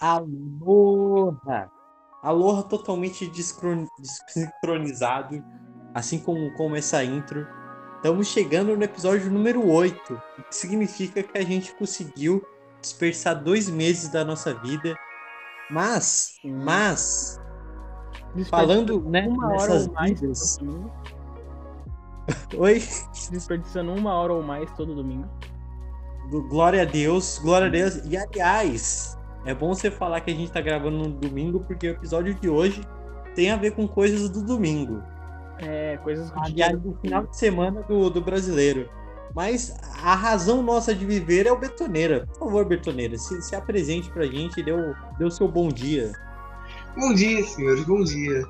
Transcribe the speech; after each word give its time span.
Aloha! 0.00 1.70
Aloha 2.22 2.62
totalmente 2.62 3.30
desincronizado, 3.30 5.44
assim 5.94 6.18
como, 6.18 6.50
como 6.54 6.74
essa 6.74 7.04
intro. 7.04 7.46
Estamos 7.96 8.28
chegando 8.28 8.74
no 8.74 8.82
episódio 8.82 9.30
número 9.30 9.70
8, 9.70 10.14
o 10.14 10.42
que 10.44 10.56
significa 10.56 11.22
que 11.22 11.36
a 11.36 11.42
gente 11.42 11.74
conseguiu 11.74 12.42
dispersar 12.80 13.44
dois 13.44 13.68
meses 13.68 14.08
da 14.08 14.24
nossa 14.24 14.54
vida. 14.54 14.96
Mas, 15.70 16.36
mas, 16.42 17.38
falando 18.48 19.02
né, 19.02 19.28
uma 19.28 19.48
nessas 19.48 19.68
hora 19.68 19.82
ou 19.82 19.92
mais 19.92 20.18
vidas... 20.18 20.58
Oi? 22.56 22.82
Desperdiçando 23.30 23.92
uma 23.92 24.14
hora 24.14 24.32
ou 24.32 24.42
mais 24.42 24.70
todo 24.72 24.94
domingo. 24.94 25.28
Glória 26.48 26.82
a 26.82 26.86
Deus, 26.86 27.38
glória 27.38 27.66
a 27.66 27.70
Deus. 27.70 27.96
E 28.06 28.16
aliás, 28.16 29.19
é 29.44 29.54
bom 29.54 29.74
você 29.74 29.90
falar 29.90 30.20
que 30.20 30.30
a 30.30 30.34
gente 30.34 30.52
tá 30.52 30.60
gravando 30.60 30.98
no 30.98 31.08
domingo, 31.08 31.60
porque 31.60 31.88
o 31.88 31.90
episódio 31.92 32.34
de 32.34 32.48
hoje 32.48 32.82
tem 33.34 33.50
a 33.50 33.56
ver 33.56 33.72
com 33.72 33.88
coisas 33.88 34.28
do 34.28 34.42
domingo. 34.42 35.02
É, 35.58 35.98
coisas 35.98 36.30
do 36.30 36.40
Aliás, 36.40 36.78
do 36.78 36.94
final 37.00 37.26
de 37.26 37.36
semana 37.36 37.82
do, 37.82 38.10
do 38.10 38.20
brasileiro. 38.20 38.88
Mas 39.34 39.76
a 40.02 40.14
razão 40.14 40.62
nossa 40.62 40.94
de 40.94 41.04
viver 41.04 41.46
é 41.46 41.52
o 41.52 41.58
Betoneira. 41.58 42.26
Por 42.26 42.46
favor, 42.46 42.64
Betoneira, 42.64 43.16
se, 43.16 43.40
se 43.42 43.54
apresente 43.54 44.10
pra 44.10 44.26
gente 44.26 44.60
e 44.60 44.62
dê 44.62 44.72
o 44.72 44.94
dê 45.18 45.24
o 45.24 45.30
seu 45.30 45.46
bom 45.46 45.68
dia. 45.68 46.12
Bom 46.96 47.14
dia, 47.14 47.44
senhores, 47.44 47.84
bom 47.84 48.02
dia. 48.02 48.44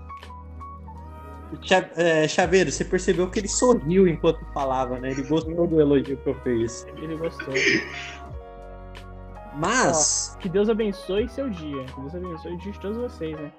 É, 1.97 2.29
Chaveiro, 2.29 2.71
você 2.71 2.85
percebeu 2.85 3.29
que 3.29 3.41
ele 3.41 3.49
sorriu 3.49 4.07
enquanto 4.07 4.39
falava, 4.55 4.99
né? 4.99 5.11
Ele 5.11 5.23
gostou 5.23 5.67
do 5.67 5.81
elogio 5.81 6.17
que 6.17 6.29
eu 6.29 6.35
fiz. 6.43 6.87
Ele 6.97 7.17
gostou. 7.17 7.53
Mas, 9.57 10.37
Que 10.41 10.49
Deus 10.49 10.69
abençoe 10.69 11.29
seu 11.29 11.51
dia. 11.51 11.85
Que 11.85 12.01
Deus 12.01 12.15
abençoe 12.15 12.55
o 12.55 12.59
dia 12.59 12.73
de 12.73 12.81
todos 12.81 12.97
vocês, 12.99 13.39
né? 13.39 13.53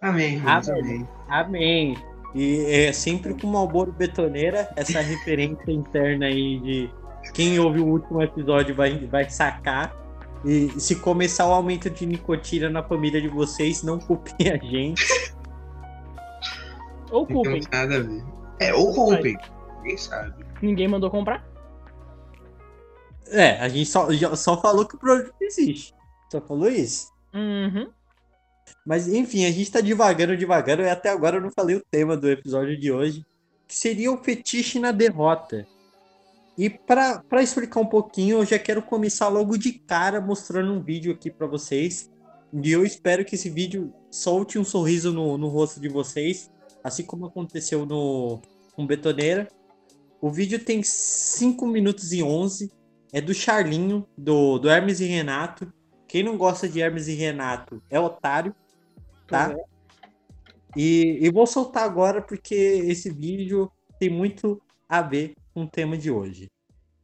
Amém, 0.00 0.34
irmãos, 0.36 0.68
Amém. 0.68 1.08
amém. 1.28 1.96
E 2.34 2.64
é 2.86 2.92
sempre 2.92 3.34
com 3.34 3.46
Malboro 3.48 3.92
Betoneira, 3.92 4.70
essa 4.76 5.00
referência 5.00 5.70
interna 5.70 6.26
aí 6.26 6.58
de 6.60 6.90
quem 7.34 7.58
ouve 7.58 7.80
o 7.80 7.86
último 7.86 8.22
episódio 8.22 8.74
vai, 8.74 8.96
vai 9.06 9.28
sacar. 9.28 9.94
E 10.44 10.68
se 10.80 10.96
começar 10.96 11.46
o 11.46 11.52
aumento 11.52 11.90
de 11.90 12.06
nicotina 12.06 12.70
na 12.70 12.82
família 12.82 13.20
de 13.20 13.28
vocês, 13.28 13.82
não 13.82 13.98
culpem 13.98 14.48
a 14.50 14.56
gente. 14.56 15.04
Ou 17.10 17.20
Não 17.20 17.26
culpem. 17.26 17.60
tem 17.60 17.68
nada 17.70 17.96
a 17.96 18.00
ver. 18.00 18.24
É, 18.60 18.72
ou 18.72 18.94
culpem. 18.94 19.36
Ninguém 19.82 19.96
sabe. 19.98 20.44
Ninguém 20.62 20.88
mandou 20.88 21.10
comprar? 21.10 21.44
É, 23.30 23.60
a 23.60 23.68
gente 23.68 23.88
só, 23.88 24.08
só 24.36 24.60
falou 24.60 24.86
que 24.86 24.96
o 24.96 24.98
produto 24.98 25.34
existe. 25.40 25.94
Só 26.30 26.40
falou 26.40 26.68
isso. 26.70 27.08
Uhum. 27.34 27.88
Mas 28.84 29.08
enfim, 29.08 29.44
a 29.44 29.50
gente 29.50 29.70
tá 29.70 29.80
devagando, 29.80 30.36
devagando, 30.36 30.82
e 30.82 30.88
até 30.88 31.10
agora 31.10 31.36
eu 31.36 31.40
não 31.40 31.50
falei 31.50 31.76
o 31.76 31.84
tema 31.90 32.16
do 32.16 32.30
episódio 32.30 32.78
de 32.78 32.90
hoje, 32.90 33.24
que 33.66 33.74
seria 33.74 34.10
o 34.12 34.18
fetiche 34.18 34.78
na 34.78 34.90
derrota. 34.90 35.66
E 36.58 36.68
pra 36.68 37.42
explicar 37.42 37.80
um 37.80 37.86
pouquinho, 37.86 38.38
eu 38.38 38.44
já 38.44 38.58
quero 38.58 38.82
começar 38.82 39.28
logo 39.28 39.56
de 39.56 39.72
cara 39.72 40.20
mostrando 40.20 40.72
um 40.72 40.82
vídeo 40.82 41.12
aqui 41.12 41.30
pra 41.30 41.46
vocês. 41.46 42.10
E 42.52 42.70
eu 42.70 42.84
espero 42.84 43.24
que 43.24 43.34
esse 43.34 43.48
vídeo 43.48 43.94
solte 44.10 44.58
um 44.58 44.64
sorriso 44.64 45.12
no, 45.12 45.38
no 45.38 45.48
rosto 45.48 45.80
de 45.80 45.88
vocês, 45.88 46.50
assim 46.82 47.04
como 47.04 47.26
aconteceu 47.26 47.86
no 47.86 48.42
com 48.72 48.86
Betoneira. 48.86 49.48
O 50.20 50.30
vídeo 50.30 50.62
tem 50.62 50.82
5 50.82 51.66
minutos 51.66 52.12
e 52.12 52.22
11, 52.22 52.70
é 53.12 53.20
do 53.20 53.34
Charlinho, 53.34 54.06
do, 54.16 54.58
do 54.58 54.68
Hermes 54.68 55.00
e 55.00 55.04
Renato. 55.04 55.72
Quem 56.06 56.22
não 56.22 56.36
gosta 56.36 56.68
de 56.68 56.80
Hermes 56.80 57.08
e 57.08 57.14
Renato 57.14 57.82
é 57.88 57.98
otário, 57.98 58.54
tá? 59.26 59.50
Pois 59.50 59.70
E, 60.76 61.18
e 61.20 61.30
vou 61.30 61.46
soltar 61.46 61.84
agora 61.84 62.22
porque 62.22 62.54
esse 62.54 63.10
vídeo 63.10 63.70
tem 63.98 64.08
muito 64.08 64.60
a 64.88 65.02
ver 65.02 65.34
com 65.54 65.64
o 65.64 65.68
tema 65.68 65.96
de 65.96 66.10
hoje. 66.10 66.48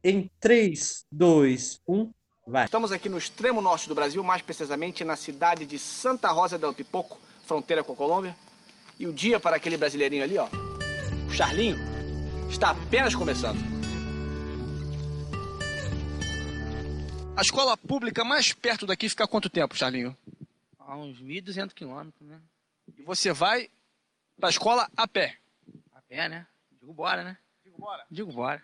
Em 0.03 0.19
um, 0.19 0.29
3, 0.39 1.05
2, 1.11 1.81
1, 1.87 2.11
vai. 2.45 2.65
Estamos 2.65 2.91
aqui 2.91 3.09
no 3.09 3.17
extremo 3.17 3.61
norte 3.61 3.87
do 3.87 3.95
Brasil, 3.95 4.23
mais 4.23 4.41
precisamente 4.41 5.03
na 5.03 5.15
cidade 5.15 5.65
de 5.65 5.77
Santa 5.77 6.29
Rosa 6.29 6.57
del 6.57 6.73
Pipoco, 6.73 7.19
fronteira 7.45 7.83
com 7.83 7.93
a 7.93 7.95
Colômbia. 7.95 8.35
E 8.99 9.05
o 9.05 9.13
dia 9.13 9.39
para 9.39 9.57
aquele 9.57 9.77
brasileirinho 9.77 10.23
ali, 10.23 10.37
ó, 10.37 10.47
o 11.27 11.31
Charlinho, 11.31 11.77
está 12.49 12.71
apenas 12.71 13.13
começando. 13.13 13.76
A 17.37 17.41
escola 17.41 17.77
pública 17.77 18.23
mais 18.23 18.51
perto 18.51 18.87
daqui 18.87 19.07
fica 19.07 19.23
há 19.23 19.27
quanto 19.27 19.47
tempo, 19.47 19.77
Charlinho? 19.77 20.17
A 20.79 20.97
uns 20.97 21.21
1.200 21.21 21.71
quilômetros, 21.71 22.27
né? 22.27 22.39
E 22.97 23.03
você 23.03 23.31
vai 23.31 23.69
para 24.39 24.49
a 24.49 24.49
escola 24.49 24.89
a 24.97 25.07
pé. 25.07 25.37
A 25.93 26.01
pé, 26.01 26.27
né? 26.27 26.47
Digo 26.81 26.91
bora, 26.93 27.23
né? 27.23 27.37
Digo, 27.63 27.77
bora. 27.77 28.03
Digo 28.09 28.31
bora. 28.31 28.63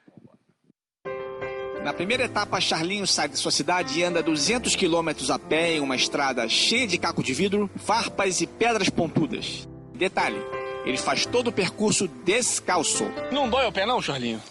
Na 1.83 1.94
primeira 1.94 2.23
etapa, 2.23 2.59
Charlinho 2.59 3.06
sai 3.06 3.29
de 3.29 3.38
sua 3.38 3.51
cidade 3.51 4.00
e 4.00 4.03
anda 4.03 4.23
200 4.23 4.75
quilômetros 4.75 5.29
a 5.29 5.38
pé 5.38 5.73
em 5.73 5.79
uma 5.79 5.95
estrada 5.95 6.50
cheia 6.50 6.88
de 6.88 6.97
caco 6.97 7.22
de 7.22 7.31
vidro, 7.31 7.69
farpas 7.75 8.41
e 8.41 8.47
pedras 8.47 8.89
pontudas. 8.89 9.67
Detalhe, 9.94 10.39
ele 10.83 10.97
faz 10.97 11.28
todo 11.28 11.50
o 11.50 11.53
percurso 11.53 12.07
descalço. 12.07 13.03
Não 13.31 13.47
dói 13.47 13.67
o 13.67 13.72
pé 13.72 13.85
não, 13.85 14.01
Charlinho? 14.01 14.41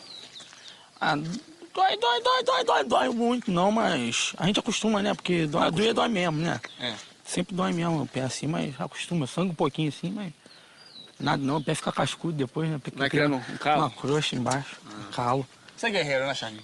Ah, 1.01 1.17
dói, 1.73 1.97
dói, 1.97 2.23
dói, 2.23 2.43
dói, 2.45 2.65
dói, 2.65 2.85
dói 2.85 3.09
muito 3.09 3.51
não, 3.51 3.71
mas 3.71 4.33
a 4.39 4.47
gente 4.47 4.61
acostuma, 4.61 5.03
né? 5.03 5.15
Porque 5.15 5.47
dói, 5.47 5.71
doer 5.71 5.95
dói 5.95 6.09
mesmo, 6.09 6.39
né? 6.39 6.61
É. 6.81 6.95
Sempre 7.25 7.55
dói 7.55 7.73
mesmo 7.73 8.03
o 8.03 8.07
pé 8.07 8.23
assim, 8.23 8.47
mas 8.47 8.79
acostuma. 8.81 9.27
Sangue 9.27 9.53
um 9.53 9.55
pouquinho 9.55 9.89
assim, 9.89 10.11
mas 10.11 10.33
nada 11.19 11.43
não. 11.43 11.57
O 11.57 11.65
pé 11.65 11.75
fica 11.75 11.93
cascudo 11.93 12.35
depois, 12.35 12.69
né? 12.69 12.79
Porque 12.83 12.99
Vai 12.99 13.09
cria 13.09 13.27
criando 13.27 13.43
um 13.43 13.57
calo? 13.57 13.83
Uma 13.83 13.91
crosta 13.91 14.37
embaixo, 14.37 14.77
um 14.87 15.13
calo. 15.13 15.47
Você 15.77 15.87
é 15.87 15.91
guerreiro, 15.91 16.27
né, 16.27 16.35
Charlinho? 16.35 16.63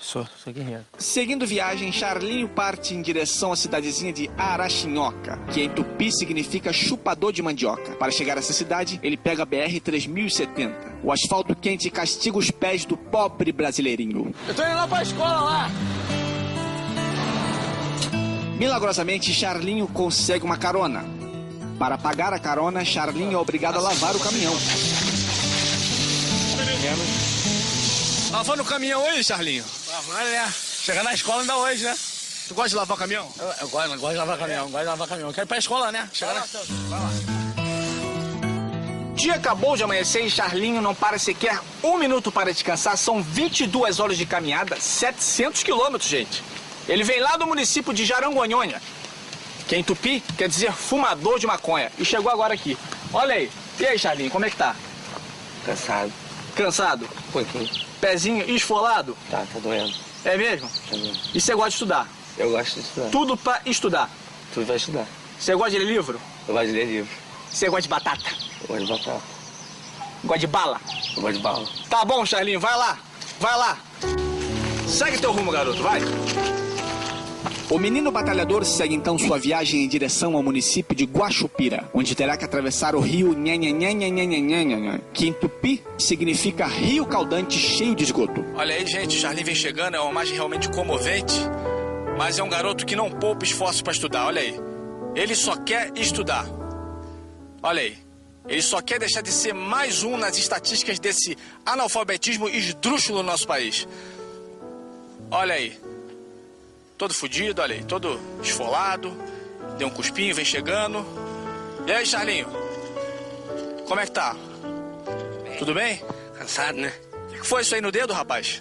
Sou, 0.00 0.26
sou 0.42 0.50
guerreiro. 0.52 0.84
Seguindo 0.96 1.46
viagem, 1.46 1.92
Charlinho 1.92 2.48
parte 2.48 2.94
em 2.94 3.02
direção 3.02 3.52
à 3.52 3.56
cidadezinha 3.56 4.12
de 4.12 4.30
Araxinhoca, 4.36 5.36
que 5.52 5.60
em 5.60 5.68
tupi 5.68 6.10
significa 6.10 6.72
chupador 6.72 7.32
de 7.32 7.42
mandioca. 7.42 7.92
Para 7.96 8.10
chegar 8.10 8.36
a 8.36 8.40
essa 8.40 8.54
cidade, 8.54 8.98
ele 9.02 9.18
pega 9.18 9.42
a 9.42 9.46
BR-3070. 9.46 10.89
O 11.02 11.10
asfalto 11.10 11.54
quente 11.56 11.90
castiga 11.90 12.36
os 12.36 12.50
pés 12.50 12.84
do 12.84 12.96
pobre 12.96 13.52
brasileirinho. 13.52 14.34
Eu 14.46 14.54
tô 14.54 14.62
indo 14.62 14.74
lá 14.74 14.86
pra 14.86 15.02
escola 15.02 15.40
lá! 15.40 15.70
Milagrosamente, 18.58 19.32
Charlinho 19.32 19.86
consegue 19.88 20.44
uma 20.44 20.58
carona. 20.58 21.02
Para 21.78 21.96
pagar 21.96 22.34
a 22.34 22.38
carona, 22.38 22.84
Charlinho 22.84 23.32
é 23.32 23.38
obrigado 23.38 23.78
a 23.78 23.80
lavar 23.80 24.14
o 24.14 24.20
caminhão. 24.20 24.52
Lavando 28.30 28.62
o 28.62 28.66
caminhão 28.66 29.02
hoje, 29.02 29.24
Charlinho? 29.24 29.64
Lavando, 29.88 30.30
né? 30.30 30.52
Chegar 30.52 31.02
na 31.02 31.14
escola 31.14 31.40
ainda 31.40 31.56
hoje, 31.56 31.84
né? 31.84 31.96
Tu 32.48 32.54
gosta 32.54 32.68
de 32.68 32.74
lavar 32.76 32.96
o 32.96 33.00
caminhão? 33.00 33.28
Eu, 33.38 33.46
eu 33.60 33.68
gosto, 33.68 33.92
eu 33.92 33.98
gosto 33.98 34.12
de 34.12 34.18
lavar 34.18 34.38
caminhão, 34.38 34.70
gosto 34.70 34.78
de 34.80 34.86
lavar 34.86 35.08
caminhão. 35.08 35.32
Quero 35.32 35.46
ir 35.46 35.48
pra 35.48 35.58
escola, 35.58 35.90
né? 35.90 36.10
Chegar 36.12 36.34
na... 36.34 36.42
O 36.42 37.59
dia 39.20 39.34
acabou 39.34 39.76
de 39.76 39.82
amanhecer 39.84 40.24
e 40.24 40.30
Charlinho 40.30 40.80
não 40.80 40.94
para 40.94 41.18
sequer 41.18 41.60
um 41.82 41.98
minuto 41.98 42.32
para 42.32 42.52
descansar. 42.52 42.96
São 42.96 43.22
22 43.22 44.00
horas 44.00 44.16
de 44.16 44.24
caminhada, 44.24 44.80
700 44.80 45.62
quilômetros, 45.62 46.08
gente. 46.08 46.42
Ele 46.88 47.04
vem 47.04 47.20
lá 47.20 47.36
do 47.36 47.46
município 47.46 47.92
de 47.92 48.04
Jarangonhonha, 48.06 48.80
que 49.68 49.76
em 49.76 49.84
Tupi 49.84 50.22
quer 50.38 50.48
dizer 50.48 50.72
fumador 50.72 51.38
de 51.38 51.46
maconha. 51.46 51.92
E 51.98 52.04
chegou 52.04 52.32
agora 52.32 52.54
aqui. 52.54 52.78
Olha 53.12 53.34
aí. 53.34 53.50
E 53.78 53.86
aí, 53.86 53.98
Charlinho, 53.98 54.30
como 54.30 54.46
é 54.46 54.50
que 54.50 54.56
tá? 54.56 54.74
Cansado, 55.66 56.12
Cansado? 56.56 57.04
um 57.28 57.32
pouquinho. 57.32 57.68
Pezinho 58.00 58.48
esfolado? 58.50 59.16
Tá, 59.30 59.44
tá 59.52 59.58
doendo. 59.58 59.94
É 60.24 60.36
mesmo? 60.38 60.66
Tá 60.68 60.96
doendo. 60.96 61.18
E 61.34 61.40
você 61.40 61.54
gosta 61.54 61.68
de 61.70 61.74
estudar? 61.74 62.08
Eu 62.38 62.50
gosto 62.50 62.74
de 62.74 62.80
estudar. 62.80 63.10
Tudo 63.10 63.36
pra 63.36 63.60
estudar. 63.66 64.10
Tu 64.54 64.64
vai 64.64 64.76
estudar. 64.76 65.06
Você 65.38 65.54
gosta 65.54 65.70
de 65.72 65.78
ler 65.78 65.92
livro? 65.92 66.18
Eu 66.48 66.54
gosto 66.54 66.66
de 66.68 66.72
ler 66.72 66.86
livro. 66.86 67.10
Você 67.50 67.68
gosta 67.68 67.82
de 67.82 67.88
batata? 67.88 68.49
Eu 68.62 68.68
gosto 68.68 68.86
de 68.86 68.92
batata. 68.92 69.22
Gosta 70.24 70.38
de 70.38 70.46
bala? 70.46 70.80
Eu 71.16 71.22
gosto 71.22 71.36
de 71.36 71.42
bala. 71.42 71.68
Tá 71.88 72.04
bom, 72.04 72.24
Charlinho, 72.24 72.60
vai 72.60 72.76
lá. 72.76 72.98
Vai 73.38 73.56
lá. 73.56 73.78
Segue 74.86 75.18
teu 75.18 75.32
rumo, 75.32 75.50
garoto, 75.50 75.82
vai. 75.82 76.00
O 77.70 77.78
menino 77.78 78.10
batalhador 78.10 78.64
segue 78.64 78.96
então 78.96 79.16
sua 79.16 79.38
viagem 79.38 79.84
em 79.84 79.88
direção 79.88 80.34
ao 80.34 80.42
município 80.42 80.94
de 80.94 81.04
Guaxupira, 81.04 81.88
onde 81.94 82.16
terá 82.16 82.36
que 82.36 82.44
atravessar 82.44 82.96
o 82.96 83.00
rio 83.00 83.32
Nhanhanhanhanhanhanhanhanhan, 83.32 85.00
que 85.12 85.28
em 85.28 85.32
tupi 85.32 85.80
significa 85.96 86.66
rio 86.66 87.06
caudante 87.06 87.56
cheio 87.56 87.94
de 87.94 88.02
esgoto. 88.02 88.44
Olha 88.56 88.74
aí, 88.74 88.84
gente, 88.84 89.24
vem 89.44 89.54
chegando, 89.54 89.94
é 89.94 90.00
uma 90.00 90.10
imagem 90.10 90.34
realmente 90.34 90.68
comovente, 90.70 91.34
mas 92.18 92.40
é 92.40 92.42
um 92.42 92.48
garoto 92.48 92.84
que 92.84 92.96
não 92.96 93.08
poupa 93.08 93.44
esforço 93.44 93.84
para 93.84 93.92
estudar, 93.92 94.26
olha 94.26 94.42
aí. 94.42 94.60
Ele 95.14 95.36
só 95.36 95.56
quer 95.56 95.92
estudar. 95.96 96.44
Olha 97.62 97.82
aí. 97.82 98.09
Ele 98.48 98.62
só 98.62 98.80
quer 98.80 98.98
deixar 98.98 99.20
de 99.20 99.30
ser 99.30 99.52
mais 99.52 100.02
um 100.02 100.16
nas 100.16 100.36
estatísticas 100.36 100.98
desse 100.98 101.36
analfabetismo 101.64 102.48
esdrúxulo 102.48 103.18
no 103.18 103.24
nosso 103.24 103.46
país. 103.46 103.86
Olha 105.30 105.54
aí. 105.54 105.78
Todo 106.98 107.14
fudido, 107.14 107.62
olha 107.62 107.74
aí. 107.74 107.84
Todo 107.84 108.20
esfolado. 108.42 109.16
Deu 109.78 109.88
um 109.88 109.90
cuspinho, 109.90 110.34
vem 110.34 110.44
chegando. 110.44 111.06
E 111.86 111.92
aí, 111.92 112.04
Charlinho? 112.04 112.46
Como 113.86 114.00
é 114.00 114.04
que 114.04 114.12
tá? 114.12 114.36
Tudo 115.58 115.74
bem? 115.74 116.02
Cansado, 116.38 116.78
né? 116.78 116.92
O 117.28 117.40
que 117.40 117.46
foi 117.46 117.62
isso 117.62 117.74
aí 117.74 117.80
no 117.80 117.92
dedo, 117.92 118.12
rapaz? 118.12 118.60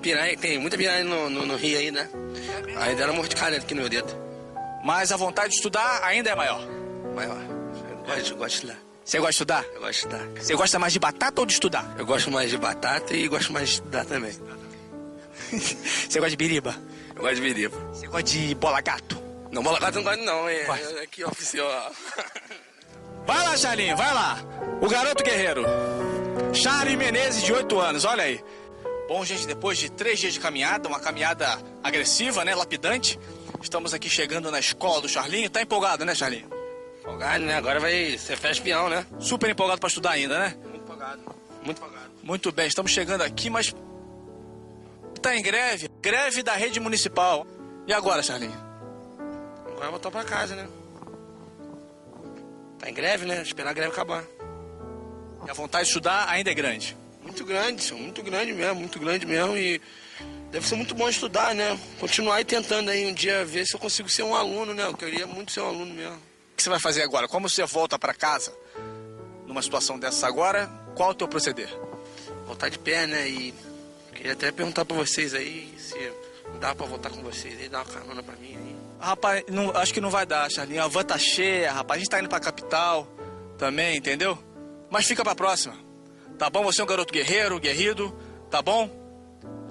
Piranha, 0.00 0.36
tem 0.36 0.58
muita 0.58 0.76
piranha 0.76 1.04
no, 1.04 1.30
no, 1.30 1.46
no 1.46 1.56
rio 1.56 1.78
aí, 1.78 1.90
né? 1.90 2.08
Aí 2.76 2.94
deram 2.94 3.14
mordicada 3.14 3.56
aqui 3.56 3.74
no 3.74 3.82
meu 3.82 3.90
dedo. 3.90 4.12
Mas 4.84 5.12
a 5.12 5.16
vontade 5.16 5.50
de 5.50 5.56
estudar 5.56 6.02
ainda 6.04 6.30
é 6.30 6.34
maior. 6.34 6.60
Maior. 7.14 7.38
Eu 7.90 7.96
gosto, 7.98 8.36
gosto 8.36 8.48
de 8.48 8.54
estudar. 8.54 8.85
Você 9.06 9.18
gosta 9.18 9.30
de 9.30 9.34
estudar? 9.36 9.64
Eu 9.72 9.80
gosto 9.80 9.90
de 9.92 9.96
estudar. 9.98 10.28
Você 10.34 10.54
gosta 10.56 10.78
mais 10.80 10.92
de 10.92 10.98
batata 10.98 11.40
ou 11.40 11.46
de 11.46 11.52
estudar? 11.52 11.94
Eu 11.96 12.04
gosto 12.04 12.28
mais 12.28 12.50
de 12.50 12.58
batata 12.58 13.14
e 13.14 13.28
gosto 13.28 13.52
mais 13.52 13.68
de 13.68 13.74
estudar 13.76 14.04
também. 14.04 14.32
Você 15.46 16.18
gosta 16.18 16.30
de 16.30 16.36
biriba? 16.36 16.74
Eu 17.14 17.22
gosto 17.22 17.36
de 17.36 17.40
biriba. 17.40 17.78
Você 17.92 18.08
gosta 18.08 18.24
de 18.24 18.52
bola 18.56 18.80
gato? 18.80 19.16
Não, 19.52 19.62
bola 19.62 19.78
gato 19.78 19.94
não 19.94 20.02
gosto 20.02 20.24
não, 20.24 20.48
é, 20.48 20.62
é 20.62 21.02
aqui 21.04 21.24
oficial. 21.24 21.92
Vai 23.24 23.44
lá, 23.44 23.56
Charlinho, 23.56 23.96
vai 23.96 24.14
lá. 24.14 24.38
O 24.80 24.88
garoto 24.88 25.24
guerreiro. 25.24 25.64
Charlie 26.52 26.96
Menezes, 26.96 27.42
de 27.42 27.52
8 27.52 27.80
anos, 27.80 28.04
olha 28.04 28.22
aí. 28.22 28.40
Bom, 29.08 29.24
gente, 29.24 29.48
depois 29.48 29.78
de 29.78 29.90
três 29.90 30.20
dias 30.20 30.34
de 30.34 30.38
caminhada, 30.38 30.88
uma 30.88 31.00
caminhada 31.00 31.58
agressiva, 31.82 32.44
né, 32.44 32.54
lapidante, 32.54 33.18
estamos 33.60 33.92
aqui 33.92 34.08
chegando 34.08 34.48
na 34.48 34.60
escola 34.60 35.00
do 35.00 35.08
Charlinho. 35.08 35.50
Tá 35.50 35.60
empolgado, 35.60 36.04
né, 36.04 36.14
Charlinho? 36.14 36.55
Folgado, 37.06 37.44
né? 37.44 37.54
Agora 37.54 37.78
vai 37.78 38.18
ser 38.18 38.36
festa 38.36 38.50
espião, 38.50 38.88
né? 38.88 39.06
Super 39.20 39.48
empolgado 39.48 39.78
pra 39.78 39.86
estudar 39.86 40.10
ainda, 40.10 40.40
né? 40.40 40.56
Muito 40.60 40.78
empolgado. 40.78 41.22
Muito 41.62 41.78
empolgado. 41.78 42.10
Muito 42.20 42.50
bem, 42.50 42.66
estamos 42.66 42.90
chegando 42.90 43.22
aqui, 43.22 43.48
mas 43.48 43.72
tá 45.22 45.36
em 45.36 45.40
greve, 45.40 45.88
greve 46.02 46.42
da 46.42 46.54
rede 46.54 46.80
municipal. 46.80 47.46
E 47.86 47.92
agora, 47.92 48.24
Charlinho? 48.24 48.60
Agora 49.68 49.90
voltar 49.90 50.10
pra 50.10 50.24
casa, 50.24 50.56
né? 50.56 50.68
Tá 52.80 52.90
em 52.90 52.94
greve, 52.94 53.24
né? 53.24 53.40
Esperar 53.40 53.70
a 53.70 53.72
greve 53.72 53.92
acabar. 53.92 54.24
E 55.46 55.50
a 55.50 55.54
vontade 55.54 55.84
de 55.84 55.90
estudar 55.90 56.28
ainda 56.28 56.50
é 56.50 56.54
grande. 56.54 56.96
Muito 57.22 57.44
grande, 57.44 57.84
senhor. 57.84 58.00
Muito 58.00 58.20
grande 58.20 58.52
mesmo, 58.52 58.80
muito 58.80 58.98
grande 58.98 59.24
mesmo. 59.24 59.56
E 59.56 59.80
deve 60.50 60.66
ser 60.66 60.74
muito 60.74 60.92
bom 60.92 61.08
estudar, 61.08 61.54
né? 61.54 61.78
Continuar 62.00 62.36
aí 62.36 62.44
tentando 62.44 62.90
aí 62.90 63.06
um 63.06 63.14
dia 63.14 63.44
ver 63.44 63.64
se 63.64 63.76
eu 63.76 63.78
consigo 63.78 64.08
ser 64.08 64.24
um 64.24 64.34
aluno, 64.34 64.74
né? 64.74 64.84
Eu 64.84 64.94
queria 64.94 65.24
muito 65.24 65.52
ser 65.52 65.60
um 65.60 65.68
aluno 65.68 65.94
mesmo. 65.94 66.25
O 66.56 66.56
que 66.56 66.62
você 66.62 66.70
vai 66.70 66.80
fazer 66.80 67.02
agora? 67.02 67.28
Como 67.28 67.50
você 67.50 67.62
volta 67.66 67.98
pra 67.98 68.14
casa 68.14 68.50
numa 69.46 69.60
situação 69.60 69.98
dessa 69.98 70.26
agora? 70.26 70.66
Qual 70.94 71.10
o 71.10 71.14
teu 71.14 71.28
proceder? 71.28 71.68
Voltar 72.46 72.70
de 72.70 72.78
pé, 72.78 73.06
né? 73.06 73.28
E 73.28 73.54
queria 74.14 74.32
até 74.32 74.50
perguntar 74.50 74.86
pra 74.86 74.96
vocês 74.96 75.34
aí 75.34 75.70
se 75.78 75.94
dá 76.58 76.74
pra 76.74 76.86
voltar 76.86 77.10
com 77.10 77.22
vocês 77.22 77.60
aí, 77.60 77.68
dar 77.68 77.80
uma 77.80 77.84
carona 77.84 78.22
pra 78.22 78.34
mim 78.36 78.56
aí. 78.56 78.76
Rapaz, 78.98 79.44
não- 79.50 79.70
acho 79.76 79.92
que 79.92 80.00
não 80.00 80.08
vai 80.08 80.24
dar, 80.24 80.50
Charlinho. 80.50 80.82
A 80.82 80.88
van 80.88 81.04
tá 81.04 81.18
cheia, 81.18 81.70
rapaz. 81.70 81.98
A 81.98 82.00
gente 82.00 82.08
tá 82.10 82.20
indo 82.20 82.28
pra 82.30 82.40
capital 82.40 83.06
também, 83.58 83.98
entendeu? 83.98 84.38
Mas 84.88 85.04
fica 85.04 85.22
pra 85.22 85.34
próxima. 85.34 85.74
Tá 86.38 86.48
bom? 86.48 86.62
Você 86.64 86.80
é 86.80 86.84
um 86.84 86.86
garoto 86.86 87.12
guerreiro, 87.12 87.60
guerrido, 87.60 88.16
tá 88.50 88.62
bom? 88.62 88.88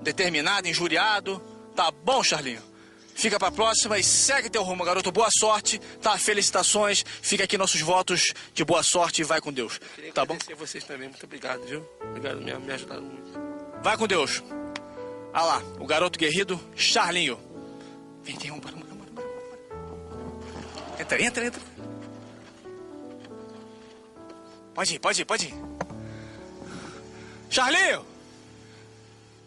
Determinado, 0.04 0.68
injuriado. 0.68 1.42
Tá 1.76 1.90
bom, 1.90 2.22
Charlinho? 2.24 2.62
Fica 3.16 3.40
pra 3.40 3.50
próxima 3.50 3.98
e 3.98 4.04
segue 4.04 4.50
teu 4.50 4.62
rumo, 4.62 4.84
garoto. 4.84 5.10
Boa 5.10 5.30
sorte, 5.40 5.80
tá? 6.02 6.18
Felicitações. 6.18 7.04
Fica 7.22 7.46
aqui 7.46 7.58
nossos 7.58 7.80
votos 7.80 8.34
de 8.54 8.66
boa 8.66 8.84
sorte 8.84 9.22
e 9.22 9.24
vai 9.24 9.40
com 9.40 9.54
Deus. 9.54 9.80
Tá 10.14 10.26
bom? 10.26 10.38
a 10.52 10.56
vocês 10.56 10.84
também, 10.84 11.08
muito 11.08 11.24
obrigado, 11.24 11.66
viu? 11.66 11.88
Obrigado 12.10 12.42
mesmo, 12.42 12.60
me 12.60 12.74
ajudaram 12.74 13.04
muito. 13.04 13.40
Vai 13.82 13.98
com 13.98 14.06
Deus. 14.06 14.44
Ah 15.34 15.44
lá, 15.44 15.64
o 15.80 15.86
garoto 15.86 16.20
guerrido, 16.20 16.60
Charlinho. 16.76 17.40
Vem, 18.22 18.38
vem, 18.38 18.52
bora, 18.60 18.76
bora, 18.76 18.94
bora, 18.94 19.12
bora, 19.12 19.28
bora. 19.28 21.02
Entra, 21.02 21.22
entra, 21.24 21.46
entra. 21.46 21.62
Pode 24.74 24.96
ir, 24.96 25.00
pode 25.00 25.22
ir, 25.22 25.26
pode 25.26 25.46
ir. 25.46 25.54
Charlinho! 27.50 28.15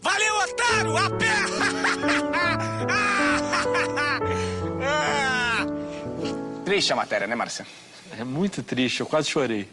Valeu, 0.00 0.35
otário! 0.37 0.97
A 0.97 1.11
pé! 1.11 1.27
Triste 6.65 6.93
a 6.93 6.97
matéria, 6.97 7.27
né, 7.27 7.35
Marcelo? 7.35 7.69
É 8.19 8.25
muito 8.25 8.62
triste, 8.62 9.00
eu 9.00 9.06
quase 9.06 9.29
chorei. 9.29 9.69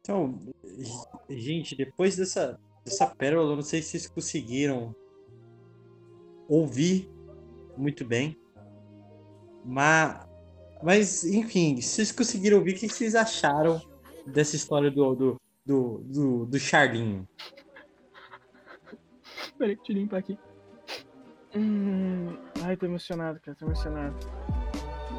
Então, 0.00 0.38
gente, 1.28 1.74
depois 1.74 2.16
dessa, 2.16 2.58
dessa 2.84 3.06
pérola, 3.06 3.52
eu 3.52 3.56
não 3.56 3.62
sei 3.62 3.80
se 3.80 3.90
vocês 3.90 4.06
conseguiram 4.06 4.94
ouvir 6.48 7.10
muito 7.76 8.04
bem. 8.04 8.36
Mas, 9.64 10.26
mas 10.82 11.24
enfim, 11.24 11.80
se 11.80 11.88
vocês 11.88 12.12
conseguiram 12.12 12.58
ouvir, 12.58 12.74
o 12.74 12.78
que 12.78 12.88
vocês 12.88 13.14
acharam 13.14 13.80
dessa 14.26 14.54
história 14.54 14.90
do, 14.90 15.14
do, 15.14 15.40
do, 15.64 15.98
do, 16.04 16.46
do 16.46 16.58
Charlinho? 16.58 17.26
Peraí 19.58 19.76
que 19.76 19.82
eu 19.82 19.84
te 19.86 19.92
limpar 19.94 20.18
aqui. 20.18 20.38
Hum... 21.54 22.36
Ai, 22.62 22.76
tô 22.76 22.86
emocionado, 22.86 23.40
cara, 23.40 23.56
tô 23.56 23.66
emocionado. 23.66 24.14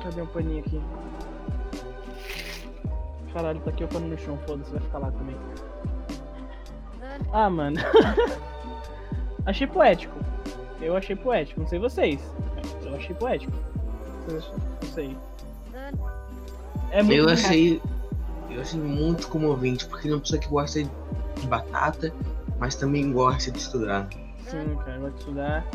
Cadê 0.03 0.21
um 0.21 0.27
paninho 0.27 0.59
aqui? 0.59 0.81
Caralho, 3.33 3.59
tá 3.61 3.69
aqui 3.69 3.83
o 3.83 3.87
pano 3.87 4.07
no 4.07 4.17
chão, 4.17 4.37
foda-se, 4.45 4.71
vai 4.71 4.79
ficar 4.81 4.99
lá 4.99 5.11
também. 5.11 5.35
Ah, 7.31 7.49
mano. 7.49 7.77
achei 9.45 9.67
poético. 9.67 10.15
Eu 10.81 10.95
achei 10.95 11.15
poético, 11.15 11.61
não 11.61 11.67
sei 11.67 11.79
vocês. 11.79 12.21
Eu 12.83 12.95
achei 12.95 13.15
poético. 13.15 13.53
Não 14.31 14.89
sei. 14.93 15.17
É 16.91 17.01
muito 17.01 17.17
Eu 17.17 17.29
achei. 17.29 17.81
Eu 18.49 18.61
achei 18.61 18.79
muito 18.79 19.27
comovente, 19.27 19.85
porque 19.87 20.07
é 20.07 20.11
uma 20.11 20.19
pessoa 20.19 20.39
que 20.39 20.47
gosta 20.47 20.83
de 20.83 21.47
batata, 21.47 22.13
mas 22.59 22.75
também 22.75 23.11
gosta 23.11 23.51
de 23.51 23.59
estudar. 23.59 24.07
Sim, 24.49 24.75
cara, 24.77 24.95
eu 24.95 25.01
gosto 25.01 25.13
de 25.15 25.19
estudar. 25.19 25.65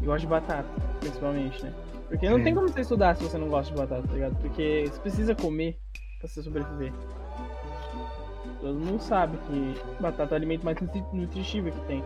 E 0.00 0.04
gosto 0.06 0.20
de 0.20 0.26
batata, 0.26 0.68
principalmente, 1.00 1.64
né? 1.64 1.72
Porque 2.08 2.28
não 2.28 2.38
É. 2.38 2.42
tem 2.42 2.54
como 2.54 2.68
você 2.68 2.80
estudar 2.80 3.16
se 3.16 3.22
você 3.24 3.36
não 3.36 3.48
gosta 3.48 3.72
de 3.74 3.78
batata, 3.78 4.06
tá 4.06 4.14
ligado? 4.14 4.36
Porque 4.36 4.84
você 4.88 5.00
precisa 5.00 5.34
comer 5.34 5.78
pra 6.18 6.28
você 6.28 6.42
sobreviver. 6.42 6.92
Todo 8.60 8.78
mundo 8.78 9.00
sabe 9.00 9.36
que 9.38 9.74
batata 10.02 10.34
é 10.34 10.34
o 10.34 10.36
alimento 10.36 10.64
mais 10.64 10.80
nutri- 10.80 11.04
nutritivo 11.12 11.70
que 11.70 11.80
tem. 11.86 12.02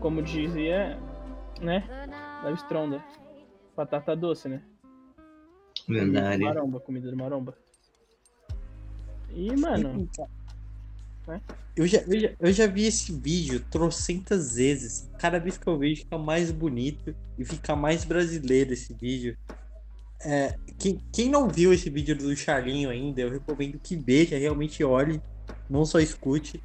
Como 0.00 0.22
dizia, 0.22 0.98
né? 1.60 1.88
Léo 2.44 2.54
Stronda. 2.54 3.02
Batata 3.76 4.14
doce, 4.14 4.48
né? 4.48 4.62
Lendária. 5.88 6.38
maromba, 6.46 6.80
comida 6.80 7.10
do 7.10 7.16
maromba. 7.16 7.54
E, 9.30 9.54
mano, 9.56 10.08
Eu 11.76 11.86
já, 11.86 11.98
eu, 11.98 12.20
já, 12.20 12.30
eu 12.38 12.52
já 12.52 12.66
vi 12.66 12.86
esse 12.86 13.12
vídeo 13.12 13.64
trocentas 13.70 14.54
vezes. 14.54 15.08
Cada 15.18 15.38
vez 15.38 15.58
que 15.58 15.66
eu 15.66 15.76
vejo, 15.76 16.02
fica 16.02 16.18
mais 16.18 16.50
bonito 16.50 17.14
e 17.38 17.44
fica 17.44 17.74
mais 17.74 18.04
brasileiro 18.04 18.72
esse 18.72 18.94
vídeo. 18.94 19.36
É, 20.20 20.56
quem, 20.78 21.00
quem 21.12 21.28
não 21.28 21.48
viu 21.48 21.72
esse 21.72 21.90
vídeo 21.90 22.16
do 22.16 22.34
Charlinho 22.36 22.90
ainda, 22.90 23.20
eu 23.20 23.30
recomendo 23.30 23.78
que 23.78 23.96
veja, 23.96 24.38
realmente 24.38 24.82
olhe, 24.84 25.20
não 25.68 25.84
só 25.84 25.98
escute. 25.98 26.62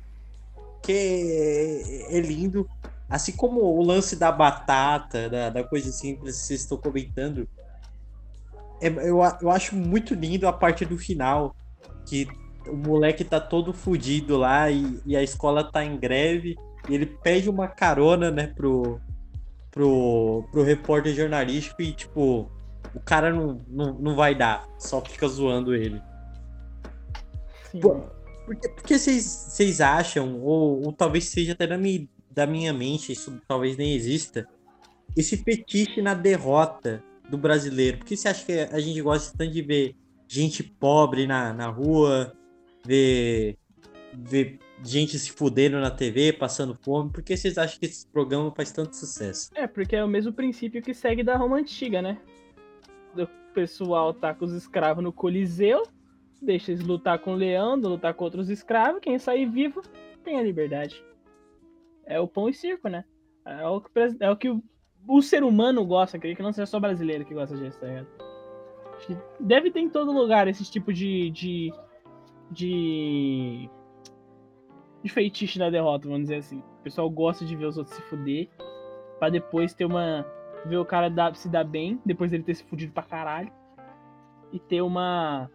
Que 0.84 0.94
é, 0.94 2.18
é 2.18 2.22
lindo. 2.22 2.70
Assim 3.10 3.32
como 3.32 3.62
o 3.62 3.84
lance 3.84 4.16
da 4.16 4.32
batata, 4.32 5.28
da, 5.28 5.50
da 5.50 5.64
coisa 5.64 5.92
simples 5.92 6.38
que 6.38 6.44
vocês 6.44 6.62
estão 6.62 6.78
comentando. 6.78 7.50
É, 8.80 8.88
eu, 8.88 9.20
eu 9.42 9.50
acho 9.50 9.76
muito 9.76 10.14
lindo 10.14 10.48
a 10.48 10.54
parte 10.54 10.86
do 10.86 10.98
final. 10.98 11.56
Que 12.06 12.28
o 12.68 12.76
moleque 12.76 13.24
tá 13.24 13.40
todo 13.40 13.74
fudido 13.74 14.38
lá 14.38 14.70
e, 14.70 15.00
e 15.06 15.16
a 15.16 15.24
escola 15.24 15.64
tá 15.64 15.84
em 15.84 15.98
greve 15.98 16.58
e 16.88 16.96
ele 16.96 17.06
pede 17.06 17.50
uma 17.50 17.68
carona, 17.68 18.32
né, 18.32 18.48
pro, 18.48 19.00
pro, 19.72 20.44
pro 20.52 20.64
repórter 20.64 21.14
jornalístico 21.14 21.82
e, 21.82 21.92
tipo, 21.92 22.52
o 22.94 23.00
cara 23.00 23.32
não, 23.32 23.62
não, 23.68 23.94
não 23.94 24.16
vai 24.16 24.36
dar, 24.36 24.68
só 24.78 25.02
fica 25.02 25.28
zoando 25.28 25.74
ele. 25.76 26.02
sim. 27.72 27.80
Por 27.80 28.56
que, 28.56 28.68
por 28.68 28.84
que 28.84 28.98
vocês, 28.98 29.24
vocês 29.24 29.80
acham, 29.80 30.42
ou, 30.42 30.84
ou 30.84 30.92
talvez 30.92 31.26
seja 31.26 31.54
até 31.54 31.68
da 31.68 31.78
minha, 31.78 32.08
da 32.32 32.48
minha 32.48 32.74
mente, 32.74 33.12
isso 33.12 33.40
talvez 33.48 33.78
nem 33.78 33.94
exista, 33.94 34.48
esse 35.16 35.38
fetiche 35.38 36.02
na 36.02 36.16
derrota 36.16 37.04
do 37.30 37.38
brasileiro? 37.38 38.00
Por 38.00 38.08
que 38.08 38.18
você 38.18 38.28
acha 38.28 38.44
que 38.44 38.54
a 38.54 38.80
gente 38.80 39.00
gosta 39.04 39.38
tanto 39.38 39.52
de 39.52 39.62
ver 39.62 39.96
gente 40.28 40.64
pobre 40.64 41.28
na, 41.28 41.54
na 41.54 41.68
rua, 41.68 42.34
ver, 42.86 43.58
ver 44.14 44.60
gente 44.84 45.18
se 45.20 45.32
fudendo 45.32 45.80
na 45.80 45.92
TV, 45.92 46.34
passando 46.34 46.76
fome? 46.76 47.12
Por 47.12 47.24
que 47.24 47.36
vocês 47.36 47.58
acham 47.58 47.80
que 47.80 47.86
esse 47.86 48.08
programa 48.08 48.52
faz 48.52 48.72
tanto 48.72 48.96
sucesso? 48.96 49.52
É, 49.56 49.68
porque 49.68 49.96
é 49.96 50.04
o 50.04 50.08
mesmo 50.08 50.34
princípio 50.34 50.82
que 50.82 50.94
segue 50.94 51.24
da 51.24 51.36
Roma 51.36 51.58
Antiga, 51.58 52.02
né? 52.02 52.18
O 53.16 53.28
pessoal 53.54 54.14
tá 54.14 54.34
com 54.34 54.46
os 54.46 54.54
escravos 54.54 55.04
no 55.04 55.12
Coliseu, 55.12 55.84
deixa 56.42 56.72
eles 56.72 56.84
lutar 56.84 57.20
com 57.20 57.34
o 57.34 57.36
leão, 57.36 57.76
lutar 57.76 58.14
contra 58.14 58.40
os 58.40 58.50
escravos, 58.50 59.02
quem 59.02 59.20
sair 59.20 59.46
vivo 59.46 59.82
tem 60.24 60.40
a 60.40 60.44
liberdade. 60.44 61.04
É 62.06 62.20
o 62.20 62.28
pão 62.28 62.48
e 62.48 62.54
circo, 62.54 62.88
né? 62.88 63.04
É 63.46 63.68
o 63.68 63.82
que, 63.82 63.90
é 64.20 64.32
o, 64.32 64.38
que 64.38 64.50
o, 64.50 64.64
o 65.08 65.22
ser 65.22 65.44
humano 65.44 65.86
gosta, 65.86 66.20
creio 66.20 66.36
que 66.36 66.44
não 66.44 66.54
seja 66.54 66.66
só 66.66 66.80
brasileiro 66.80 67.26
que 67.26 67.34
gosta 67.34 67.58
disso, 67.58 67.80
tá 67.80 67.88
ligado? 67.88 68.08
Deve 69.40 69.72
ter 69.72 69.80
em 69.80 69.90
todo 69.90 70.12
lugar 70.12 70.48
esse 70.48 70.70
tipo 70.70 70.94
de. 70.94 71.30
de. 71.32 71.74
De. 72.52 73.70
de 75.04 75.10
feitiço 75.10 75.60
na 75.60 75.70
derrota, 75.70 76.08
vamos 76.08 76.24
dizer 76.24 76.36
assim. 76.38 76.60
O 76.60 76.84
pessoal 76.84 77.10
gosta 77.10 77.46
de 77.46 77.56
ver 77.56 77.66
os 77.66 77.78
outros 77.78 77.96
se 77.96 78.02
fuder. 78.04 78.50
Pra 79.20 79.30
depois 79.30 79.74
ter 79.74 79.86
uma. 79.86 80.26
ver 80.66 80.78
o 80.78 80.86
cara 80.86 81.10
dar- 81.10 81.36
se 81.36 81.48
dar 81.50 81.64
bem, 81.64 82.00
depois 82.06 82.32
dele 82.32 82.44
ter 82.44 82.56
se 82.56 82.64
fudido 82.64 82.92
pra 82.94 83.04
caralho. 83.04 83.52
E 84.52 84.60
ter 84.60 84.82
uma. 84.82 85.50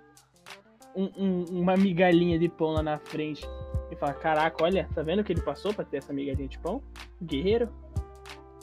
um- 0.95 1.11
um- 1.17 1.45
uma 1.61 1.77
migalhinha 1.77 2.39
de 2.39 2.49
pão 2.49 2.71
lá 2.73 2.83
na 2.83 2.99
frente. 2.99 3.45
E 3.91 3.97
falar, 3.97 4.15
caraca, 4.15 4.63
olha, 4.63 4.89
tá 4.95 5.03
vendo 5.03 5.21
o 5.21 5.25
que 5.25 5.33
ele 5.33 5.43
passou 5.43 5.75
pra 5.75 5.85
ter 5.85 5.97
essa 5.99 6.13
migalhinha 6.13 6.49
de 6.49 6.59
pão? 6.59 6.81
Guerreiro. 7.23 7.69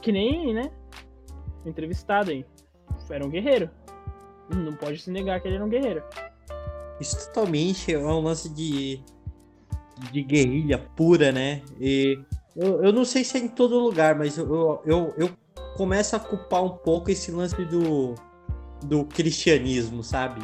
Que 0.01 0.11
nem, 0.11 0.53
né? 0.53 0.71
Entrevistado 1.65 2.31
aí. 2.31 2.45
Era 3.09 3.25
um 3.25 3.29
guerreiro. 3.29 3.69
Não 4.55 4.73
pode 4.73 4.99
se 4.99 5.11
negar 5.11 5.39
que 5.41 5.47
ele 5.49 5.55
era 5.55 5.65
um 5.65 5.69
guerreiro. 5.69 6.01
Isso 7.01 7.17
totalmente 7.27 7.91
é 7.93 7.97
um 7.97 8.21
lance 8.21 8.47
de, 8.47 9.01
de 10.11 10.21
guerrilha 10.21 10.77
pura, 10.77 11.31
né? 11.31 11.61
E 11.79 12.19
eu, 12.55 12.83
eu 12.83 12.93
não 12.93 13.03
sei 13.03 13.23
se 13.23 13.37
é 13.37 13.41
em 13.41 13.47
todo 13.47 13.79
lugar, 13.79 14.15
mas 14.15 14.37
eu, 14.37 14.81
eu, 14.85 15.13
eu 15.17 15.31
começo 15.75 16.15
a 16.15 16.19
culpar 16.19 16.63
um 16.63 16.69
pouco 16.77 17.09
esse 17.09 17.31
lance 17.31 17.55
do, 17.65 18.13
do 18.83 19.03
cristianismo, 19.05 20.03
sabe? 20.03 20.41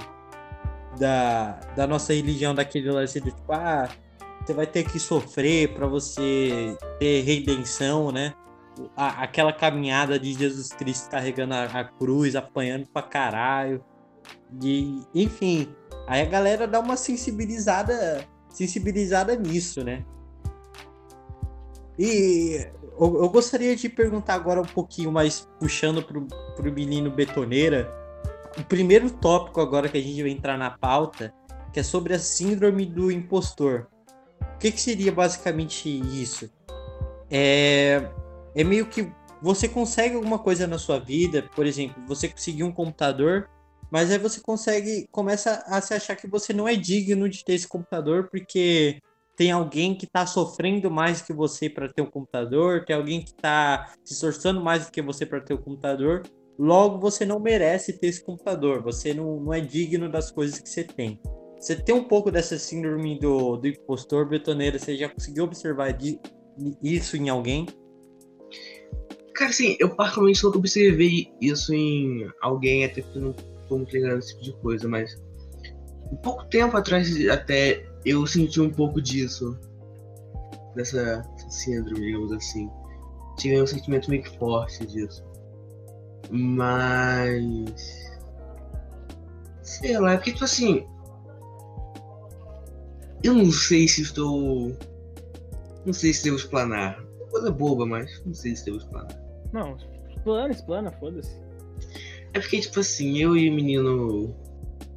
Da, 0.99 1.59
da 1.75 1.85
nossa 1.85 2.13
religião, 2.13 2.55
daquele 2.55 2.89
lance 2.89 3.19
do 3.19 3.29
tipo, 3.29 3.53
ah, 3.53 3.87
você 4.43 4.53
vai 4.53 4.65
ter 4.65 4.83
que 4.83 4.99
sofrer 4.99 5.73
para 5.73 5.85
você 5.85 6.75
ter 6.97 7.21
redenção, 7.21 8.11
né? 8.11 8.33
A- 8.95 9.23
aquela 9.23 9.53
caminhada 9.53 10.17
de 10.17 10.33
Jesus 10.33 10.69
Cristo 10.69 11.09
carregando 11.09 11.53
a, 11.53 11.65
a 11.65 11.83
cruz, 11.83 12.35
apanhando 12.35 12.87
pra 12.87 13.01
caralho. 13.03 13.83
De, 14.49 15.01
enfim, 15.13 15.67
Aí 16.07 16.21
a 16.21 16.25
galera 16.25 16.65
dá 16.65 16.79
uma 16.79 16.95
sensibilizada, 16.95 18.25
sensibilizada 18.49 19.35
nisso, 19.35 19.83
né? 19.83 20.05
E 21.99 22.65
eu, 22.97 23.23
eu 23.23 23.29
gostaria 23.29 23.75
de 23.75 23.89
perguntar 23.89 24.35
agora 24.35 24.61
um 24.61 24.65
pouquinho 24.65 25.11
mais 25.11 25.47
puxando 25.59 26.01
pro, 26.01 26.25
pro 26.55 26.71
menino 26.71 27.11
betoneira. 27.11 27.91
O 28.57 28.63
primeiro 28.63 29.11
tópico 29.11 29.59
agora 29.59 29.89
que 29.89 29.97
a 29.97 30.01
gente 30.01 30.21
vai 30.21 30.31
entrar 30.31 30.57
na 30.57 30.71
pauta, 30.71 31.33
que 31.73 31.79
é 31.79 31.83
sobre 31.83 32.13
a 32.13 32.19
síndrome 32.19 32.85
do 32.85 33.11
impostor. 33.11 33.87
O 34.55 34.57
que, 34.59 34.71
que 34.71 34.81
seria 34.81 35.11
basicamente 35.11 35.89
isso? 35.89 36.49
É, 37.29 38.09
é 38.55 38.63
meio 38.63 38.85
que 38.85 39.11
você 39.41 39.67
consegue 39.67 40.15
alguma 40.15 40.39
coisa 40.39 40.65
na 40.65 40.77
sua 40.77 40.99
vida, 40.99 41.43
por 41.55 41.65
exemplo, 41.65 42.01
você 42.07 42.27
conseguiu 42.27 42.65
um 42.65 42.71
computador, 42.71 43.47
mas 43.91 44.11
aí 44.11 44.17
você 44.17 44.39
consegue, 44.41 45.07
começa 45.11 45.63
a 45.67 45.81
se 45.81 45.93
achar 45.93 46.15
que 46.15 46.27
você 46.27 46.53
não 46.53 46.67
é 46.67 46.75
digno 46.75 47.29
de 47.29 47.43
ter 47.43 47.53
esse 47.53 47.67
computador 47.67 48.29
porque 48.29 48.99
tem 49.37 49.51
alguém 49.51 49.95
que 49.95 50.05
está 50.05 50.25
sofrendo 50.25 50.89
mais 50.89 51.21
que 51.21 51.31
você 51.31 51.69
para 51.69 51.87
ter 51.87 52.01
um 52.01 52.09
computador, 52.09 52.83
tem 52.85 52.95
alguém 52.95 53.21
que 53.21 53.29
está 53.29 53.93
se 54.03 54.15
esforçando 54.15 54.59
mais 54.59 54.87
do 54.87 54.91
que 54.91 55.01
você 55.01 55.25
para 55.25 55.39
ter 55.39 55.53
o 55.53 55.57
um 55.57 55.61
computador. 55.61 56.23
Logo, 56.57 56.99
você 56.99 57.23
não 57.23 57.39
merece 57.39 57.93
ter 57.99 58.07
esse 58.07 58.23
computador, 58.23 58.81
você 58.81 59.13
não, 59.13 59.39
não 59.39 59.53
é 59.53 59.61
digno 59.61 60.09
das 60.09 60.31
coisas 60.31 60.59
que 60.59 60.67
você 60.67 60.83
tem. 60.83 61.19
Você 61.59 61.75
tem 61.75 61.93
um 61.93 62.03
pouco 62.03 62.31
dessa 62.31 62.57
síndrome 62.57 63.19
do, 63.19 63.57
do 63.57 63.67
impostor 63.67 64.27
betoneira, 64.27 64.79
você 64.79 64.97
já 64.97 65.07
conseguiu 65.07 65.43
observar 65.43 65.93
de- 65.93 66.19
isso 66.81 67.15
em 67.15 67.29
alguém? 67.29 67.67
Cara, 69.35 69.51
assim, 69.51 69.77
eu 69.79 69.95
particularmente 69.95 70.43
nunca 70.43 70.57
observei 70.57 71.31
isso 71.39 71.75
em 71.75 72.27
alguém, 72.41 72.85
até 72.85 73.03
porque 73.03 73.19
não 73.19 73.35
tô 73.67 73.77
muito 73.77 73.91
ligado 73.91 74.15
nesse 74.15 74.29
tipo 74.29 74.43
de 74.43 74.53
coisa, 74.61 74.87
mas 74.87 75.19
um 76.11 76.15
pouco 76.17 76.45
tempo 76.45 76.75
atrás 76.77 77.07
até 77.29 77.85
eu 78.05 78.25
senti 78.25 78.61
um 78.61 78.69
pouco 78.69 79.01
disso. 79.01 79.57
Dessa, 80.75 81.23
síndrome, 81.49 82.01
digamos 82.01 82.31
assim. 82.31 82.69
Tive 83.37 83.61
um 83.61 83.67
sentimento 83.67 84.09
meio 84.09 84.23
que 84.23 84.37
forte 84.37 84.85
disso. 84.85 85.23
Mas. 86.29 88.07
Sei 89.61 89.97
lá, 89.99 90.13
é 90.13 90.17
porque 90.17 90.31
tipo 90.31 90.45
assim. 90.45 90.87
Eu 93.23 93.33
não 93.33 93.51
sei 93.51 93.87
se 93.87 94.01
estou. 94.03 94.75
Não 95.85 95.93
sei 95.93 96.13
se 96.13 96.23
devo 96.23 96.37
explanar. 96.37 97.03
Coisa 97.31 97.51
boba, 97.51 97.85
mas 97.85 98.23
não 98.25 98.33
sei 98.33 98.55
se 98.55 98.65
devo 98.65 98.77
explanar. 98.77 99.19
Não, 99.51 99.77
explana, 100.09 100.53
explana, 100.53 100.91
foda-se. 100.91 101.46
É 102.37 102.39
porque, 102.39 102.59
tipo 102.59 102.79
assim, 102.79 103.17
eu 103.17 103.35
e 103.35 103.49
o 103.49 103.53
menino, 103.53 104.31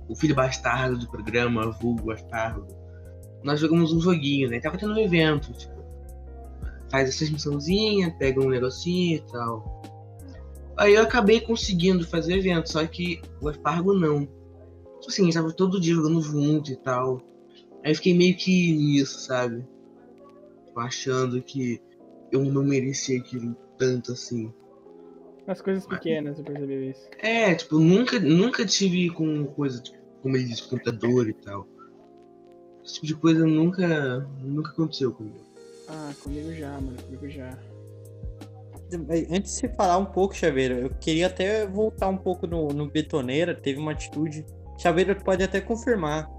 o 0.07 0.15
filho 0.15 0.35
bastardo 0.35 0.99
do 0.99 1.09
programa, 1.09 1.71
vulgo 1.71 2.05
bastardo, 2.05 2.67
nós 3.43 3.59
jogamos 3.59 3.95
um 3.95 4.01
joguinho, 4.01 4.51
né? 4.51 4.61
Tava 4.61 4.77
tendo 4.77 4.93
um 4.93 4.99
evento, 4.99 5.51
tipo, 5.55 5.83
faz 6.91 7.09
essas 7.09 7.31
missãozinhas, 7.31 8.13
pega 8.19 8.45
um 8.45 8.51
negocinho 8.51 9.17
e 9.17 9.33
tal. 9.33 9.83
Aí 10.77 10.97
eu 10.97 11.03
acabei 11.03 11.41
conseguindo 11.41 12.07
fazer 12.07 12.35
o 12.35 12.37
evento, 12.37 12.71
só 12.71 12.87
que 12.87 13.23
o 13.41 13.49
Aspargo 13.49 13.95
não. 13.95 14.27
Tipo 14.27 15.09
assim, 15.09 15.31
a 15.31 15.33
tava 15.33 15.51
todo 15.51 15.81
dia 15.81 15.95
jogando 15.95 16.21
junto 16.21 16.71
e 16.71 16.77
tal. 16.77 17.23
Aí 17.83 17.93
eu 17.93 17.95
fiquei 17.95 18.13
meio 18.13 18.37
que 18.37 18.71
nisso, 18.73 19.19
sabe? 19.19 19.67
Tipo, 20.67 20.79
achando 20.79 21.41
que 21.41 21.81
eu 22.31 22.45
não 22.45 22.63
merecia 22.63 23.19
aquilo 23.19 23.57
tanto 23.79 24.13
assim. 24.13 24.53
As 25.51 25.61
coisas 25.61 25.85
pequenas, 25.85 26.39
eu 26.39 26.45
percebi 26.45 26.91
isso. 26.91 27.09
É, 27.19 27.53
tipo, 27.57 27.81
nunca, 27.81 28.21
nunca 28.21 28.65
tive 28.65 29.11
com 29.11 29.47
coisa, 29.47 29.83
tipo, 29.83 29.99
como 30.23 30.37
ele 30.37 30.45
disse, 30.45 30.63
computador 30.63 31.29
e 31.29 31.33
tal. 31.33 31.67
Esse 32.85 32.95
tipo 32.95 33.07
de 33.09 33.15
coisa 33.17 33.45
nunca, 33.45 34.21
nunca 34.41 34.71
aconteceu 34.71 35.11
comigo. 35.11 35.45
Ah, 35.89 36.13
comigo 36.23 36.53
já, 36.53 36.71
mano, 36.81 36.97
comigo 37.03 37.29
já. 37.29 37.59
Antes 39.29 39.55
de 39.55 39.61
você 39.61 39.69
falar 39.71 39.99
um 39.99 40.05
pouco, 40.05 40.37
Chaveiro, 40.37 40.75
eu 40.75 40.91
queria 41.01 41.27
até 41.27 41.67
voltar 41.67 42.09
um 42.09 42.17
pouco 42.17 42.47
no, 42.47 42.69
no 42.69 42.89
Betoneira. 42.89 43.53
Teve 43.53 43.81
uma 43.81 43.91
atitude. 43.91 44.47
Chaveiro 44.79 45.17
pode 45.17 45.43
até 45.43 45.61
confirmar 45.61 46.31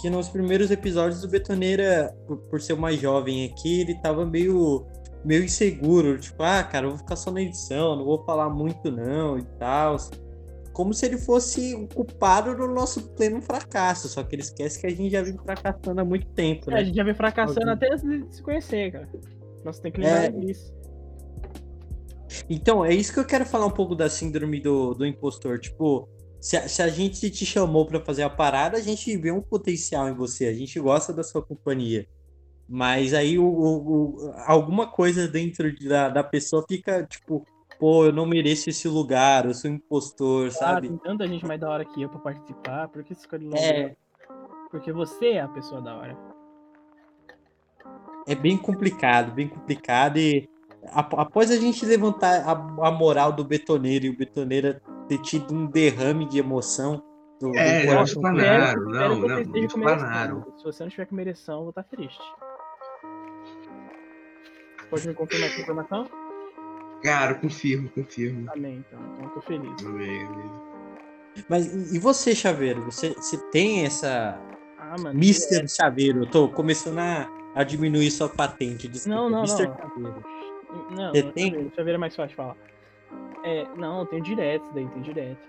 que 0.00 0.08
nos 0.08 0.30
primeiros 0.30 0.70
episódios 0.70 1.20
do 1.20 1.28
Betoneira, 1.28 2.16
por, 2.26 2.38
por 2.38 2.62
ser 2.62 2.72
o 2.72 2.78
mais 2.78 2.98
jovem 2.98 3.44
aqui, 3.44 3.82
ele 3.82 3.94
tava 4.00 4.24
meio, 4.24 4.86
meio 5.24 5.44
inseguro. 5.44 6.18
Tipo, 6.18 6.42
ah, 6.42 6.62
cara, 6.62 6.86
eu 6.86 6.90
vou 6.90 6.98
ficar 6.98 7.16
só 7.16 7.30
na 7.30 7.40
edição, 7.42 7.96
não 7.96 8.04
vou 8.04 8.24
falar 8.24 8.48
muito 8.50 8.90
não 8.90 9.38
e 9.38 9.42
tal. 9.58 9.96
Como 10.72 10.92
se 10.92 11.06
ele 11.06 11.16
fosse 11.18 11.74
o 11.74 11.86
culpado 11.86 12.56
do 12.56 12.66
nosso 12.66 13.10
pleno 13.10 13.40
fracasso. 13.40 14.08
Só 14.08 14.22
que 14.24 14.34
ele 14.34 14.42
esquece 14.42 14.80
que 14.80 14.86
a 14.86 14.90
gente 14.90 15.10
já 15.10 15.22
vem 15.22 15.36
fracassando 15.38 16.00
há 16.00 16.04
muito 16.04 16.26
tempo, 16.28 16.70
É, 16.70 16.74
a 16.74 16.76
né? 16.78 16.84
gente 16.86 16.96
já 16.96 17.04
vem 17.04 17.14
fracassando 17.14 17.70
Alguém. 17.70 17.74
até 17.74 17.92
antes 17.92 18.02
de 18.28 18.36
se 18.36 18.42
conhecer, 18.42 18.92
cara. 18.92 19.08
Nós 19.64 19.78
tem 19.78 19.92
que 19.92 20.00
lembrar 20.00 20.24
É. 20.24 20.30
disso. 20.30 20.74
Então, 22.50 22.84
é 22.84 22.92
isso 22.92 23.12
que 23.12 23.20
eu 23.20 23.24
quero 23.24 23.46
falar 23.46 23.66
um 23.66 23.70
pouco 23.70 23.94
da 23.94 24.08
síndrome 24.10 24.60
do, 24.60 24.94
do 24.94 25.06
impostor. 25.06 25.58
Tipo, 25.60 26.08
se 26.40 26.56
a, 26.56 26.68
se 26.68 26.82
a 26.82 26.88
gente 26.88 27.30
te 27.30 27.46
chamou 27.46 27.86
pra 27.86 28.00
fazer 28.00 28.22
a 28.22 28.30
parada, 28.30 28.76
a 28.76 28.80
gente 28.80 29.16
vê 29.16 29.30
um 29.30 29.40
potencial 29.40 30.08
em 30.08 30.14
você, 30.14 30.46
a 30.46 30.52
gente 30.52 30.78
gosta 30.80 31.12
da 31.12 31.22
sua 31.22 31.40
companhia. 31.42 32.06
Mas 32.68 33.12
aí 33.12 33.38
o, 33.38 33.44
o- 33.44 34.16
o- 34.26 34.32
alguma 34.46 34.86
coisa 34.86 35.28
dentro 35.28 35.70
de- 35.74 35.88
da, 35.88 36.08
da 36.08 36.24
pessoa 36.24 36.64
fica 36.66 37.04
tipo, 37.06 37.46
pô, 37.78 38.06
eu 38.06 38.12
não 38.12 38.24
mereço 38.26 38.70
esse 38.70 38.88
lugar, 38.88 39.44
eu 39.44 39.52
sou 39.54 39.70
um 39.70 39.74
impostor, 39.74 40.46
Ah, 40.46 40.50
sabe? 40.50 40.88
tem 40.88 40.96
tanta 40.98 41.26
gente 41.28 41.44
mais 41.44 41.60
da 41.60 41.68
hora 41.70 41.84
que 41.84 42.00
eu 42.00 42.08
pra 42.08 42.18
participar, 42.20 42.88
por 42.88 43.02
que 43.04 43.14
você 43.14 43.20
escolhe 43.20 43.44
logo 43.44 43.56
É. 43.58 43.94
Porque 44.70 44.92
você 44.92 45.32
é 45.32 45.40
a 45.42 45.48
pessoa 45.48 45.80
da 45.82 45.94
hora. 45.94 46.16
É 48.26 48.34
bem 48.34 48.56
complicado, 48.56 49.32
bem 49.32 49.46
complicado. 49.48 50.16
E 50.16 50.48
ap- 50.92 51.14
após 51.18 51.50
a 51.50 51.56
gente 51.56 51.84
levantar 51.84 52.42
a, 52.48 52.52
a 52.88 52.90
moral 52.90 53.30
do 53.32 53.44
betoneiro 53.44 54.06
e 54.06 54.10
o 54.10 54.16
betoneiro 54.16 54.80
ter 55.06 55.18
tido 55.18 55.54
um 55.54 55.66
derrame 55.66 56.26
de 56.26 56.38
emoção 56.38 57.02
do, 57.40 57.50
do 57.52 57.58
É, 57.58 57.82
eu 57.82 57.86
coração 57.88 58.02
acho 58.02 58.14
com 58.16 58.20
que 58.22 58.28
ele, 58.28 58.40
Claro, 58.46 58.64
Espero- 58.64 58.84
não, 58.84 58.90
espero 58.90 59.14
que 59.14 59.20
não, 59.20 59.28
você 59.28 59.42
esteja 59.42 59.58
muito 59.60 59.72
com 59.74 59.78
mereção. 59.80 60.08
claro. 60.08 60.44
Se 60.56 60.64
você 60.64 60.82
não 60.82 60.88
estiver 60.88 61.06
com 61.06 61.14
mereção, 61.14 61.54
eu 61.56 61.60
vou 61.60 61.70
estar 61.70 61.82
triste. 61.84 62.22
Pode 64.94 65.08
me 65.08 65.14
confirmar 65.14 65.48
essa 65.48 65.60
informação? 65.60 66.08
Cara, 67.02 67.34
confirmo, 67.34 67.88
confirmo. 67.90 68.48
Amém, 68.52 68.84
então. 68.86 69.00
Então 69.12 69.24
eu 69.24 69.30
tô 69.30 69.40
feliz. 69.40 69.84
Amém, 69.84 70.24
amém. 70.24 70.50
Mas 71.48 71.92
e 71.92 71.98
você, 71.98 72.34
Chaveiro? 72.34 72.82
Você, 72.84 73.10
você 73.10 73.36
tem 73.50 73.84
essa 73.84 74.38
Ah, 74.78 74.94
mano. 74.98 75.18
Mr. 75.18 75.68
Chaveiro? 75.68 76.20
Eu 76.20 76.30
tô 76.30 76.48
começando 76.48 76.98
a, 77.00 77.28
a 77.56 77.64
diminuir 77.64 78.10
sua 78.10 78.28
patente. 78.28 78.86
Desculpa. 78.86 79.18
Não, 79.18 79.28
não, 79.28 79.40
Mr. 79.40 79.66
não. 79.66 79.76
Chaveiro. 79.76 80.24
Não, 80.96 81.10
Você 81.12 81.22
tem? 81.32 81.50
Chaveiro, 81.50 81.72
Chaveiro 81.74 81.96
é 81.96 81.98
mais 81.98 82.14
fácil 82.14 82.30
de 82.30 82.36
falar. 82.36 82.56
É, 83.42 83.66
não, 83.76 84.00
eu 84.00 84.06
tenho 84.06 84.22
direto, 84.22 84.64
isso 84.64 84.74
daí 84.74 84.88
tem 84.88 85.02
direto. 85.02 85.48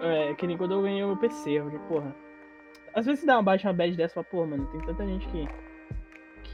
É, 0.00 0.34
que 0.34 0.46
nem 0.46 0.58
quando 0.58 0.72
eu 0.74 0.82
ganhei 0.82 1.02
o 1.04 1.08
meu 1.08 1.16
PC, 1.16 1.60
porque, 1.60 1.78
porra. 1.88 2.14
Às 2.92 3.06
vezes 3.06 3.20
você 3.20 3.26
dá 3.26 3.36
uma 3.36 3.42
baixa 3.42 3.68
uma 3.68 3.74
bad 3.74 3.96
dessa 3.96 4.12
e 4.12 4.14
fala, 4.14 4.26
pô, 4.30 4.44
mano, 4.44 4.66
tem 4.66 4.80
tanta 4.80 5.06
gente 5.06 5.26
que, 5.28 5.48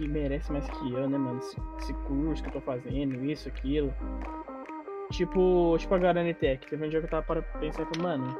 que 0.02 0.08
merece 0.08 0.50
mais 0.50 0.68
que 0.68 0.92
eu, 0.92 1.08
né, 1.08 1.16
mano? 1.16 1.38
Esse, 1.38 1.56
esse 1.78 1.94
curso 1.94 2.42
que 2.42 2.48
eu 2.48 2.52
tô 2.52 2.60
fazendo, 2.60 3.24
isso, 3.24 3.48
aquilo. 3.48 3.94
Tipo, 5.12 5.76
tipo 5.78 5.94
agora 5.94 6.14
na 6.14 6.24
NTEC, 6.24 6.66
teve 6.66 6.84
um 6.84 6.88
dia 6.88 7.00
que 7.00 7.06
eu 7.06 7.10
tava 7.10 7.22
para 7.24 7.42
pensar 7.60 7.82
e 7.82 7.86
falei, 7.86 8.02
mano, 8.02 8.36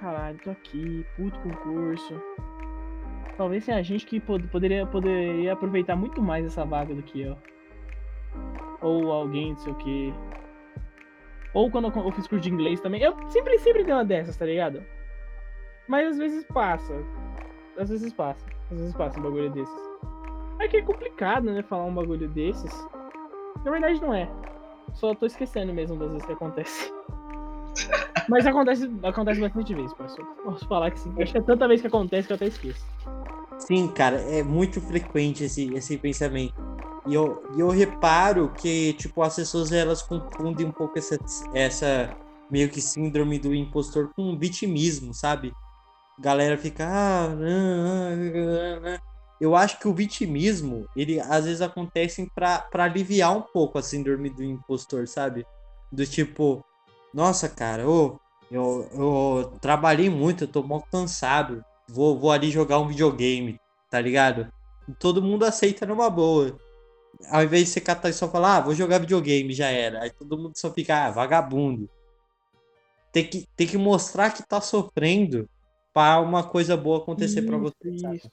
caralho, 0.00 0.38
tô 0.42 0.50
aqui, 0.50 1.04
puto 1.16 1.38
concurso. 1.40 2.14
Talvez 3.36 3.64
seja 3.64 3.78
a 3.78 3.82
gente 3.82 4.06
que 4.06 4.20
pod- 4.20 4.46
poderia, 4.48 4.86
poderia 4.86 5.52
aproveitar 5.52 5.96
muito 5.96 6.22
mais 6.22 6.46
essa 6.46 6.64
vaga 6.64 6.94
do 6.94 7.02
que 7.02 7.20
eu. 7.20 7.36
Ou 8.80 9.12
alguém, 9.12 9.50
não 9.50 9.58
sei 9.58 9.72
o 9.72 9.76
que. 9.76 10.14
Ou 11.52 11.70
quando 11.70 11.88
eu 11.88 12.04
eu 12.04 12.12
fiz 12.12 12.26
curso 12.26 12.42
de 12.42 12.52
inglês 12.52 12.80
também. 12.80 13.02
Eu 13.02 13.14
sempre, 13.28 13.58
sempre 13.58 13.84
tenho 13.84 13.96
uma 13.96 14.04
dessas, 14.04 14.36
tá 14.36 14.46
ligado? 14.46 14.82
Mas 15.88 16.08
às 16.08 16.18
vezes 16.18 16.44
passa. 16.44 16.94
Às 17.76 17.90
vezes 17.90 18.12
passa. 18.12 18.46
Às 18.70 18.78
vezes 18.78 18.94
passa 18.94 19.18
um 19.18 19.22
bagulho 19.22 19.50
desses. 19.50 19.93
É 20.60 20.68
que 20.68 20.76
é 20.78 20.82
complicado, 20.82 21.44
né? 21.44 21.62
Falar 21.62 21.84
um 21.84 21.94
bagulho 21.94 22.28
desses. 22.28 22.72
Na 23.64 23.70
verdade 23.70 24.00
não 24.00 24.14
é. 24.14 24.28
Só 24.92 25.14
tô 25.14 25.26
esquecendo 25.26 25.72
mesmo 25.72 25.96
das 25.96 26.10
vezes 26.10 26.26
que 26.26 26.32
acontece. 26.32 26.92
Mas 28.28 28.46
acontece, 28.46 28.90
acontece 29.02 29.40
bastante 29.40 29.74
vezes, 29.74 29.92
posso, 29.94 30.16
posso 30.44 30.66
falar 30.66 30.90
que 30.90 31.00
sim. 31.00 31.14
Acho 31.20 31.32
que 31.32 31.38
é 31.38 31.42
tanta 31.42 31.68
vez 31.68 31.80
que 31.80 31.86
acontece 31.86 32.26
que 32.26 32.32
eu 32.32 32.36
até 32.36 32.46
esqueço. 32.46 32.84
Sim, 33.58 33.88
cara, 33.88 34.20
é 34.20 34.42
muito 34.42 34.80
frequente 34.80 35.44
esse, 35.44 35.72
esse 35.74 35.98
pensamento. 35.98 36.54
E 37.06 37.14
eu, 37.14 37.42
e 37.54 37.60
eu 37.60 37.68
reparo 37.68 38.50
que, 38.54 38.94
tipo, 38.94 39.22
as 39.22 39.36
pessoas 39.36 39.72
elas 39.72 40.00
confundem 40.02 40.66
um 40.66 40.72
pouco 40.72 40.98
essa, 40.98 41.18
essa 41.52 42.16
meio 42.50 42.70
que 42.70 42.80
síndrome 42.80 43.38
do 43.38 43.54
impostor 43.54 44.10
com 44.14 44.38
vitimismo, 44.38 45.12
sabe? 45.12 45.52
Galera 46.18 46.56
fica. 46.56 46.86
Ah, 46.86 47.26
ah, 47.26 48.84
ah, 48.84 48.96
ah. 48.96 49.13
Eu 49.40 49.54
acho 49.56 49.78
que 49.78 49.88
o 49.88 49.94
vitimismo, 49.94 50.88
ele 50.96 51.20
às 51.20 51.44
vezes 51.44 51.60
acontece 51.60 52.30
pra 52.34 52.66
aliviar 52.72 53.36
um 53.36 53.42
pouco 53.42 53.78
a 53.78 53.82
síndrome 53.82 54.30
do 54.30 54.42
impostor, 54.42 55.08
sabe? 55.08 55.44
Do 55.90 56.06
tipo, 56.06 56.64
nossa, 57.12 57.48
cara, 57.48 57.88
ô, 57.88 58.18
eu, 58.50 58.88
eu 58.94 59.58
trabalhei 59.60 60.08
muito, 60.08 60.44
eu 60.44 60.48
tô 60.48 60.62
mal 60.62 60.82
cansado. 60.90 61.64
Vou, 61.88 62.18
vou 62.18 62.30
ali 62.30 62.50
jogar 62.50 62.78
um 62.78 62.88
videogame, 62.88 63.60
tá 63.90 64.00
ligado? 64.00 64.52
E 64.88 64.92
todo 64.92 65.22
mundo 65.22 65.44
aceita 65.44 65.84
numa 65.84 66.08
boa. 66.08 66.58
Ao 67.28 67.42
invés 67.42 67.66
de 67.66 67.70
você 67.70 67.80
catar 67.80 68.08
e 68.08 68.12
só 68.12 68.28
falar, 68.28 68.56
ah, 68.56 68.60
vou 68.60 68.74
jogar 68.74 68.98
videogame, 68.98 69.52
já 69.52 69.68
era. 69.68 70.02
Aí 70.02 70.10
todo 70.10 70.38
mundo 70.38 70.56
só 70.56 70.70
fica, 70.70 71.06
ah, 71.06 71.10
vagabundo. 71.10 71.88
Tem 73.12 73.26
que, 73.28 73.46
tem 73.56 73.66
que 73.66 73.78
mostrar 73.78 74.30
que 74.30 74.42
tá 74.42 74.60
sofrendo 74.60 75.48
pra 75.92 76.20
uma 76.20 76.42
coisa 76.42 76.76
boa 76.76 76.98
acontecer 76.98 77.42
pra 77.42 77.56
você. 77.56 77.98
sabe? 77.98 78.16
Isso. 78.16 78.30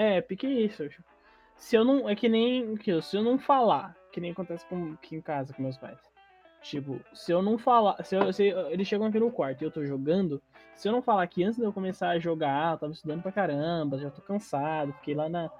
É, 0.00 0.20
pique 0.20 0.46
isso. 0.46 0.88
Se 1.56 1.76
eu 1.76 1.84
não. 1.84 2.08
É 2.08 2.14
que 2.14 2.28
nem. 2.28 2.74
Se 3.02 3.16
eu 3.16 3.22
não 3.22 3.38
falar, 3.38 3.94
que 4.12 4.20
nem 4.20 4.32
acontece 4.32 4.64
com, 4.66 4.92
aqui 4.94 5.14
em 5.16 5.20
casa 5.20 5.52
com 5.52 5.62
meus 5.62 5.76
pais. 5.76 5.98
Tipo, 6.62 7.00
se 7.12 7.30
eu 7.32 7.42
não 7.42 7.58
falar. 7.58 8.02
Se, 8.02 8.16
eu, 8.16 8.32
se 8.32 8.44
eles 8.44 8.88
chegam 8.88 9.06
aqui 9.06 9.18
no 9.20 9.30
quarto 9.30 9.60
e 9.60 9.64
eu 9.66 9.70
tô 9.70 9.84
jogando. 9.84 10.40
Se 10.74 10.88
eu 10.88 10.92
não 10.92 11.02
falar 11.02 11.26
que 11.26 11.44
antes 11.44 11.58
de 11.58 11.64
eu 11.64 11.72
começar 11.72 12.08
a 12.10 12.18
jogar, 12.18 12.72
eu 12.72 12.78
tava 12.78 12.92
estudando 12.92 13.20
pra 13.22 13.30
caramba, 13.30 13.98
já 13.98 14.10
tô 14.10 14.22
cansado, 14.22 14.92
fiquei 14.94 15.14
lá 15.14 15.28
na. 15.28 15.50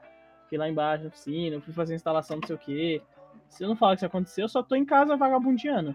Fiquei 0.44 0.58
lá 0.58 0.68
embaixo 0.68 1.04
na 1.04 1.08
oficina, 1.08 1.60
fui 1.60 1.72
fazer 1.74 1.94
instalação, 1.94 2.38
não 2.40 2.46
sei 2.46 2.56
o 2.56 2.58
quê. 2.58 3.02
Se 3.48 3.62
eu 3.62 3.68
não 3.68 3.76
falar 3.76 3.92
que 3.92 3.98
isso 3.98 4.06
aconteceu, 4.06 4.44
eu 4.44 4.48
só 4.48 4.62
tô 4.62 4.74
em 4.74 4.84
casa 4.86 5.16
vagabundeando. 5.16 5.94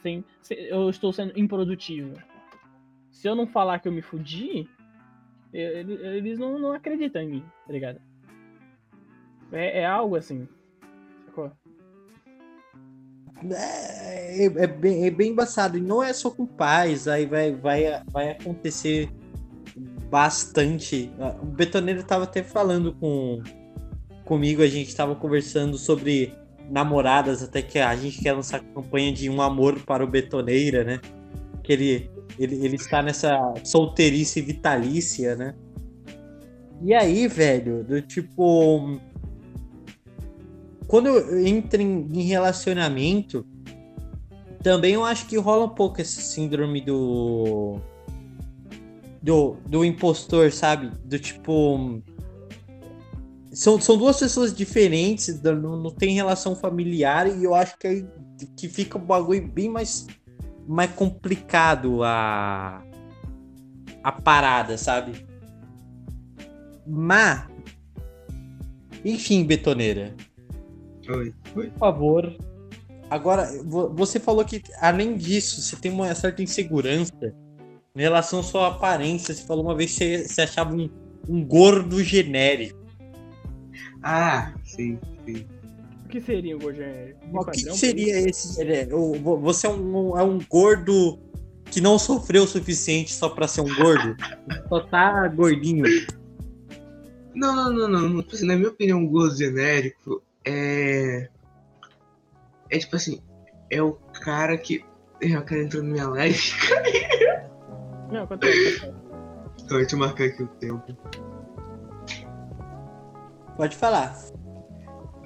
Sem, 0.00 0.24
se- 0.40 0.54
eu 0.68 0.88
estou 0.88 1.12
sendo 1.12 1.38
improdutivo. 1.38 2.16
Se 3.10 3.28
eu 3.28 3.34
não 3.36 3.46
falar 3.46 3.78
que 3.78 3.86
eu 3.86 3.92
me 3.92 4.02
fudi, 4.02 4.68
eles 5.52 6.38
não, 6.38 6.58
não 6.58 6.72
acreditam 6.72 7.22
em 7.22 7.28
mim, 7.28 7.44
tá 7.66 7.72
ligado? 7.72 8.00
É, 9.52 9.80
é 9.80 9.86
algo 9.86 10.16
assim. 10.16 10.48
Sacou? 11.26 11.52
É, 13.50 14.44
é, 14.44 14.66
bem, 14.66 15.06
é 15.06 15.10
bem 15.10 15.32
embaçado. 15.32 15.76
E 15.76 15.80
não 15.80 16.02
é 16.02 16.12
só 16.12 16.30
com 16.30 16.46
pais, 16.46 17.06
aí 17.06 17.26
vai, 17.26 17.52
vai, 17.52 18.02
vai 18.10 18.30
acontecer 18.30 19.10
bastante. 20.10 21.10
O 21.42 21.46
Betoneiro 21.46 22.02
tava 22.04 22.24
até 22.24 22.42
falando 22.42 22.94
com 22.94 23.42
comigo, 24.24 24.62
a 24.62 24.68
gente 24.68 24.94
tava 24.94 25.14
conversando 25.14 25.76
sobre 25.76 26.32
namoradas, 26.70 27.42
até 27.42 27.60
que 27.60 27.78
a 27.78 27.94
gente 27.96 28.22
quer 28.22 28.32
lançar 28.32 28.60
campanha 28.60 29.12
de 29.12 29.28
um 29.28 29.42
amor 29.42 29.80
para 29.80 30.04
o 30.04 30.06
Betoneira, 30.06 30.84
né? 30.84 31.00
Que 31.62 31.72
ele, 31.72 32.10
ele, 32.38 32.64
ele 32.64 32.76
está 32.76 33.02
nessa 33.02 33.54
solteirice 33.64 34.40
vitalícia, 34.40 35.36
né? 35.36 35.54
E 36.82 36.92
aí, 36.92 37.28
velho, 37.28 37.84
do 37.84 38.02
tipo. 38.02 38.98
Quando 40.88 41.06
eu 41.06 41.46
entro 41.46 41.80
em, 41.80 42.08
em 42.12 42.22
relacionamento, 42.24 43.46
também 44.62 44.94
eu 44.94 45.04
acho 45.04 45.26
que 45.26 45.36
rola 45.38 45.66
um 45.66 45.74
pouco 45.74 46.00
esse 46.00 46.20
síndrome 46.20 46.80
do. 46.80 47.78
Do, 49.22 49.56
do 49.66 49.84
impostor, 49.84 50.50
sabe? 50.50 50.90
Do 51.04 51.18
tipo. 51.18 52.02
São, 53.52 53.80
são 53.80 53.98
duas 53.98 54.18
pessoas 54.18 54.54
diferentes, 54.54 55.40
não, 55.42 55.76
não 55.76 55.90
tem 55.90 56.14
relação 56.14 56.56
familiar, 56.56 57.28
e 57.28 57.44
eu 57.44 57.54
acho 57.54 57.76
que, 57.78 58.06
que 58.56 58.66
fica 58.66 58.96
um 58.96 59.04
bagulho 59.04 59.46
bem 59.46 59.68
mais, 59.68 60.06
mais 60.66 60.90
complicado 60.92 62.02
a, 62.04 62.82
a 64.02 64.12
parada, 64.12 64.76
sabe? 64.78 65.26
Mas. 66.86 67.46
Enfim, 69.04 69.44
betoneira 69.44 70.14
Oi. 71.08 71.34
Por 71.52 71.70
favor. 71.72 72.36
Agora, 73.10 73.48
vo- 73.64 73.90
você 73.90 74.20
falou 74.20 74.44
que, 74.44 74.62
além 74.80 75.16
disso, 75.16 75.60
você 75.60 75.76
tem 75.76 75.90
uma 75.92 76.14
certa 76.14 76.42
insegurança 76.42 77.12
em 77.94 78.00
relação 78.00 78.40
à 78.40 78.42
sua 78.42 78.68
aparência. 78.68 79.34
Você 79.34 79.44
falou 79.44 79.64
uma 79.64 79.74
vez 79.74 79.92
que 79.92 79.98
você, 79.98 80.28
você 80.28 80.42
achava 80.42 80.74
um, 80.74 80.88
um 81.28 81.44
gordo 81.44 82.02
genérico. 82.02 82.78
Ah, 84.02 84.54
sim, 84.64 84.98
sim. 85.26 85.46
O 86.12 86.14
que 86.14 86.20
seria 86.20 86.54
o 86.54 86.58
gordo 86.60 86.76
genérico? 86.76 87.20
Um 87.24 87.38
O 87.40 87.44
que, 87.46 87.74
seria 87.74 88.20
esse? 88.28 88.60
é, 88.62 88.86
o- 88.94 89.14
vo- 89.14 89.38
Você 89.38 89.66
é 89.66 89.70
um, 89.70 90.18
é 90.18 90.22
um 90.22 90.38
gordo 90.46 91.18
que 91.70 91.80
não 91.80 91.98
sofreu 91.98 92.42
o 92.42 92.46
suficiente 92.46 93.10
só 93.10 93.30
pra 93.30 93.48
ser 93.48 93.62
um 93.62 93.74
gordo? 93.74 94.14
Só 94.68 94.80
tá 94.80 95.26
gordinho. 95.28 95.84
Não, 97.34 97.56
não, 97.72 97.88
não, 97.88 97.88
não. 98.10 98.24
Na 98.42 98.56
minha 98.56 98.68
opinião, 98.68 98.98
um 98.98 99.06
gosto 99.08 99.38
genérico 99.38 100.22
é. 100.44 101.30
É 102.68 102.78
tipo 102.78 102.94
assim, 102.94 103.18
é 103.70 103.82
o 103.82 103.92
cara 104.22 104.58
que. 104.58 104.84
É, 105.22 105.38
o 105.38 105.42
cara 105.42 105.62
entrou 105.62 105.82
na 105.82 105.88
minha 105.92 106.08
live. 106.08 106.38
Não, 108.10 108.24
acontece. 108.24 108.84
Então, 109.64 109.78
deixa 109.78 109.94
eu 109.94 109.98
marcar 109.98 110.24
aqui 110.24 110.42
o 110.42 110.46
tempo. 110.46 110.94
Pode 113.56 113.74
falar. 113.76 114.14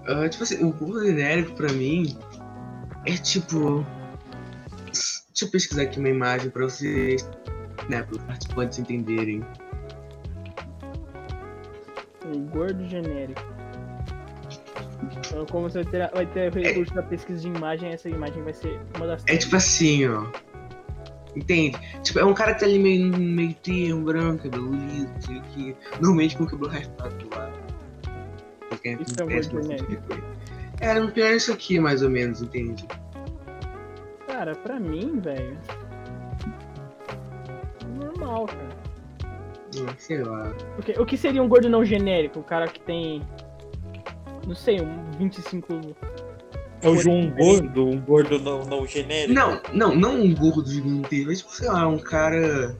Ah, 0.08 0.28
tipo 0.28 0.44
assim, 0.44 0.64
o 0.64 0.72
gordo 0.72 1.04
genérico 1.04 1.52
pra 1.52 1.72
mim 1.72 2.16
é 3.06 3.16
tipo. 3.16 3.84
Deixa 4.92 5.44
eu 5.44 5.50
pesquisar 5.50 5.82
aqui 5.82 5.98
uma 5.98 6.08
imagem 6.08 6.48
pra 6.50 6.64
vocês, 6.64 7.28
né, 7.88 8.02
para 8.02 8.16
os 8.16 8.22
participantes 8.24 8.78
entenderem. 8.78 9.44
Um 12.24 12.46
gordo 12.46 12.84
genérico. 12.86 13.42
Então, 15.18 15.44
como 15.46 15.68
você 15.68 15.84
terá- 15.84 16.10
vai 16.14 16.24
ter 16.26 16.52
recurso 16.52 16.94
da 16.94 17.02
pesquisa 17.02 17.40
de 17.40 17.48
imagem, 17.48 17.90
essa 17.92 18.08
imagem 18.08 18.42
vai 18.42 18.54
ser 18.54 18.80
uma 18.96 19.06
das 19.06 19.22
É 19.26 19.36
tipo 19.36 19.54
assim, 19.56 20.06
ó. 20.08 20.26
Entende? 21.36 21.76
Tipo, 22.02 22.20
é 22.20 22.24
um 22.24 22.32
cara 22.32 22.54
que 22.54 22.60
tá 22.60 22.66
ali 22.66 22.78
meio, 22.78 23.14
meio 23.14 23.52
termo, 23.56 24.06
branco, 24.06 24.44
cabelo 24.44 24.72
liso, 24.74 25.06
não 25.06 25.20
sei 25.20 25.36
o 25.38 25.42
que. 25.42 25.76
Normalmente 26.00 26.36
com 26.36 26.44
o 26.44 26.46
cabelo 26.46 26.70
raspado 26.70 27.14
do 27.16 27.36
lado. 27.36 27.65
Porque 28.76 29.02
Isso 29.02 29.14
é 29.18 29.24
um 29.24 29.30
genérico. 29.30 30.02
coisa. 30.08 30.24
É, 30.80 31.00
no 31.00 31.10
pior 31.10 31.32
é 31.32 31.36
isso 31.36 31.52
aqui, 31.52 31.80
mais 31.80 32.02
ou 32.02 32.10
menos, 32.10 32.42
entende? 32.42 32.86
Cara, 34.26 34.54
pra 34.54 34.78
mim, 34.78 35.18
velho. 35.20 35.56
Normal, 37.98 38.46
cara. 38.46 38.76
Hum, 39.76 39.86
sei 39.98 40.22
lá. 40.22 40.52
Porque, 40.74 40.92
o 40.92 41.06
que 41.06 41.16
seria 41.16 41.42
um 41.42 41.48
gordo 41.48 41.68
não 41.68 41.84
genérico? 41.84 42.40
O 42.40 42.44
cara 42.44 42.66
que 42.68 42.80
tem. 42.80 43.22
Não 44.46 44.54
sei, 44.54 44.80
um 44.80 45.10
25. 45.18 45.96
É 46.82 46.88
o 46.88 46.96
João 46.96 47.30
Gordo, 47.30 47.88
um 47.88 48.00
gordo 48.00 48.38
não, 48.38 48.64
não 48.64 48.86
genérico. 48.86 49.32
Não, 49.32 49.60
não, 49.72 49.94
não 49.96 50.20
um 50.20 50.34
gordo 50.34 50.70
gigantesco, 50.70 51.26
mas 51.26 51.38
tipo, 51.38 51.52
sei 51.52 51.68
lá, 51.68 51.88
um 51.88 51.98
cara 51.98 52.76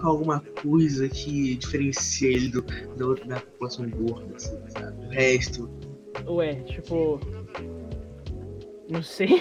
com 0.00 0.08
alguma 0.08 0.40
coisa 0.62 1.08
que 1.08 1.56
diferencia 1.56 2.28
ele 2.28 2.48
do, 2.48 2.62
da 2.96 3.06
outra 3.06 3.24
da 3.26 3.40
população 3.40 3.88
gorda, 3.90 4.34
assim, 4.36 4.58
sabe? 4.68 5.06
O 5.06 5.08
resto. 5.10 5.70
Ué, 6.26 6.54
tipo. 6.62 7.20
Não 8.90 9.02
sei. 9.02 9.40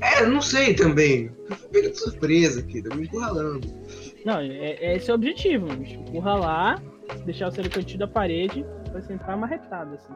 É, 0.00 0.26
não 0.26 0.40
sei 0.42 0.74
também. 0.74 1.30
Pega 1.72 1.90
de 1.90 1.98
surpresa 1.98 2.60
aqui, 2.60 2.82
tá 2.82 2.94
me 2.94 3.04
encurralando. 3.04 3.66
Não, 4.24 4.38
é, 4.38 4.74
é 4.74 4.96
esse 4.96 5.10
é 5.10 5.12
o 5.12 5.16
objetivo. 5.16 5.66
Tipo, 5.68 6.10
Encurralar, 6.10 6.82
deixar 7.24 7.50
no 7.50 7.70
cantinho 7.70 7.98
da 7.98 8.06
parede, 8.06 8.64
pra 8.90 9.00
você 9.00 9.14
entrar 9.14 9.36
marretado, 9.36 9.94
assim. 9.94 10.12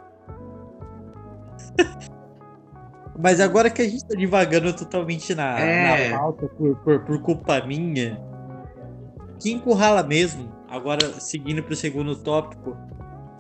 Mas 3.18 3.40
agora 3.40 3.70
que 3.70 3.83
a 3.83 3.88
gente 3.88 4.07
tá 4.07 4.14
divagando 4.14 4.72
totalmente 4.75 5.35
na, 5.35 5.59
É. 5.59 6.11
na 6.11 6.18
pauta 6.18 6.46
por, 6.48 6.77
por, 6.77 7.01
por 7.01 7.22
culpa 7.22 7.61
minha, 7.66 8.20
que 9.43 9.51
encurrala 9.51 10.05
mesmo, 10.05 10.53
agora 10.69 11.21
seguindo 11.21 11.63
pro 11.65 11.75
segundo 11.75 12.15
tópico, 12.15 12.77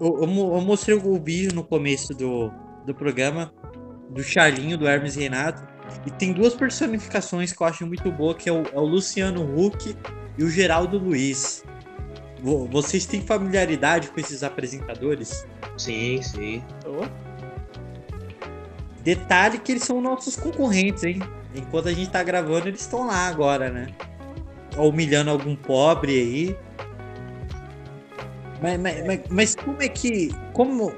eu, 0.00 0.16
eu, 0.16 0.24
eu 0.24 0.60
mostrei 0.60 0.96
o 0.96 1.22
vídeo 1.22 1.54
no 1.54 1.62
começo 1.62 2.12
do, 2.12 2.50
do 2.84 2.92
programa 2.92 3.52
do 4.10 4.22
Charlinho, 4.22 4.76
do 4.76 4.86
Hermes 4.86 5.14
Renato, 5.14 5.62
e 6.04 6.10
tem 6.10 6.32
duas 6.32 6.54
personificações 6.54 7.52
que 7.52 7.62
eu 7.62 7.66
acho 7.66 7.86
muito 7.86 8.10
boa, 8.10 8.34
que 8.34 8.48
é 8.48 8.52
o, 8.52 8.62
é 8.62 8.78
o 8.78 8.84
Luciano 8.84 9.42
Huck 9.56 9.96
e 10.36 10.42
o 10.42 10.50
Geraldo 10.50 10.98
Luiz. 10.98 11.62
Vocês 12.70 13.06
têm 13.06 13.20
familiaridade 13.20 14.08
com 14.08 14.18
esses 14.18 14.42
apresentadores? 14.42 15.46
Sim, 15.78 16.20
sim. 16.20 16.64
Oh. 16.84 17.06
Detalhe 19.04 19.58
que 19.58 19.72
eles 19.72 19.84
são 19.84 20.00
nossos 20.00 20.34
concorrentes, 20.34 21.04
hein? 21.04 21.20
Enquanto 21.54 21.88
a 21.88 21.92
gente 21.92 22.10
tá 22.10 22.22
gravando, 22.24 22.66
eles 22.66 22.80
estão 22.80 23.06
lá 23.06 23.28
agora, 23.28 23.70
né? 23.70 23.86
Humilhando 24.76 25.30
algum 25.30 25.54
pobre 25.54 26.12
aí. 26.12 26.56
Mas, 28.62 28.80
mas, 28.80 29.20
mas, 29.28 29.54
como 29.56 29.82
é 29.82 29.88
que. 29.88 30.30
Como. 30.52 30.94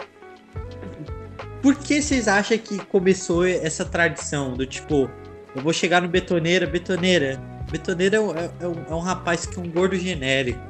Por 1.63 1.75
que 1.77 2.03
vocês 2.03 2.29
acham 2.29 2.59
que 2.59 2.79
começou 2.87 3.47
essa 3.47 3.85
tradição 3.85 4.53
do 4.53 4.67
tipo, 4.67 5.11
eu 5.57 5.63
vou 5.63 5.73
chegar 5.73 6.03
no 6.03 6.09
betoneira, 6.09 6.67
betoneira. 6.67 7.41
Betoneira 7.71 8.17
é 8.17 8.21
um, 8.21 8.31
é, 8.37 8.51
é 8.61 8.69
um, 8.69 8.85
é 8.91 8.95
um 8.95 9.01
rapaz 9.01 9.47
que 9.47 9.59
é 9.59 9.63
um 9.63 9.71
gordo 9.71 9.97
genérico. 9.97 10.61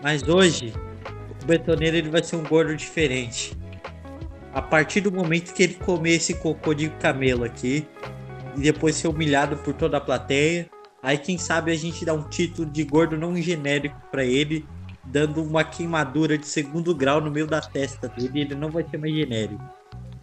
Mas 0.00 0.22
hoje, 0.22 0.72
o 1.42 1.46
betoneiro 1.46 1.96
ele 1.96 2.10
vai 2.10 2.22
ser 2.22 2.36
um 2.36 2.44
gordo 2.44 2.76
diferente. 2.76 3.56
A 4.52 4.62
partir 4.62 5.00
do 5.00 5.10
momento 5.10 5.52
que 5.52 5.64
ele 5.64 5.74
comer 5.74 6.12
esse 6.12 6.34
cocô 6.34 6.72
de 6.72 6.88
camelo 6.90 7.42
aqui, 7.42 7.86
e 8.56 8.60
depois 8.60 8.94
ser 8.94 9.08
humilhado 9.08 9.56
por 9.56 9.74
toda 9.74 9.96
a 9.96 10.00
plateia, 10.00 10.68
aí 11.04 11.18
quem 11.18 11.36
sabe 11.36 11.70
a 11.70 11.76
gente 11.76 12.04
dá 12.04 12.14
um 12.14 12.22
título 12.22 12.68
de 12.68 12.82
gordo 12.82 13.16
não 13.16 13.36
genérico 13.36 14.00
para 14.10 14.24
ele, 14.24 14.66
dando 15.04 15.42
uma 15.42 15.62
queimadura 15.62 16.38
de 16.38 16.46
segundo 16.46 16.94
grau 16.94 17.20
no 17.20 17.30
meio 17.30 17.46
da 17.46 17.60
testa 17.60 18.08
dele, 18.08 18.40
ele 18.40 18.54
não 18.54 18.70
vai 18.70 18.82
ser 18.88 18.96
mais 18.96 19.14
genérico. 19.14 19.62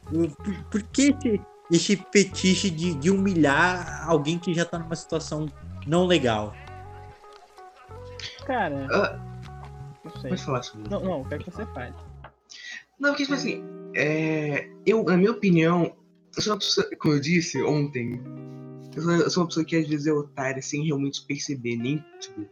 Por, 0.04 0.65
por 0.72 0.84
que 0.84 1.15
esse, 1.15 1.41
esse 1.72 2.06
fetiche 2.12 2.70
de, 2.70 2.96
de 2.96 3.12
humilhar 3.12 4.10
alguém 4.10 4.39
que 4.39 4.54
já 4.54 4.65
tá 4.65 4.80
numa 4.80 4.96
situação 4.96 5.46
não 5.86 6.06
legal? 6.06 6.54
Cara. 8.46 8.88
Uh, 8.88 9.32
não 10.04 10.12
sei. 10.20 10.30
Pode 10.32 10.44
falar 10.44 10.63
sobre 10.63 10.89
Não, 10.89 11.00
não, 11.00 11.22
o 11.22 11.26
que 11.26 11.36
é 11.36 11.38
que 11.38 11.52
você 11.52 11.65
faz? 11.67 11.94
Não, 13.00 13.10
porque, 13.10 13.24
tipo 13.24 13.36
assim, 13.36 13.63
é, 13.96 14.67
eu, 14.86 15.04
na 15.04 15.15
minha 15.15 15.32
opinião, 15.32 15.96
eu 16.36 16.41
sou 16.41 16.54
uma 16.54 16.60
pessoa, 16.60 16.88
como 17.00 17.13
eu 17.15 17.20
disse 17.20 17.62
ontem, 17.63 18.22
eu 18.95 19.01
sou, 19.01 19.12
eu 19.13 19.30
sou 19.30 19.43
uma 19.43 19.47
pessoa 19.47 19.65
que 19.65 19.75
às 19.75 19.88
vezes 19.88 20.08
é 20.08 20.13
otária 20.13 20.62
sem 20.62 20.86
realmente 20.86 21.25
perceber, 21.25 21.75
nem, 21.77 22.04
tipo, 22.19 22.47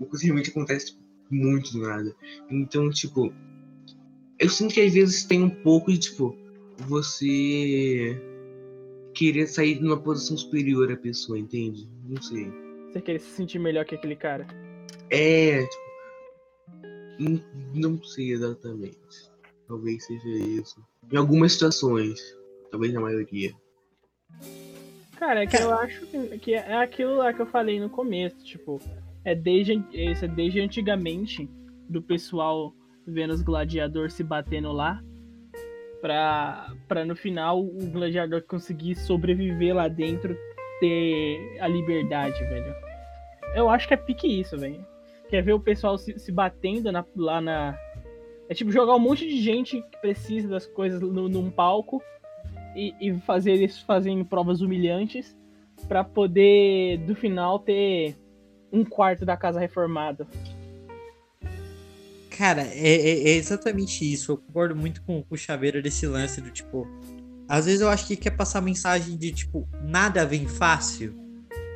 o 0.00 0.06
que 0.06 0.24
realmente 0.24 0.50
acontece 0.50 0.86
tipo, 0.86 1.00
muito 1.30 1.72
do 1.72 1.80
nada. 1.80 2.14
Então, 2.50 2.90
tipo, 2.90 3.32
eu 4.38 4.48
sinto 4.48 4.74
que 4.74 4.80
às 4.80 4.92
vezes 4.92 5.24
tem 5.24 5.42
um 5.42 5.50
pouco 5.50 5.90
de, 5.90 5.98
tipo, 5.98 6.36
você 6.78 8.20
querer 9.14 9.46
sair 9.46 9.78
de 9.78 9.84
uma 9.84 10.00
posição 10.00 10.36
superior 10.36 10.92
à 10.92 10.96
pessoa, 10.96 11.38
entende? 11.38 11.88
Não 12.04 12.20
sei. 12.20 12.52
Você 12.92 13.00
querer 13.00 13.18
se 13.18 13.30
sentir 13.30 13.58
melhor 13.58 13.84
que 13.84 13.94
aquele 13.94 14.16
cara? 14.16 14.46
É, 15.10 15.66
tipo. 15.66 15.86
Não, 17.18 17.42
não 17.74 18.02
sei 18.04 18.32
exatamente. 18.32 19.30
Talvez 19.66 20.04
seja 20.04 20.28
isso. 20.28 20.84
Em 21.10 21.16
algumas 21.16 21.52
situações. 21.52 22.20
Talvez 22.70 22.92
na 22.92 23.00
maioria. 23.00 23.54
Cara, 25.18 25.42
é 25.42 25.46
que 25.46 25.56
eu 25.56 25.72
acho 25.72 26.06
que 26.40 26.54
é 26.54 26.76
aquilo 26.76 27.16
lá 27.16 27.32
que 27.32 27.40
eu 27.40 27.46
falei 27.46 27.80
no 27.80 27.88
começo, 27.88 28.36
tipo, 28.44 28.80
é 29.24 29.34
desde, 29.34 29.82
isso 29.92 30.24
é 30.24 30.28
desde 30.28 30.60
antigamente 30.60 31.48
do 31.88 32.02
pessoal 32.02 32.74
vendo 33.06 33.32
os 33.32 33.42
gladiadores 33.42 34.14
se 34.14 34.22
batendo 34.22 34.72
lá, 34.72 35.02
pra, 36.00 36.72
pra 36.86 37.04
no 37.04 37.16
final 37.16 37.60
o 37.60 37.90
gladiador 37.90 38.42
conseguir 38.42 38.94
sobreviver 38.94 39.74
lá 39.74 39.88
dentro, 39.88 40.36
ter 40.80 41.56
a 41.60 41.66
liberdade, 41.66 42.38
velho. 42.44 42.74
Eu 43.54 43.70
acho 43.70 43.88
que 43.88 43.94
é 43.94 43.96
pique 43.96 44.40
isso, 44.40 44.58
velho. 44.58 44.84
Quer 45.28 45.42
ver 45.42 45.54
o 45.54 45.60
pessoal 45.60 45.96
se, 45.96 46.18
se 46.18 46.30
batendo 46.30 46.92
na, 46.92 47.04
lá 47.16 47.40
na. 47.40 47.78
É 48.48 48.54
tipo 48.54 48.70
jogar 48.70 48.94
um 48.94 49.00
monte 49.00 49.26
de 49.26 49.40
gente 49.40 49.80
que 49.80 50.00
precisa 50.00 50.48
das 50.48 50.66
coisas 50.66 51.00
no, 51.00 51.28
num 51.28 51.50
palco 51.50 52.02
e, 52.76 52.94
e 53.00 53.18
fazer 53.20 53.52
eles 53.52 53.78
fazerem 53.78 54.22
provas 54.22 54.60
humilhantes 54.60 55.34
para 55.88 56.04
poder, 56.04 56.98
do 56.98 57.14
final, 57.14 57.58
ter 57.58 58.16
um 58.70 58.84
quarto 58.84 59.24
da 59.24 59.36
casa 59.36 59.58
reformado. 59.58 60.26
Cara, 62.36 62.62
é, 62.62 62.88
é, 62.88 63.28
é, 63.28 63.36
exatamente 63.36 64.10
isso. 64.10 64.32
Eu 64.32 64.36
concordo 64.36 64.76
muito 64.76 65.02
com, 65.02 65.22
com 65.22 65.34
o 65.34 65.38
Chaveiro 65.38 65.82
desse 65.82 66.06
lance 66.06 66.40
do 66.40 66.50
tipo. 66.50 66.86
Às 67.48 67.64
vezes 67.64 67.80
eu 67.80 67.88
acho 67.88 68.06
que 68.06 68.16
quer 68.16 68.32
passar 68.32 68.60
mensagem 68.60 69.16
de 69.16 69.32
tipo, 69.32 69.66
nada 69.82 70.26
vem 70.26 70.46
fácil, 70.46 71.14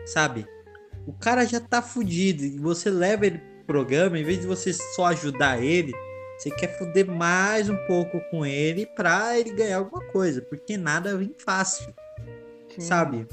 sabe? 0.04 0.46
O 1.06 1.12
cara 1.12 1.46
já 1.46 1.60
tá 1.60 1.80
fudido 1.80 2.44
e 2.44 2.58
você 2.58 2.90
leva 2.90 3.26
ele 3.26 3.38
pro 3.38 3.64
programa, 3.66 4.18
em 4.18 4.24
vez 4.24 4.40
de 4.40 4.46
você 4.46 4.72
só 4.72 5.06
ajudar 5.06 5.62
ele, 5.62 5.92
você 6.40 6.50
quer 6.50 6.79
fuder 6.79 7.07
mais 7.07 7.68
um 7.68 7.76
pouco 7.87 8.18
com 8.31 8.46
ele 8.46 8.87
pra 8.87 9.38
ele 9.38 9.53
ganhar 9.53 9.76
alguma 9.76 10.03
coisa, 10.07 10.40
porque 10.40 10.74
nada 10.74 11.14
vem 11.14 11.35
fácil, 11.37 11.94
Sim. 12.74 12.81
sabe? 12.81 13.29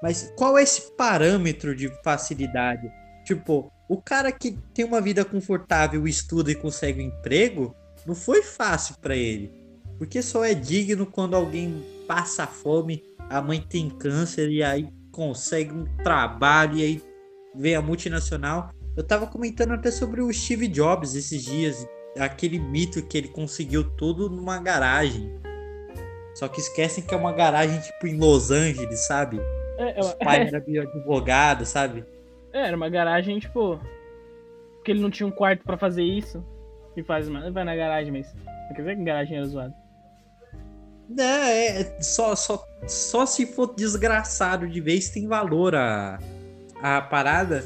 Mas 0.00 0.32
qual 0.36 0.56
é 0.56 0.62
esse 0.62 0.92
parâmetro 0.92 1.74
de 1.74 1.88
facilidade? 2.04 2.88
Tipo, 3.24 3.72
o 3.88 4.00
cara 4.00 4.30
que 4.30 4.56
tem 4.72 4.84
uma 4.84 5.00
vida 5.00 5.24
confortável, 5.24 6.06
estuda 6.06 6.52
e 6.52 6.54
consegue 6.54 7.02
um 7.02 7.06
emprego, 7.06 7.74
não 8.06 8.14
foi 8.14 8.40
fácil 8.40 8.94
para 9.02 9.16
ele. 9.16 9.50
Porque 9.98 10.22
só 10.22 10.44
é 10.44 10.54
digno 10.54 11.06
quando 11.06 11.34
alguém 11.34 11.84
passa 12.06 12.46
fome, 12.46 13.02
a 13.28 13.42
mãe 13.42 13.60
tem 13.60 13.90
câncer 13.90 14.48
e 14.48 14.62
aí 14.62 14.88
consegue 15.10 15.72
um 15.72 15.84
trabalho 16.04 16.76
e 16.76 16.82
aí 16.84 17.02
vem 17.52 17.74
a 17.74 17.82
multinacional. 17.82 18.70
Eu 18.96 19.02
tava 19.02 19.26
comentando 19.26 19.72
até 19.72 19.90
sobre 19.90 20.22
o 20.22 20.32
Steve 20.32 20.68
Jobs 20.68 21.16
esses 21.16 21.42
dias, 21.42 21.84
aquele 22.18 22.58
mito 22.58 23.02
que 23.02 23.18
ele 23.18 23.28
conseguiu 23.28 23.84
tudo 23.96 24.28
numa 24.28 24.58
garagem. 24.58 25.30
Só 26.34 26.48
que 26.48 26.60
esquecem 26.60 27.02
que 27.02 27.14
é 27.14 27.16
uma 27.16 27.32
garagem 27.32 27.80
tipo 27.80 28.06
em 28.06 28.18
Los 28.18 28.50
Angeles, 28.50 29.06
sabe? 29.06 29.40
É, 29.78 29.98
eu... 29.98 30.04
O 30.04 30.16
pai 30.16 30.42
era 30.48 30.58
advogado, 30.58 31.64
sabe? 31.64 32.04
É, 32.52 32.68
era 32.68 32.76
uma 32.76 32.88
garagem, 32.88 33.38
tipo. 33.38 33.80
Porque 34.76 34.92
ele 34.92 35.00
não 35.00 35.10
tinha 35.10 35.26
um 35.26 35.30
quarto 35.30 35.62
pra 35.64 35.76
fazer 35.76 36.02
isso. 36.02 36.44
E 36.96 37.02
faz, 37.02 37.28
mano, 37.28 37.52
vai 37.52 37.64
na 37.64 37.76
garagem, 37.76 38.12
mas. 38.12 38.34
Quer 38.68 38.82
dizer 38.82 38.96
que 38.96 39.04
garagem 39.04 39.36
era 39.36 39.46
zoada. 39.46 39.74
É, 41.18 41.80
é 41.80 42.02
só, 42.02 42.34
só, 42.34 42.66
só 42.86 43.26
se 43.26 43.46
for 43.46 43.74
desgraçado 43.74 44.66
de 44.66 44.80
vez 44.80 45.08
tem 45.08 45.28
valor 45.28 45.74
a, 45.74 46.18
a 46.82 47.00
parada. 47.00 47.64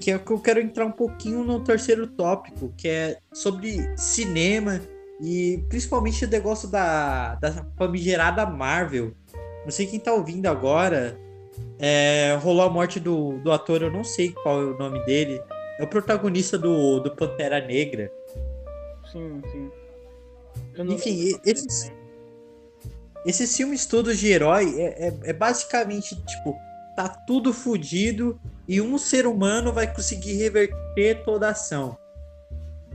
Que 0.00 0.12
é 0.12 0.18
que 0.18 0.30
eu 0.30 0.38
quero 0.38 0.60
entrar 0.60 0.86
um 0.86 0.92
pouquinho 0.92 1.44
no 1.44 1.62
terceiro 1.62 2.06
tópico, 2.06 2.72
que 2.76 2.88
é 2.88 3.18
sobre 3.32 3.96
cinema 3.96 4.80
e 5.20 5.64
principalmente 5.68 6.24
o 6.24 6.28
negócio 6.28 6.68
da, 6.68 7.34
da 7.36 7.66
famigerada 7.76 8.46
Marvel. 8.46 9.12
Não 9.64 9.70
sei 9.70 9.86
quem 9.86 10.00
tá 10.00 10.12
ouvindo 10.12 10.46
agora, 10.46 11.18
é, 11.78 12.38
rolou 12.40 12.62
a 12.62 12.70
morte 12.70 12.98
do, 13.00 13.38
do 13.38 13.52
ator, 13.52 13.82
eu 13.82 13.90
não 13.90 14.04
sei 14.04 14.32
qual 14.32 14.60
é 14.60 14.64
o 14.64 14.78
nome 14.78 15.04
dele. 15.04 15.40
É 15.78 15.84
o 15.84 15.88
protagonista 15.88 16.58
do, 16.58 17.00
do 17.00 17.10
Pantera 17.14 17.64
Negra. 17.64 18.10
Sim, 19.10 19.42
sim. 19.50 19.70
Enfim, 20.78 21.38
esses, 21.44 21.92
esses 23.26 23.56
filmes 23.56 23.86
todos 23.86 24.18
de 24.18 24.28
herói 24.28 24.74
é, 24.78 25.08
é, 25.08 25.14
é, 25.24 25.32
basicamente 25.32 26.16
tipo, 26.24 26.56
tá 26.96 27.08
tudo 27.08 27.52
fodido 27.52 28.40
e 28.68 28.80
um 28.80 28.98
ser 28.98 29.26
humano 29.26 29.72
vai 29.72 29.92
conseguir 29.92 30.34
reverter 30.34 31.22
toda 31.24 31.48
a 31.48 31.50
ação. 31.50 31.96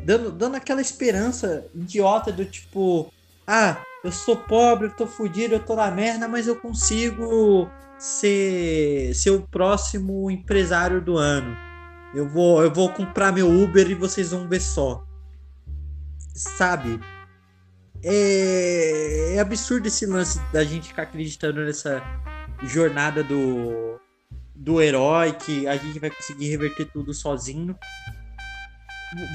Dando, 0.04 0.32
dando 0.32 0.56
aquela 0.56 0.82
esperança 0.82 1.66
idiota 1.74 2.32
do 2.32 2.46
tipo, 2.46 3.12
ah, 3.46 3.78
eu 4.04 4.12
sou 4.12 4.38
pobre, 4.38 4.88
eu 4.88 4.96
tô 4.96 5.06
fudido, 5.06 5.56
eu 5.56 5.64
tô 5.64 5.76
na 5.76 5.92
merda, 5.92 6.28
mas 6.28 6.48
eu 6.48 6.56
consigo 6.56 7.70
ser, 7.98 9.14
ser 9.14 9.32
o 9.32 9.42
próximo 9.42 10.30
empresário 10.32 11.02
do 11.02 11.18
ano. 11.18 11.56
Eu 12.16 12.28
vou, 12.30 12.64
eu 12.64 12.74
vou 12.74 12.90
comprar 12.94 13.34
meu 13.34 13.50
Uber 13.50 13.90
e 13.90 13.96
vocês 13.96 14.32
vão 14.32 14.48
ver 14.48 14.62
só. 14.62 15.04
Sabe? 16.34 17.00
É, 18.04 19.36
é 19.36 19.40
absurdo 19.40 19.88
esse 19.88 20.06
lance 20.06 20.40
da 20.54 20.64
gente 20.64 20.90
ficar 20.90 21.04
acreditando 21.04 21.66
nessa 21.66 22.02
jornada 22.64 23.24
do, 23.24 23.87
do 24.58 24.82
herói 24.82 25.34
que 25.34 25.68
a 25.68 25.78
gente 25.78 26.00
vai 26.00 26.10
conseguir 26.10 26.50
reverter 26.50 26.86
tudo 26.86 27.14
sozinho. 27.14 27.78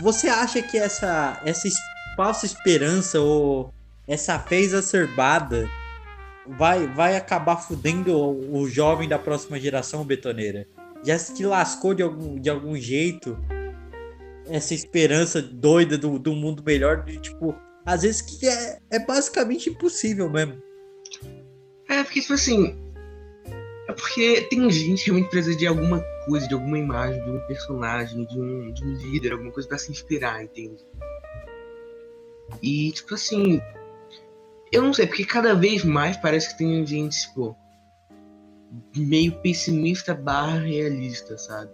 Você 0.03 0.29
acha 0.29 0.61
que 0.63 0.77
essa, 0.77 1.41
essa 1.45 1.69
falsa 2.17 2.45
esperança 2.45 3.21
ou 3.21 3.73
essa 4.07 4.39
fé 4.39 4.57
exacerbada 4.57 5.69
vai, 6.47 6.87
vai 6.89 7.17
acabar 7.17 7.57
fudendo 7.57 8.15
o, 8.15 8.61
o 8.61 8.69
jovem 8.69 9.09
da 9.09 9.19
próxima 9.19 9.59
geração 9.59 10.05
betoneira? 10.05 10.67
já 11.03 11.19
se 11.19 11.45
lascou 11.45 11.95
de 11.95 12.03
algum, 12.03 12.41
de 12.41 12.49
algum 12.49 12.77
jeito. 12.77 13.37
Essa 14.47 14.75
esperança 14.75 15.41
doida 15.41 15.99
do, 15.99 16.19
do 16.19 16.33
mundo 16.33 16.63
melhor, 16.65 17.05
de, 17.05 17.19
tipo, 17.19 17.55
às 17.85 18.03
vezes 18.03 18.23
que 18.23 18.47
é, 18.47 18.79
é 18.91 18.99
basicamente 18.99 19.71
impossível 19.71 20.29
mesmo. 20.31 20.61
É, 21.89 22.03
porque, 22.03 22.21
tipo 22.21 22.35
assim. 22.35 22.77
É 23.93 23.95
porque 23.95 24.41
tem 24.49 24.71
gente 24.71 25.05
realmente 25.05 25.29
precisa 25.29 25.55
de 25.55 25.67
alguma 25.67 26.01
coisa, 26.25 26.49
de 26.49 26.55
alguma 26.55 26.79
imagem, 26.79 27.23
de 27.23 27.31
um 27.31 27.41
personagem, 27.41 28.25
de 28.25 28.41
um, 28.41 28.73
de 28.73 28.83
um 28.83 28.95
líder, 28.95 29.33
alguma 29.33 29.53
coisa 29.53 29.69
pra 29.69 29.77
se 29.77 29.93
inspirar, 29.93 30.43
entende? 30.43 30.83
E, 32.63 32.91
tipo 32.93 33.13
assim. 33.13 33.61
Eu 34.73 34.83
não 34.83 34.95
sei, 34.95 35.07
porque 35.07 35.27
cada 35.27 35.55
vez 35.55 35.85
mais 35.85 36.17
parece 36.17 36.49
que 36.49 36.59
tem 36.59 36.87
gente, 36.87 37.21
tipo. 37.21 37.55
meio 38.97 39.33
pessimista 39.43 40.15
barra 40.15 40.61
realista, 40.61 41.37
sabe? 41.37 41.73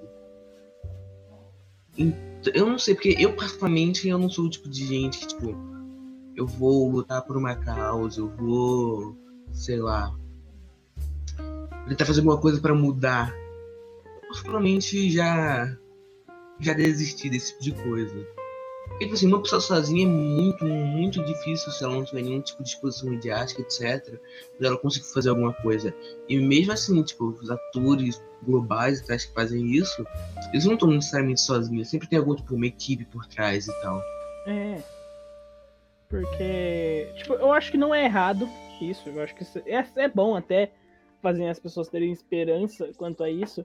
Então, 1.97 2.53
eu 2.53 2.67
não 2.67 2.81
sei, 2.81 2.97
porque 2.97 3.15
eu, 3.17 3.33
particularmente, 3.37 4.09
eu 4.09 4.19
não 4.19 4.29
sou 4.29 4.47
o 4.47 4.51
tipo 4.51 4.69
de 4.69 4.85
gente 4.85 5.21
que, 5.21 5.29
tipo. 5.29 5.55
Eu 6.35 6.49
vou 6.49 6.91
lutar 6.91 7.23
por 7.23 7.37
uma 7.37 7.55
causa, 7.55 8.21
eu 8.21 8.29
vou. 8.29 9.17
sei 9.53 9.77
lá 9.77 10.13
tentar 11.89 12.05
fazer 12.05 12.21
alguma 12.21 12.41
coisa 12.41 12.61
para 12.61 12.75
mudar. 12.75 13.35
Particularmente 14.29 15.11
já 15.11 15.77
já 16.61 16.73
desisti 16.73 17.31
desse 17.31 17.59
tipo 17.59 17.77
de 17.77 17.83
coisa. 17.83 18.27
Porque, 18.89 19.05
tipo 19.05 19.15
assim, 19.15 19.27
uma 19.29 19.41
pessoa 19.41 19.61
sozinha 19.61 20.07
é 20.07 20.11
muito, 20.11 20.65
muito 20.65 21.25
difícil 21.25 21.71
se 21.71 21.85
ela 21.85 21.95
não 21.95 22.05
tiver 22.05 22.23
nenhum 22.23 22.41
tipo 22.41 22.63
de 22.63 22.71
exposição 22.71 23.09
midiática, 23.09 23.63
etc. 23.63 24.19
ela 24.61 24.77
conseguir 24.77 25.07
fazer 25.07 25.29
alguma 25.29 25.53
coisa. 25.53 25.95
E 26.29 26.39
mesmo 26.39 26.73
assim, 26.73 27.01
tipo, 27.03 27.27
os 27.27 27.51
atores 27.51 28.21
globais 28.43 29.01
que 29.01 29.35
fazem 29.35 29.67
isso, 29.71 30.05
eles 30.53 30.65
não 30.65 30.75
estão 30.75 30.91
necessariamente 30.91 31.41
sozinhos. 31.41 31.89
Sempre 31.89 32.09
tem 32.09 32.19
algum, 32.19 32.35
tipo, 32.35 32.55
uma 32.55 32.67
equipe 32.67 33.05
por 33.05 33.27
trás 33.27 33.69
e 33.69 33.81
tal. 33.83 34.03
É. 34.47 34.83
Porque, 36.09 37.13
tipo, 37.19 37.35
eu 37.35 37.53
acho 37.53 37.71
que 37.71 37.77
não 37.77 37.95
é 37.95 38.05
errado 38.05 38.49
isso. 38.81 39.09
Eu 39.09 39.23
acho 39.23 39.35
que 39.35 39.45
é, 39.67 39.87
é 39.97 40.09
bom 40.09 40.35
até 40.35 40.73
fazem 41.23 41.49
as 41.49 41.59
pessoas 41.59 41.89
terem 41.89 42.13
esperança 42.13 42.91
quanto 42.97 43.23
a 43.23 43.31
isso. 43.31 43.65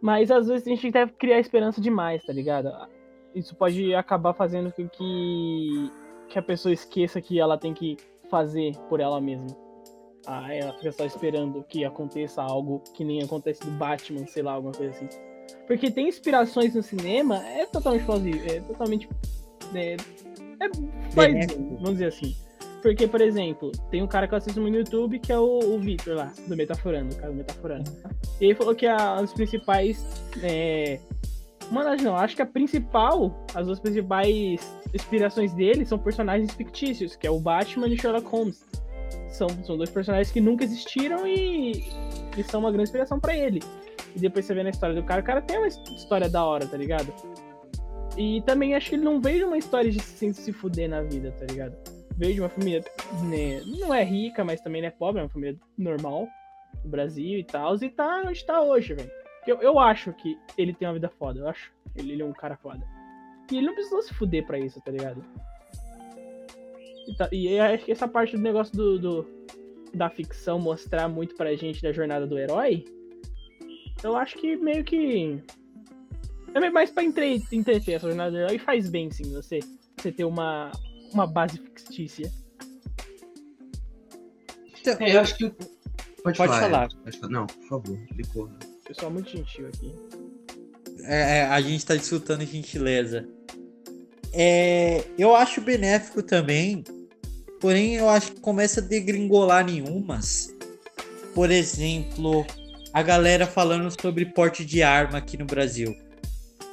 Mas 0.00 0.30
às 0.30 0.48
vezes 0.48 0.66
a 0.66 0.70
gente 0.70 0.90
deve 0.90 1.12
criar 1.12 1.38
esperança 1.38 1.80
demais, 1.80 2.24
tá 2.24 2.32
ligado? 2.32 2.70
Isso 3.34 3.54
pode 3.54 3.94
acabar 3.94 4.32
fazendo 4.32 4.72
com 4.72 4.88
que, 4.88 5.92
que 6.28 6.38
a 6.38 6.42
pessoa 6.42 6.72
esqueça 6.72 7.20
que 7.20 7.38
ela 7.38 7.58
tem 7.58 7.74
que 7.74 7.96
fazer 8.28 8.76
por 8.88 9.00
ela 9.00 9.20
mesma. 9.20 9.48
Ah, 10.26 10.52
ela 10.54 10.72
fica 10.74 10.92
só 10.92 11.04
esperando 11.04 11.62
que 11.64 11.84
aconteça 11.84 12.42
algo 12.42 12.82
que 12.94 13.04
nem 13.04 13.22
acontece 13.22 13.64
do 13.64 13.70
Batman, 13.72 14.26
sei 14.26 14.42
lá, 14.42 14.52
alguma 14.52 14.72
coisa 14.72 14.92
assim. 14.92 15.08
Porque 15.66 15.90
tem 15.90 16.08
inspirações 16.08 16.74
no 16.74 16.82
cinema, 16.82 17.44
é 17.46 17.66
totalmente 17.66 18.04
plausível, 18.04 18.54
é 18.54 18.60
totalmente. 18.60 19.08
É, 19.74 19.94
é, 19.94 20.70
faz, 21.12 21.46
vamos 21.56 21.92
dizer 21.92 22.06
assim. 22.06 22.36
Porque, 22.82 23.06
por 23.06 23.20
exemplo, 23.20 23.70
tem 23.90 24.02
um 24.02 24.06
cara 24.06 24.26
que 24.26 24.34
eu 24.34 24.38
assisto 24.38 24.60
muito 24.60 24.72
no 24.72 24.80
YouTube 24.80 25.18
que 25.18 25.32
é 25.32 25.38
o, 25.38 25.58
o 25.74 25.78
Victor 25.78 26.16
lá, 26.16 26.32
do 26.46 26.56
Metaforando, 26.56 27.14
cara 27.16 27.30
do 27.30 27.36
Metaforando. 27.36 27.90
E 28.40 28.46
ele 28.46 28.54
falou 28.54 28.74
que 28.74 28.86
as 28.86 29.32
principais. 29.32 30.04
É... 30.42 30.98
Mano, 31.70 32.02
não, 32.02 32.16
acho 32.16 32.34
que 32.34 32.42
a 32.42 32.46
principal, 32.46 33.46
as 33.54 33.66
duas 33.66 33.78
principais 33.78 34.76
inspirações 34.92 35.52
dele 35.52 35.84
são 35.84 35.98
personagens 35.98 36.52
fictícios, 36.52 37.14
que 37.14 37.26
é 37.26 37.30
o 37.30 37.38
Batman 37.38 37.86
e 37.86 37.98
Sherlock 37.98 38.26
Holmes. 38.26 38.64
São, 39.28 39.48
são 39.64 39.76
dois 39.76 39.90
personagens 39.90 40.32
que 40.32 40.40
nunca 40.40 40.64
existiram 40.64 41.26
e, 41.26 41.84
e 42.36 42.42
são 42.42 42.60
uma 42.60 42.72
grande 42.72 42.88
inspiração 42.88 43.20
para 43.20 43.36
ele. 43.36 43.60
E 44.16 44.18
depois 44.18 44.44
você 44.44 44.54
vê 44.54 44.64
na 44.64 44.70
história 44.70 44.94
do 44.94 45.04
cara, 45.04 45.20
o 45.20 45.24
cara 45.24 45.40
tem 45.40 45.58
uma 45.58 45.68
história 45.68 46.28
da 46.28 46.44
hora, 46.44 46.66
tá 46.66 46.76
ligado? 46.76 47.12
E 48.16 48.42
também 48.42 48.74
acho 48.74 48.90
que 48.90 48.96
ele 48.96 49.04
não 49.04 49.20
veio 49.20 49.46
uma 49.46 49.58
história 49.58 49.90
de 49.90 50.00
se, 50.00 50.34
se 50.34 50.52
fuder 50.52 50.88
na 50.88 51.02
vida, 51.02 51.32
tá 51.38 51.46
ligado? 51.46 51.76
Veio 52.20 52.34
de 52.34 52.40
uma 52.40 52.50
família, 52.50 52.84
né, 53.30 53.62
não 53.78 53.94
é 53.94 54.04
rica, 54.04 54.44
mas 54.44 54.60
também 54.60 54.82
não 54.82 54.88
é 54.88 54.90
pobre, 54.90 55.20
é 55.20 55.24
uma 55.24 55.30
família 55.30 55.58
normal 55.76 56.28
do 56.82 56.88
Brasil 56.90 57.38
e 57.38 57.42
tal, 57.42 57.74
e 57.76 57.88
tá 57.88 58.22
onde 58.26 58.44
tá 58.44 58.60
hoje, 58.60 58.92
velho. 58.92 59.10
Eu, 59.46 59.62
eu 59.62 59.78
acho 59.78 60.12
que 60.12 60.38
ele 60.58 60.74
tem 60.74 60.86
uma 60.86 60.92
vida 60.92 61.08
foda, 61.18 61.40
eu 61.40 61.48
acho. 61.48 61.72
Ele, 61.96 62.12
ele 62.12 62.22
é 62.22 62.24
um 62.24 62.32
cara 62.32 62.58
foda. 62.58 62.86
E 63.50 63.56
ele 63.56 63.66
não 63.66 63.74
precisou 63.74 64.02
se 64.02 64.12
fuder 64.12 64.46
pra 64.46 64.58
isso, 64.58 64.78
tá 64.82 64.90
ligado? 64.90 65.24
E, 67.08 67.14
tá, 67.16 67.28
e 67.32 67.58
acho 67.58 67.86
que 67.86 67.92
essa 67.92 68.06
parte 68.06 68.36
do 68.36 68.42
negócio 68.42 68.76
do, 68.76 68.98
do, 68.98 69.26
da 69.94 70.10
ficção 70.10 70.58
mostrar 70.58 71.08
muito 71.08 71.34
pra 71.34 71.56
gente 71.56 71.82
da 71.82 71.90
jornada 71.90 72.26
do 72.26 72.38
herói, 72.38 72.84
eu 74.04 74.14
acho 74.14 74.36
que 74.36 74.56
meio 74.56 74.84
que. 74.84 75.42
É 76.52 76.70
mais 76.70 76.90
pra 76.90 77.02
entre, 77.02 77.42
entreter 77.50 77.94
essa 77.94 78.08
jornada 78.08 78.30
do 78.30 78.36
herói 78.36 78.56
e 78.56 78.58
faz 78.58 78.90
bem, 78.90 79.10
sim, 79.10 79.32
você, 79.32 79.60
você 79.96 80.12
ter 80.12 80.24
uma, 80.24 80.70
uma 81.12 81.26
base 81.26 81.58
fictícia. 81.58 82.32
Então, 84.80 84.96
é, 84.98 85.16
eu 85.16 85.20
acho 85.20 85.36
que. 85.36 85.50
Pode, 86.22 86.36
pode 86.36 86.52
falar. 86.52 86.60
falar. 86.60 86.88
Não, 87.28 87.46
por 87.46 87.68
favor, 87.68 87.98
decorra. 88.12 88.58
Pessoal 88.86 89.10
muito 89.10 89.30
gentil 89.30 89.68
aqui. 89.68 89.94
É, 91.04 91.38
é, 91.38 91.44
a 91.44 91.60
gente 91.60 91.84
tá 91.84 91.96
disfrutando 91.96 92.44
gentileza. 92.44 93.26
É, 94.32 95.04
eu 95.18 95.34
acho 95.34 95.60
benéfico 95.60 96.22
também, 96.22 96.84
porém 97.60 97.96
eu 97.96 98.08
acho 98.08 98.32
que 98.32 98.40
começa 98.40 98.80
a 98.80 98.84
degringolar 98.84 99.64
nenhumas. 99.64 100.54
Por 101.34 101.50
exemplo, 101.50 102.46
a 102.92 103.02
galera 103.02 103.46
falando 103.46 103.90
sobre 104.00 104.26
porte 104.26 104.64
de 104.64 104.82
arma 104.82 105.18
aqui 105.18 105.36
no 105.36 105.46
Brasil. 105.46 105.96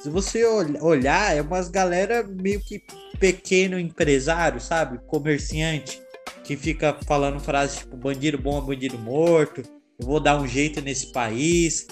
Se 0.00 0.08
você 0.08 0.44
olhar, 0.44 1.36
é 1.36 1.42
umas 1.42 1.68
galera 1.68 2.22
meio 2.22 2.60
que 2.60 2.82
pequeno 3.18 3.78
empresário, 3.78 4.60
sabe? 4.60 4.98
Comerciante, 5.06 6.00
que 6.44 6.56
fica 6.56 6.96
falando 7.06 7.40
frases 7.40 7.78
tipo 7.78 7.96
bandido 7.96 8.38
bom 8.38 8.58
é 8.58 8.60
bandido 8.60 8.96
morto, 8.98 9.62
eu 9.98 10.06
vou 10.06 10.20
dar 10.20 10.40
um 10.40 10.46
jeito 10.46 10.80
nesse 10.80 11.12
país. 11.12 11.86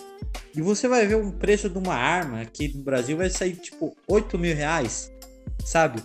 E 0.54 0.62
você 0.62 0.86
vai 0.86 1.06
ver 1.06 1.16
um 1.16 1.32
preço 1.32 1.68
de 1.68 1.76
uma 1.76 1.94
arma 1.94 2.40
aqui 2.40 2.72
no 2.74 2.82
Brasil 2.82 3.16
vai 3.16 3.28
sair 3.28 3.56
tipo 3.56 3.94
8 4.06 4.38
mil 4.38 4.54
reais, 4.54 5.12
sabe? 5.64 6.02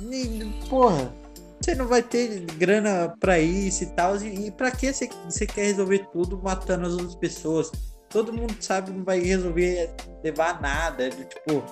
E, 0.00 0.68
porra, 0.68 1.14
você 1.60 1.74
não 1.74 1.86
vai 1.86 2.02
ter 2.02 2.40
grana 2.56 3.14
para 3.20 3.38
isso 3.38 3.84
e 3.84 3.86
tal. 3.88 4.16
E, 4.16 4.46
e 4.46 4.50
pra 4.50 4.70
que 4.70 4.92
você, 4.92 5.08
você 5.28 5.46
quer 5.46 5.66
resolver 5.66 6.08
tudo 6.12 6.40
matando 6.42 6.86
as 6.86 6.94
outras 6.94 7.14
pessoas? 7.14 7.70
Todo 8.10 8.32
mundo 8.32 8.54
sabe 8.60 8.90
não 8.90 9.04
vai 9.04 9.20
resolver 9.20 9.90
levar 10.22 10.60
nada. 10.60 11.08
Tipo, 11.10 11.64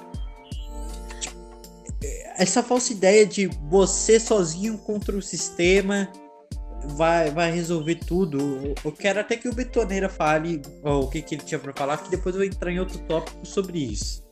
tipo, 1.21 1.37
essa 2.37 2.63
falsa 2.63 2.93
ideia 2.93 3.27
de 3.27 3.47
você 3.69 4.19
sozinho 4.19 4.79
contra 4.79 5.17
o 5.17 5.21
sistema 5.21 6.11
vai, 6.97 7.31
vai 7.31 7.51
resolver 7.51 7.97
tudo. 7.97 8.75
Eu 8.83 8.93
quero 8.93 9.21
até 9.21 9.37
que 9.37 9.49
o 9.49 9.55
Betoneira 9.55 10.09
fale 10.09 10.63
o 10.83 11.09
que, 11.09 11.21
que 11.21 11.35
ele 11.35 11.43
tinha 11.43 11.59
para 11.59 11.75
falar, 11.75 11.99
que 11.99 12.11
depois 12.11 12.35
eu 12.35 12.41
vou 12.41 12.49
entrar 12.49 12.71
em 12.71 12.79
outro 12.79 12.99
tópico 13.01 13.45
sobre 13.45 13.79
isso. 13.79 14.25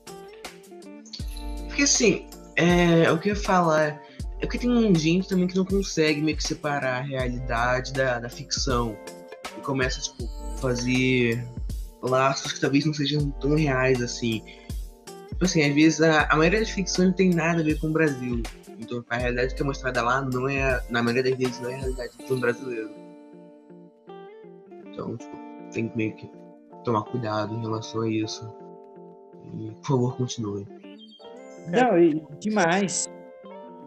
Porque 1.66 1.82
assim, 1.82 2.26
é, 2.54 3.04
que 3.18 3.28
eu 3.28 3.34
ia 3.34 3.36
falar 3.36 4.00
é 4.40 4.46
porque 4.46 4.58
tem 4.58 4.94
gente 4.94 5.28
também 5.28 5.46
que 5.46 5.56
não 5.56 5.64
consegue 5.64 6.20
meio 6.20 6.36
que 6.36 6.44
separar 6.44 6.98
a 6.98 7.02
realidade 7.02 7.92
da, 7.92 8.18
da 8.18 8.28
ficção. 8.28 8.96
E 9.56 9.60
começa, 9.62 10.00
tipo, 10.00 10.28
fazer 10.60 11.42
laços 12.10 12.52
que 12.52 12.60
talvez 12.60 12.84
não 12.84 12.94
sejam 12.94 13.30
tão 13.32 13.54
reais 13.56 14.00
assim. 14.00 14.42
Tipo 15.28 15.44
assim, 15.44 15.62
às 15.62 15.74
vezes 15.74 16.00
a, 16.00 16.24
a 16.30 16.36
maioria 16.36 16.60
das 16.60 16.70
ficções 16.70 17.08
não 17.08 17.14
tem 17.14 17.30
nada 17.30 17.60
a 17.60 17.64
ver 17.64 17.78
com 17.78 17.88
o 17.88 17.92
Brasil. 17.92 18.42
Então 18.78 19.04
a 19.08 19.16
realidade 19.16 19.54
que 19.54 19.62
é 19.62 19.64
mostrada 19.64 20.02
lá 20.02 20.22
não 20.22 20.48
é, 20.48 20.82
na 20.90 21.02
maioria 21.02 21.30
das 21.30 21.38
vezes, 21.38 21.60
não 21.60 21.70
é 21.70 21.74
a 21.74 21.78
realidade 21.78 22.12
do 22.28 22.36
brasileiro. 22.38 22.90
Então, 24.86 25.16
tipo, 25.16 25.36
tem 25.72 25.88
que 25.88 25.96
meio 25.96 26.14
que 26.16 26.30
tomar 26.84 27.02
cuidado 27.02 27.54
em 27.54 27.60
relação 27.60 28.02
a 28.02 28.08
isso. 28.08 28.50
E, 29.58 29.70
por 29.76 29.86
favor, 29.86 30.16
continue. 30.16 30.66
Não, 31.68 31.98
e, 31.98 32.22
demais. 32.40 33.10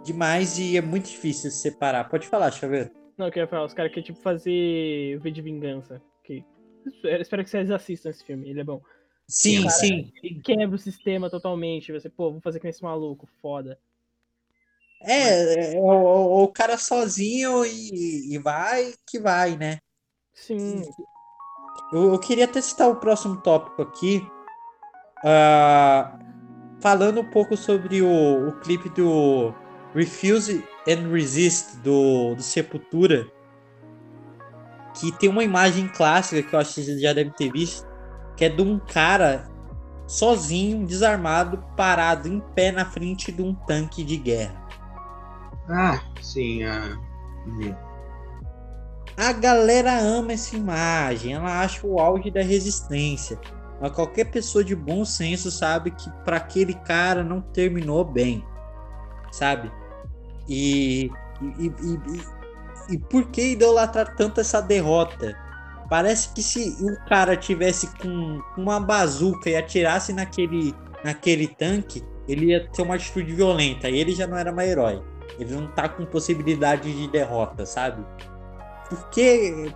Demais 0.03 0.58
e 0.60 0.77
é 0.77 0.82
muito 0.82 1.10
difícil 1.10 1.49
separar. 1.51 2.10
Pode 2.10 2.27
falar, 2.27 2.51
Xavier. 2.51 2.91
Não, 3.17 3.25
eu 3.27 3.32
queria 3.32 3.47
falar, 3.47 3.65
os 3.65 3.73
caras 3.73 3.91
querem 3.91 4.03
tipo 4.03 4.19
fazer 4.19 5.17
V 5.19 5.32
de 5.32 5.41
vingança. 5.41 6.01
Espero 7.04 7.43
que 7.43 7.49
vocês 7.49 7.71
assistam 7.71 8.10
esse 8.10 8.23
filme, 8.23 8.49
ele 8.49 8.62
é 8.62 8.63
bom. 8.63 8.82
Sim, 9.28 9.63
cara, 9.63 9.69
sim. 9.69 10.12
Quebra 10.43 10.75
o 10.75 10.80
sistema 10.80 11.30
totalmente. 11.30 11.91
Você, 11.91 12.10
pô, 12.10 12.32
vou 12.32 12.41
fazer 12.41 12.60
com 12.60 12.67
esse 12.67 12.82
maluco, 12.82 13.30
foda. 13.41 13.78
É, 15.04 15.75
é 15.75 15.80
o, 15.80 16.43
o, 16.43 16.47
cara 16.49 16.78
sozinho 16.78 17.63
e, 17.63 18.34
e, 18.34 18.38
vai 18.39 18.93
que 19.06 19.19
vai, 19.19 19.56
né? 19.56 19.80
Sim. 20.34 20.82
Eu, 21.93 22.12
eu 22.12 22.19
queria 22.19 22.45
até 22.45 22.60
citar 22.60 22.89
o 22.89 22.97
próximo 22.97 23.39
tópico 23.41 23.82
aqui. 23.82 24.21
Uh, 25.19 26.19
falando 26.82 27.21
um 27.21 27.30
pouco 27.30 27.56
sobre 27.56 28.02
o, 28.02 28.49
o 28.49 28.60
clipe 28.60 28.89
do 28.89 29.54
Refuse 29.93 30.65
and 30.88 31.08
Resist 31.12 31.78
do, 31.78 32.36
do 32.36 32.41
Sepultura 32.41 33.32
que 34.99 35.12
tem 35.13 35.29
uma 35.29 35.43
imagem 35.43 35.88
clássica 35.88 36.43
que 36.43 36.53
eu 36.53 36.59
acho 36.59 36.75
que 36.75 36.83
você 36.83 36.99
já 36.99 37.13
deve 37.13 37.31
ter 37.31 37.51
visto, 37.51 37.88
que 38.35 38.45
é 38.45 38.49
de 38.49 38.62
um 38.62 38.77
cara 38.79 39.49
sozinho, 40.07 40.85
desarmado, 40.85 41.63
parado 41.77 42.27
em 42.27 42.39
pé 42.55 42.71
na 42.71 42.85
frente 42.85 43.31
de 43.31 43.41
um 43.41 43.53
tanque 43.53 44.03
de 44.03 44.17
guerra. 44.17 44.67
Ah, 45.69 46.01
sim, 46.21 46.63
ah. 46.63 46.97
uhum. 47.45 47.75
A 49.15 49.31
galera 49.33 49.99
ama 49.99 50.33
essa 50.33 50.55
imagem, 50.55 51.33
ela 51.33 51.62
acha 51.62 51.85
o 51.85 51.99
auge 51.99 52.31
da 52.31 52.41
resistência. 52.41 53.39
Mas 53.79 53.91
qualquer 53.91 54.25
pessoa 54.25 54.63
de 54.63 54.75
bom 54.75 55.05
senso 55.05 55.51
sabe 55.51 55.91
que 55.91 56.09
para 56.25 56.38
aquele 56.38 56.73
cara 56.73 57.23
não 57.23 57.41
terminou 57.41 58.03
bem, 58.03 58.43
sabe? 59.31 59.71
E, 60.47 61.09
e, 61.41 61.65
e, 61.67 62.38
e, 62.89 62.97
por 62.97 63.30
que 63.30 63.52
idolatrar 63.52 64.15
tanto 64.15 64.41
essa 64.41 64.62
derrota? 64.62 65.38
Parece 65.89 66.34
que 66.34 66.41
se 66.41 66.78
o 66.82 66.95
cara 67.08 67.36
tivesse 67.36 67.88
com 67.97 68.41
uma 68.58 68.80
bazuca 68.80 69.49
e 69.49 69.56
atirasse 69.56 70.13
naquele, 70.13 70.75
naquele 71.04 71.47
tanque, 71.47 72.04
ele 72.28 72.47
ia 72.47 72.67
ter 72.67 72.84
uma 72.84 72.95
atitude 72.95 73.34
violenta. 73.34 73.89
E 73.89 73.97
ele 73.97 74.13
já 74.13 74.28
não 74.28 74.38
era 74.38 74.52
mais 74.52 74.69
herói. 74.69 75.02
Ele 75.39 75.56
não 75.56 75.67
tá 75.67 75.89
com 75.89 76.06
possibilidade 76.06 76.93
de 76.93 77.08
derrota, 77.08 77.65
sabe? 77.65 78.06
Por 78.88 79.10
que. 79.10 79.73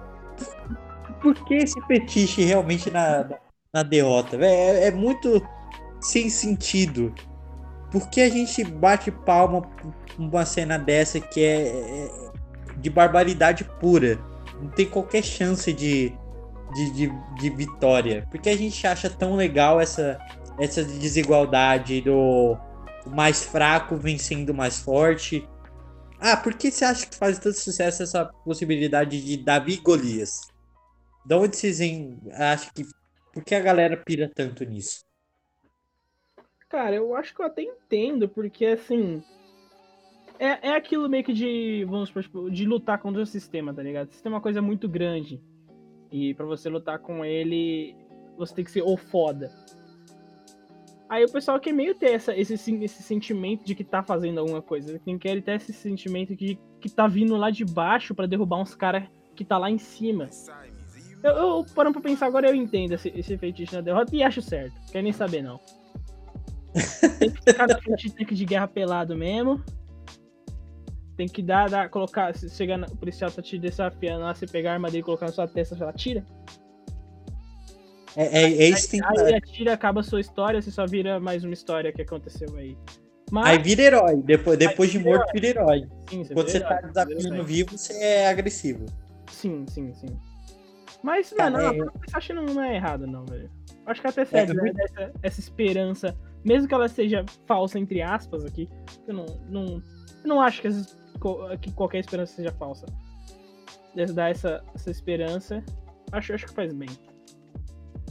Por 1.22 1.34
que 1.46 1.56
esse 1.56 1.80
fetiche 1.88 2.44
realmente 2.44 2.92
na, 2.92 3.30
na, 3.74 3.82
derrota? 3.82 4.38
É, 4.38 4.88
é 4.88 4.92
muito 4.92 5.42
sem 6.02 6.30
sentido. 6.30 7.14
Por 7.92 8.10
que 8.10 8.22
a 8.22 8.30
gente 8.30 8.64
bate 8.64 9.10
palma 9.10 9.62
uma 10.18 10.46
cena 10.46 10.78
dessa 10.78 11.20
que 11.20 11.42
é, 11.42 11.68
é 11.68 12.33
de 12.84 12.90
barbaridade 12.90 13.64
pura? 13.80 14.20
Não 14.62 14.70
tem 14.70 14.86
qualquer 14.86 15.24
chance 15.24 15.72
de, 15.72 16.14
de, 16.76 16.92
de, 16.92 17.12
de 17.40 17.50
vitória. 17.50 18.28
Por 18.30 18.40
que 18.42 18.50
a 18.50 18.58
gente 18.58 18.86
acha 18.86 19.10
tão 19.10 19.36
legal 19.36 19.80
essa, 19.80 20.20
essa 20.60 20.84
desigualdade 20.84 22.02
do 22.02 22.58
mais 23.08 23.44
fraco 23.46 23.96
vencendo 23.96 24.54
mais 24.54 24.80
forte? 24.80 25.48
Ah, 26.20 26.36
por 26.36 26.54
que 26.54 26.70
você 26.70 26.84
acha 26.84 27.06
que 27.06 27.16
faz 27.16 27.40
tanto 27.40 27.58
sucesso 27.58 28.04
essa 28.04 28.26
possibilidade 28.26 29.24
de 29.24 29.38
Davi 29.38 29.78
Golias? 29.78 30.42
De 31.26 31.36
onde 31.36 31.56
vocês 31.56 31.80
acham 32.34 32.70
que. 32.74 32.86
Por 33.34 33.44
que 33.44 33.56
a 33.56 33.60
galera 33.60 33.98
pira 33.98 34.30
tanto 34.34 34.64
nisso? 34.64 35.06
Cara, 36.70 36.96
eu 36.96 37.16
acho 37.16 37.34
que 37.34 37.42
eu 37.42 37.46
até 37.46 37.62
entendo, 37.62 38.28
porque 38.28 38.66
assim. 38.66 39.24
É, 40.40 40.70
é 40.70 40.76
aquilo 40.76 41.10
meio 41.10 41.24
que 41.24 41.34
de. 41.34 41.86
Vamos 41.86 42.10
supor, 42.10 42.24
tipo, 42.24 42.52
de 42.52 42.66
lutar 42.66 43.00
contra 43.00 43.22
o 43.22 43.26
sistema, 43.26 43.74
tá 43.74 43.82
ligado? 43.82 44.10
O 44.10 44.12
sistema 44.12 44.36
é 44.36 44.38
uma 44.38 44.42
coisa 44.42 44.62
muito 44.62 44.88
grande. 44.88 45.42
E 46.12 46.34
para 46.34 46.46
você 46.46 46.70
lutar 46.70 47.00
com 47.00 47.24
ele, 47.26 47.96
você 48.38 48.54
tem 48.54 48.66
que 48.66 48.72
ser 48.72 48.84
o 48.84 48.96
foda. 48.98 49.52
Aí 51.10 51.24
o 51.24 51.32
pessoal 51.32 51.60
quer 51.60 51.74
meio 51.74 51.94
ter 51.94 52.12
essa, 52.12 52.36
esse, 52.36 52.54
esse 52.54 53.04
sentimento 53.04 53.64
de 53.64 53.76
que 53.76 53.84
tá 53.84 54.02
fazendo 54.02 54.40
alguma 54.40 54.62
coisa. 54.62 55.00
Tem 55.00 55.18
que 55.18 55.42
ter 55.42 55.56
esse 55.56 55.74
sentimento 55.74 56.36
de 56.36 56.58
que 56.80 56.90
tá 56.90 57.08
vindo 57.08 57.36
lá 57.36 57.52
de 57.52 57.64
baixo 57.64 58.16
para 58.16 58.26
derrubar 58.26 58.60
uns 58.60 58.74
caras 58.74 59.04
que 59.36 59.46
tá 59.46 59.58
lá 59.58 59.70
em 59.70 59.78
cima. 59.78 60.30
Eu, 61.24 61.32
eu 61.32 61.66
parando 61.76 61.94
pra 61.94 62.10
pensar 62.10 62.26
agora, 62.26 62.50
eu 62.50 62.56
entendo 62.56 62.94
esse, 62.94 63.10
esse 63.16 63.38
feitiço 63.38 63.76
na 63.76 63.82
derrota 63.82 64.16
e 64.16 64.24
acho 64.24 64.42
certo. 64.42 64.74
Quer 64.92 65.02
nem 65.02 65.14
saber, 65.14 65.42
não. 65.42 65.60
Tem 67.20 67.32
que 67.32 67.42
ficar 67.44 67.68
na 67.68 67.78
frente 67.78 68.10
de 68.10 68.16
tanque 68.16 68.36
de 68.36 68.46
guerra 68.46 68.68
pelado 68.68 69.16
mesmo. 69.16 69.64
Tem 71.24 71.28
que 71.30 71.42
dar, 71.42 71.70
dar 71.70 71.90
colocar. 71.90 72.36
Se 72.36 72.50
chegar 72.50 72.78
o 72.82 72.98
policial 72.98 73.32
tá 73.32 73.42
te 73.42 73.58
desafiando 73.58 74.24
lá, 74.24 74.36
você 74.36 74.46
pegar 74.46 74.72
a 74.72 74.74
arma 74.74 74.90
dele 74.90 75.00
e 75.00 75.04
colocar 75.04 75.28
na 75.28 75.32
sua 75.32 75.48
testa, 75.48 75.74
você 75.74 75.94
tira. 75.94 76.26
É, 78.14 78.42
é, 78.42 78.44
é 78.44 78.70
isso 78.70 78.90
que 78.90 79.00
tem 79.00 79.02
Aí 79.06 79.36
atira, 79.36 79.74
acaba 79.74 80.02
a 80.02 80.04
sua 80.04 80.20
história, 80.20 80.62
você 80.62 80.70
só 80.70 80.86
vira 80.86 81.22
mais 81.22 81.46
uma 81.46 81.54
história 81.54 81.94
que 81.94 82.02
aconteceu 82.02 82.54
aí. 82.58 82.78
Mas... 83.32 83.46
Aí 83.46 83.58
vira 83.58 83.84
herói. 83.84 84.22
Depois, 84.22 84.60
depois 84.60 84.92
de 84.92 85.00
morto, 85.00 85.32
vira 85.34 85.48
herói. 85.48 85.88
Sim, 86.10 86.26
você 86.26 86.34
Quando 86.34 86.50
você 86.50 86.60
tá 86.60 86.82
desafiando 86.82 87.44
vivo, 87.46 87.78
você 87.78 87.94
é 87.94 88.28
agressivo. 88.28 88.86
Sim, 89.32 89.66
sim, 89.70 89.94
sim. 89.94 90.20
Mas, 91.02 91.30
tá, 91.30 91.50
mano, 91.50 91.86
é... 91.86 91.88
acho 92.12 92.28
que 92.28 92.34
não 92.34 92.62
é 92.62 92.76
errado, 92.76 93.08
não, 93.08 93.26
velho. 93.26 93.50
Acho 93.86 94.02
que 94.02 94.08
até 94.08 94.22
é, 94.24 94.46
né? 94.46 94.72
Essa, 94.78 95.12
essa, 95.24 95.40
esperança, 95.40 96.18
mesmo 96.44 96.68
que 96.68 96.74
ela 96.74 96.90
seja 96.90 97.24
falsa, 97.46 97.80
entre 97.80 98.02
aspas, 98.02 98.44
aqui. 98.44 98.70
Eu 99.08 99.14
não, 99.14 99.26
não, 99.50 99.66
eu 99.66 100.28
não 100.28 100.42
acho 100.42 100.62
que, 100.62 100.68
as, 100.68 100.98
que 101.62 101.72
qualquer 101.72 102.00
esperança 102.00 102.36
seja 102.36 102.52
falsa. 102.54 102.86
Dar 104.14 104.32
essa, 104.32 104.64
essa 104.74 104.90
esperança, 104.90 105.64
acho, 106.12 106.34
acho 106.34 106.46
que 106.48 106.54
faz 106.54 106.74
bem. 106.74 106.90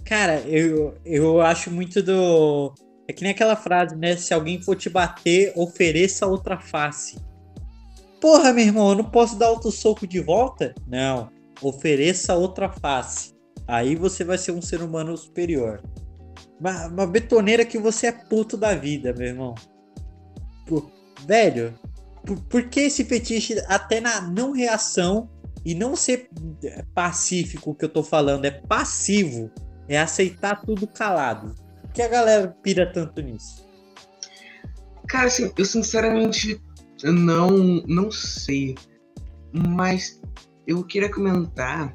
Cara, 0.05 0.41
eu, 0.41 0.95
eu 1.05 1.41
acho 1.41 1.71
muito 1.71 2.03
do. 2.03 2.75
É 3.09 3.12
que 3.12 3.23
nem 3.23 3.33
aquela 3.33 3.57
frase, 3.57 3.97
né? 3.97 4.17
Se 4.17 4.33
alguém 4.33 4.62
for 4.62 4.77
te 4.77 4.88
bater, 4.88 5.53
ofereça 5.57 6.27
outra 6.27 6.59
face. 6.59 7.19
Porra, 8.21 8.53
meu 8.53 8.65
irmão, 8.65 8.91
eu 8.91 8.97
não 8.97 9.05
posso 9.05 9.37
dar 9.37 9.51
outro 9.51 9.71
soco 9.71 10.07
de 10.07 10.21
volta? 10.21 10.75
Não. 10.87 11.29
Ofereça 11.61 12.35
outra 12.35 12.69
face. 12.69 13.35
Aí 13.67 13.97
você 13.97 14.23
vai 14.25 14.38
ser 14.38 14.53
um 14.53 14.62
ser 14.62 14.83
humano 14.83 15.17
superior. 15.17 15.83
Uma, 16.61 16.87
uma 16.87 17.07
betoneira 17.07 17.65
que 17.65 17.79
você 17.79 18.07
é 18.07 18.12
puto 18.12 18.57
da 18.57 18.75
vida, 18.75 19.12
meu 19.12 19.27
irmão. 19.27 19.55
Por, 20.67 20.91
velho, 21.27 21.75
por, 22.24 22.40
por 22.44 22.68
que 22.68 22.80
esse 22.80 23.04
fetiche 23.04 23.58
até 23.66 24.00
na 24.00 24.20
não 24.20 24.52
reação 24.52 25.28
e 25.64 25.74
não 25.74 25.94
ser 25.94 26.28
pacífico 26.94 27.74
que 27.74 27.85
eu 27.85 27.88
tô 27.88 28.02
falando, 28.02 28.44
é 28.44 28.50
passivo 28.50 29.50
é 29.88 29.98
aceitar 29.98 30.61
tudo 30.62 30.87
calado. 30.87 31.54
Por 31.80 31.92
que 31.92 32.02
a 32.02 32.08
galera 32.08 32.48
pira 32.62 32.90
tanto 32.90 33.20
nisso? 33.20 33.66
Cara, 35.06 35.26
assim, 35.26 35.52
eu 35.56 35.64
sinceramente 35.64 36.61
não, 37.02 37.50
não 37.87 38.11
sei. 38.11 38.74
Mas 39.52 40.20
eu 40.66 40.82
queria 40.85 41.11
comentar 41.11 41.92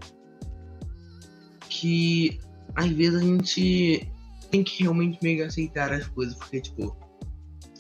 que 1.70 2.40
às 2.76 2.90
vezes 2.90 3.16
a 3.16 3.24
gente 3.24 4.12
tem 4.52 4.64
que 4.64 4.84
realmente 4.84 5.18
meio 5.22 5.38
que 5.38 5.44
aceitar 5.44 5.92
as 5.92 6.08
coisas, 6.08 6.36
porque, 6.36 6.62
tipo, 6.62 6.96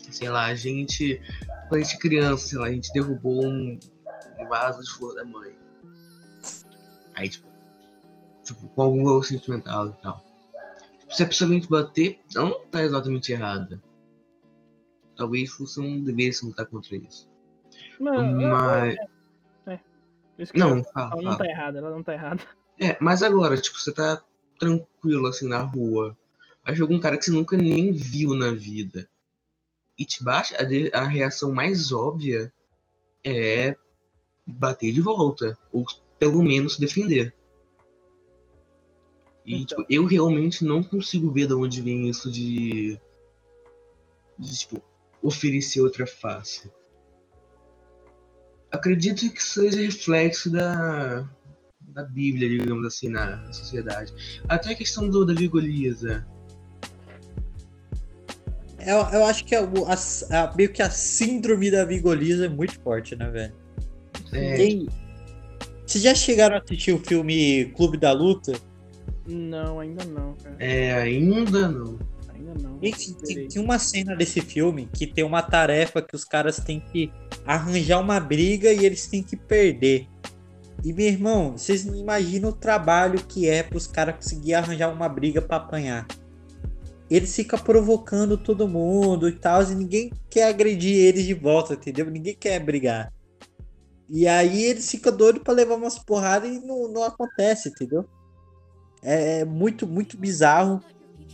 sei 0.10 0.29
lá, 0.29 0.45
a 0.45 0.55
gente, 0.55 1.21
quando 1.67 1.82
a 1.82 1.84
gente 1.84 1.95
é 1.95 1.99
criança, 1.99 2.47
sei 2.47 2.58
lá, 2.58 2.67
a 2.67 2.71
gente 2.71 2.91
derrubou 2.93 3.45
um, 3.45 3.80
vaso 4.49 4.82
de 4.82 4.91
flor 4.91 5.15
da 5.15 5.25
mãe. 5.25 5.56
Aí, 7.15 7.30
tipo, 7.30 7.47
tipo, 8.43 8.67
com 8.69 8.82
algum 8.82 9.03
valor 9.03 9.25
sentimental 9.25 9.89
e 9.89 10.01
tal. 10.01 10.23
Se 11.10 11.23
a 11.23 11.27
pessoa 11.27 11.60
te 11.60 11.69
bater, 11.69 12.19
ela 12.36 12.49
não 12.49 12.65
tá 12.67 12.84
exatamente 12.84 13.32
errada. 13.32 13.82
Talvez 15.15 15.56
você 15.58 15.82
não 15.82 16.03
devesse 16.03 16.45
lutar 16.45 16.65
contra 16.65 16.95
isso. 16.95 17.30
Não, 17.99 18.49
mas. 18.49 18.95
É, 19.65 19.73
é. 19.73 19.80
não, 20.53 20.73
ela, 20.73 20.84
fala, 20.84 21.13
ela 21.13 21.21
não 21.23 21.38
tá 21.38 21.45
errada, 21.45 21.77
ela 21.80 21.89
não 21.89 22.03
tá 22.03 22.13
errada. 22.13 22.43
É, 22.80 22.95
mas 23.01 23.23
agora, 23.23 23.58
tipo, 23.58 23.80
você 23.80 23.91
tá 23.91 24.21
tranquilo 24.60 25.27
assim 25.27 25.47
na 25.47 25.60
rua. 25.60 26.15
Aí 26.63 26.75
chega 26.75 26.93
um 26.93 26.99
cara 26.99 27.17
que 27.17 27.25
você 27.25 27.32
nunca 27.32 27.58
nem 27.58 27.91
viu 27.91 28.36
na 28.36 28.51
vida. 28.51 29.10
Baixa, 30.21 30.55
a, 30.57 30.99
a 30.99 31.03
reação 31.07 31.51
mais 31.51 31.91
óbvia 31.91 32.51
é 33.23 33.75
bater 34.45 34.91
de 34.91 35.01
volta. 35.01 35.57
Ou 35.71 35.86
pelo 36.19 36.43
menos 36.43 36.77
defender. 36.77 37.33
E 39.45 39.62
então. 39.62 39.77
tipo, 39.77 39.86
eu 39.89 40.05
realmente 40.05 40.65
não 40.65 40.83
consigo 40.83 41.31
ver 41.31 41.47
de 41.47 41.53
onde 41.53 41.81
vem 41.81 42.10
isso 42.10 42.29
de, 42.29 42.99
de 44.38 44.57
tipo, 44.57 44.83
oferecer 45.21 45.81
outra 45.81 46.05
face. 46.05 46.71
Acredito 48.69 49.31
que 49.31 49.41
seja 49.41 49.79
reflexo 49.79 50.51
da, 50.51 51.29
da 51.79 52.04
Bíblia, 52.04 52.50
digamos 52.50 52.85
assim, 52.85 53.08
na 53.08 53.52
sociedade. 53.54 54.13
Até 54.50 54.71
a 54.71 54.75
questão 54.75 55.10
do 55.10 55.25
Davi 55.25 55.48
Golias. 55.48 56.02
Eu, 58.88 59.00
eu 59.12 59.25
acho 59.25 59.44
que 59.44 59.54
a, 59.54 59.60
a, 59.62 60.44
a, 60.44 60.56
meio 60.56 60.71
que 60.71 60.81
a 60.81 60.90
síndrome 60.90 61.69
da 61.69 61.83
Vigoliza 61.83 62.46
é 62.46 62.50
muito 62.50 62.79
forte, 62.79 63.17
né, 63.17 63.29
velho? 63.29 63.54
É. 64.31 64.56
Vocês 65.85 66.02
já 66.02 66.15
chegaram 66.15 66.56
a 66.56 66.60
assistir 66.60 66.94
o 66.94 67.00
filme 67.00 67.65
Clube 67.75 67.98
da 67.98 68.13
Luta? 68.13 68.54
Não, 69.27 69.81
ainda 69.81 70.06
não, 70.06 70.35
cara. 70.35 70.56
É, 70.58 70.94
ainda 70.94 71.67
não. 71.67 72.00
Ainda 72.33 72.54
não. 72.62 72.79
tem, 72.79 73.48
tem, 73.50 73.62
uma 73.62 73.77
cena 73.77 74.15
desse 74.15 74.40
filme 74.40 74.88
que 74.94 75.06
tem 75.06 75.25
uma 75.25 75.42
tarefa 75.42 76.02
que 76.02 76.15
os 76.15 76.23
caras 76.23 76.58
têm 76.58 76.79
que 76.79 77.12
arranjar 77.46 78.00
uma 78.00 78.21
briga 78.21 78.71
e 78.71 78.85
eles 78.85 79.06
têm 79.08 79.21
que 79.21 79.35
perder. 79.35 80.08
E, 80.81 80.94
meu 80.94 81.08
irmão, 81.08 81.58
vocês 81.58 81.83
não 81.83 81.94
imaginam 81.94 82.52
o 82.52 82.54
trabalho 82.54 83.21
que 83.27 83.50
é 83.50 83.63
para 83.63 83.77
os 83.77 83.85
caras 83.85 84.15
conseguir 84.15 84.54
arranjar 84.54 84.94
uma 84.94 85.10
briga 85.10 85.42
para 85.42 85.58
apanhar. 85.58 86.08
Eles 87.10 87.33
ficam 87.35 87.58
provocando 87.60 88.37
todo 88.37 88.67
mundo 88.67 89.29
e 89.29 89.31
tal, 89.33 89.63
e 89.63 89.75
ninguém 89.75 90.12
quer 90.29 90.43
agredir 90.49 90.95
eles 90.97 91.25
de 91.25 91.33
volta, 91.33 91.73
entendeu? 91.73 92.10
Ninguém 92.10 92.35
quer 92.35 92.60
brigar. 92.60 93.13
E 94.10 94.27
aí 94.27 94.63
eles 94.63 94.89
ficam 94.89 95.15
doidos 95.15 95.41
para 95.43 95.53
levar 95.53 95.75
umas 95.75 95.97
porradas 95.99 96.49
e 96.49 96.60
não, 96.65 96.87
não 96.89 97.03
acontece, 97.03 97.69
entendeu? 97.69 98.05
É, 99.01 99.39
é 99.39 99.45
muito, 99.45 99.87
muito 99.87 100.17
bizarro. 100.17 100.81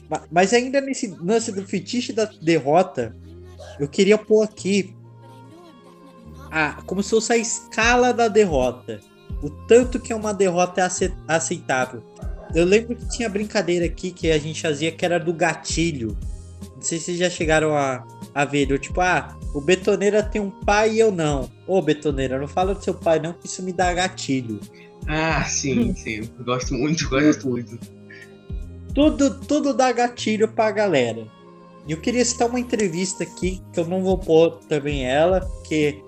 Ma- 0.09 0.23
Mas 0.31 0.53
ainda 0.53 0.79
nesse 0.81 1.07
lance 1.19 1.51
do 1.51 1.65
fetiche 1.65 2.13
da 2.13 2.25
derrota, 2.25 3.15
eu 3.79 3.87
queria 3.87 4.17
pôr 4.17 4.43
aqui 4.43 4.95
a, 6.51 6.81
como 6.83 7.01
se 7.01 7.09
fosse 7.09 7.33
a 7.33 7.37
escala 7.37 8.13
da 8.13 8.27
derrota. 8.27 8.99
O 9.41 9.49
tanto 9.67 9.99
que 9.99 10.13
é 10.13 10.15
uma 10.15 10.33
derrota 10.33 10.85
ace- 10.85 11.13
aceitável. 11.27 12.03
Eu 12.53 12.65
lembro 12.65 12.95
que 12.95 13.09
tinha 13.09 13.27
brincadeira 13.29 13.85
aqui 13.85 14.11
que 14.11 14.31
a 14.31 14.37
gente 14.37 14.61
fazia 14.61 14.91
que 14.91 15.03
era 15.03 15.19
do 15.19 15.33
gatilho. 15.33 16.17
Não 16.75 16.81
sei 16.81 16.99
se 16.99 17.05
vocês 17.05 17.17
já 17.17 17.29
chegaram 17.29 17.75
a, 17.75 18.05
a 18.33 18.45
ver. 18.45 18.69
Eu, 18.69 18.77
tipo, 18.77 19.01
ah, 19.01 19.37
o 19.53 19.61
betoneira 19.61 20.21
tem 20.21 20.41
um 20.41 20.51
pai 20.51 20.93
e 20.93 20.99
eu 20.99 21.11
não. 21.11 21.49
Ô, 21.67 21.81
betoneira, 21.81 22.37
não 22.37 22.47
fala 22.47 22.75
do 22.75 22.83
seu 22.83 22.93
pai 22.93 23.19
não, 23.19 23.33
que 23.33 23.47
isso 23.47 23.63
me 23.63 23.73
dá 23.73 23.93
gatilho. 23.93 24.59
Ah, 25.07 25.43
sim, 25.43 25.93
sim. 25.95 26.29
Eu 26.37 26.45
Gosto 26.45 26.73
muito, 26.73 27.09
gosto 27.09 27.49
muito. 27.49 27.77
Tudo, 28.93 29.39
tudo 29.41 29.73
dá 29.73 29.91
gatilho 29.91 30.47
pra 30.47 30.71
galera. 30.71 31.25
E 31.87 31.91
eu 31.91 31.99
queria 31.99 32.23
citar 32.23 32.47
uma 32.47 32.59
entrevista 32.59 33.23
aqui, 33.23 33.61
que 33.73 33.79
eu 33.79 33.85
não 33.85 34.01
vou 34.03 34.17
pôr 34.17 34.51
também 34.69 35.05
ela, 35.05 35.41
porque. 35.41 36.01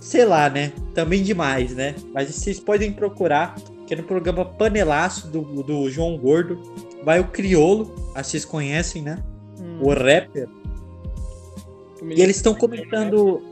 Sei 0.00 0.24
lá, 0.24 0.48
né? 0.48 0.72
Também 0.94 1.22
demais, 1.22 1.74
né? 1.74 1.94
Mas 2.14 2.32
vocês 2.32 2.60
podem 2.60 2.92
procurar, 2.92 3.56
que 3.88 3.94
é 3.94 3.96
no 3.96 4.02
programa 4.02 4.44
Panelaço 4.44 5.28
do, 5.28 5.62
do 5.62 5.90
João 5.90 6.18
Gordo. 6.18 6.60
Vai 7.02 7.20
o 7.20 7.28
Criolo, 7.28 8.12
ah, 8.14 8.22
vocês 8.22 8.44
conhecem, 8.44 9.00
né? 9.00 9.24
Hum, 9.58 9.78
O 9.80 9.88
rapper. 9.88 10.46
E 12.02 12.20
eles 12.20 12.36
estão 12.36 12.54
comentando. 12.54 13.42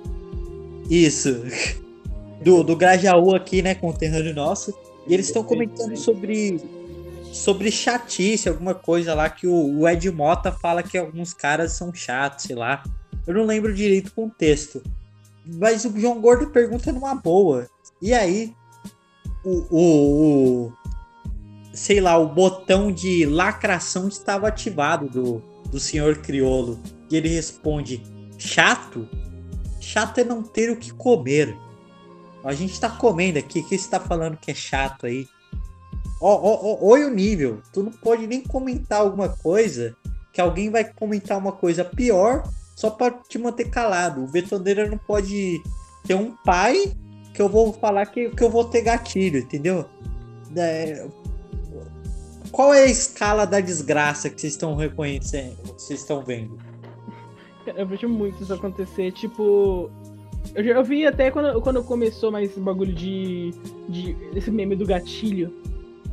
Isso. 0.90 1.42
Do, 2.44 2.62
do 2.62 2.76
Grajaú 2.76 3.34
aqui, 3.34 3.62
né? 3.62 3.74
Conterrâneo 3.74 4.32
nosso. 4.34 4.72
E 5.08 5.14
eles 5.14 5.26
estão 5.26 5.42
comentando 5.42 5.96
sobre. 5.96 6.60
Sobre 7.32 7.72
chatice, 7.72 8.48
alguma 8.48 8.74
coisa 8.74 9.14
lá 9.14 9.28
que 9.28 9.46
o, 9.46 9.80
o 9.80 9.88
Ed 9.88 10.08
Mota 10.10 10.52
fala 10.52 10.82
que 10.82 10.96
alguns 10.96 11.34
caras 11.34 11.72
são 11.72 11.92
chatos, 11.92 12.44
sei 12.44 12.54
lá. 12.54 12.84
Eu 13.26 13.34
não 13.34 13.46
lembro 13.46 13.74
direito 13.74 14.08
o 14.08 14.12
contexto. 14.12 14.82
Mas 15.44 15.84
o 15.84 15.98
João 15.98 16.20
Gordo 16.20 16.48
pergunta 16.50 16.92
numa 16.92 17.14
boa. 17.14 17.68
E 18.00 18.12
aí? 18.14 18.54
O. 19.46 19.66
o, 19.70 20.66
o 20.66 20.72
sei 21.76 22.00
lá, 22.00 22.16
o 22.16 22.26
botão 22.28 22.90
de 22.90 23.26
lacração 23.26 24.08
estava 24.08 24.48
ativado 24.48 25.08
do, 25.08 25.42
do 25.70 25.78
senhor 25.78 26.16
Criolo. 26.18 26.80
E 27.10 27.16
ele 27.16 27.28
responde: 27.28 28.02
Chato? 28.38 29.06
Chato 29.80 30.18
é 30.18 30.24
não 30.24 30.42
ter 30.42 30.70
o 30.70 30.76
que 30.76 30.90
comer. 30.90 31.56
A 32.42 32.54
gente 32.54 32.80
tá 32.80 32.88
comendo 32.88 33.38
aqui, 33.38 33.62
que 33.62 33.76
você 33.76 33.88
tá 33.88 34.00
falando 34.00 34.36
que 34.36 34.50
é 34.50 34.54
chato 34.54 35.06
aí? 35.06 35.28
Ó, 36.20 36.78
olha 36.80 37.08
o 37.08 37.14
nível. 37.14 37.60
Tu 37.72 37.82
não 37.82 37.92
pode 37.92 38.26
nem 38.26 38.40
comentar 38.40 39.00
alguma 39.00 39.28
coisa 39.28 39.94
que 40.32 40.40
alguém 40.40 40.70
vai 40.70 40.84
comentar 40.84 41.36
uma 41.38 41.52
coisa 41.52 41.84
pior 41.84 42.42
só 42.74 42.90
pra 42.90 43.10
te 43.10 43.38
manter 43.38 43.68
calado. 43.68 44.24
O 44.24 44.28
betoneira 44.28 44.88
não 44.88 44.98
pode 44.98 45.60
ter 46.06 46.14
um 46.14 46.36
pai 46.44 46.94
que 47.36 47.42
eu 47.42 47.48
vou 47.48 47.72
falar 47.74 48.06
que, 48.06 48.30
que 48.30 48.42
eu 48.42 48.48
vou 48.50 48.64
ter 48.64 48.80
gatilho, 48.82 49.38
entendeu? 49.40 49.84
É, 50.56 51.06
Qual 52.50 52.72
é 52.72 52.84
a 52.84 52.86
escala 52.86 53.44
da 53.46 53.60
desgraça 53.60 54.30
que 54.30 54.40
vocês 54.40 54.54
estão 54.54 54.74
reconhecendo, 54.74 55.56
vocês 55.76 56.00
estão 56.00 56.22
vendo? 56.24 56.56
Eu 57.76 57.86
vejo 57.86 58.08
muito 58.08 58.42
isso 58.42 58.54
acontecer, 58.54 59.12
tipo. 59.12 59.90
Eu, 60.54 60.64
já- 60.64 60.70
eu 60.70 60.84
vi 60.84 61.04
até 61.06 61.30
quando, 61.30 61.60
quando 61.60 61.82
começou 61.84 62.30
mais 62.30 62.50
esse 62.50 62.60
bagulho 62.60 62.94
de, 62.94 63.50
de. 63.88 64.16
esse 64.34 64.50
meme 64.50 64.74
do 64.76 64.86
gatilho. 64.86 65.52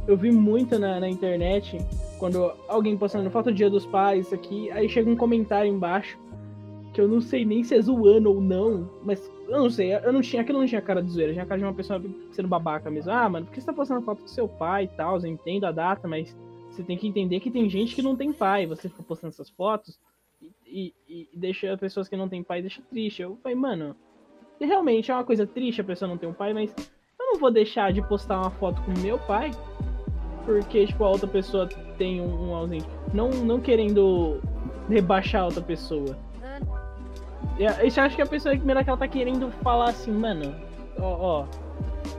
Eu 0.05 0.17
vi 0.17 0.31
muito 0.31 0.77
na, 0.77 0.99
na 0.99 1.07
internet, 1.07 1.77
quando 2.19 2.51
alguém 2.67 2.97
postando 2.97 3.29
falta 3.31 3.51
o 3.51 3.53
dia 3.53 3.69
dos 3.69 3.85
pais, 3.85 4.33
aqui, 4.33 4.69
aí 4.71 4.89
chega 4.89 5.09
um 5.09 5.15
comentário 5.15 5.71
embaixo, 5.71 6.17
que 6.93 6.99
eu 6.99 7.07
não 7.07 7.21
sei 7.21 7.45
nem 7.45 7.63
se 7.63 7.73
é 7.73 7.81
zoando 7.81 8.29
ou 8.29 8.41
não, 8.41 8.89
mas 9.05 9.21
eu 9.53 9.59
não 9.61 9.69
sei, 9.69 9.95
eu 9.95 10.11
não 10.11 10.21
tinha, 10.21 10.41
aquilo 10.41 10.59
não 10.59 10.65
tinha 10.65 10.81
cara 10.81 11.01
de 11.01 11.09
zoeira, 11.09 11.33
tinha 11.33 11.45
cara 11.45 11.59
de 11.59 11.65
uma 11.65 11.73
pessoa 11.73 12.01
sendo 12.31 12.47
babaca 12.47 12.89
mesmo. 12.89 13.11
Ah, 13.11 13.29
mano, 13.29 13.45
por 13.45 13.53
que 13.53 13.61
você 13.61 13.67
tá 13.67 13.73
postando 13.73 14.01
foto 14.01 14.23
do 14.23 14.29
seu 14.29 14.47
pai 14.47 14.85
e 14.85 14.87
tal? 14.87 15.17
Eu 15.17 15.25
entendo 15.27 15.65
a 15.65 15.71
data, 15.71 16.07
mas 16.07 16.35
você 16.69 16.83
tem 16.83 16.97
que 16.97 17.07
entender 17.07 17.39
que 17.39 17.51
tem 17.51 17.69
gente 17.69 17.95
que 17.95 18.01
não 18.01 18.15
tem 18.15 18.33
pai, 18.33 18.65
você 18.65 18.89
fica 18.89 19.03
postando 19.03 19.31
essas 19.33 19.49
fotos 19.49 19.99
e, 20.65 20.93
e, 21.07 21.29
e 21.31 21.37
deixa 21.37 21.77
pessoas 21.77 22.09
que 22.09 22.17
não 22.17 22.27
têm 22.27 22.43
pai 22.43 22.61
deixa 22.61 22.81
triste. 22.89 23.21
Eu 23.21 23.37
falei, 23.43 23.55
mano, 23.55 23.95
realmente 24.59 25.11
é 25.11 25.13
uma 25.13 25.23
coisa 25.23 25.45
triste 25.45 25.81
a 25.81 25.83
pessoa 25.83 26.09
não 26.09 26.17
ter 26.17 26.27
um 26.27 26.33
pai, 26.33 26.53
mas 26.53 26.73
eu 27.19 27.25
não 27.33 27.39
vou 27.39 27.51
deixar 27.51 27.93
de 27.93 28.01
postar 28.01 28.39
uma 28.39 28.51
foto 28.51 28.81
com 28.81 28.91
meu 28.99 29.19
pai 29.19 29.51
porque, 30.45 30.85
tipo, 30.85 31.03
a 31.03 31.09
outra 31.09 31.27
pessoa 31.27 31.67
tem 31.97 32.21
um, 32.21 32.49
um 32.49 32.55
ausente. 32.55 32.85
Não, 33.13 33.29
não 33.29 33.59
querendo 33.59 34.41
rebaixar 34.89 35.41
a 35.41 35.45
outra 35.45 35.61
pessoa. 35.61 36.17
E 37.57 37.67
a- 37.67 37.77
Eu 37.83 38.03
acho 38.03 38.15
que 38.15 38.21
a 38.21 38.25
pessoa 38.25 38.55
primeiro 38.55 38.83
que 38.83 38.89
ela 38.89 38.97
tá 38.97 39.07
querendo 39.07 39.51
falar 39.63 39.89
assim, 39.89 40.11
mano, 40.11 40.55
ó, 40.99 41.41
ó. 41.41 41.45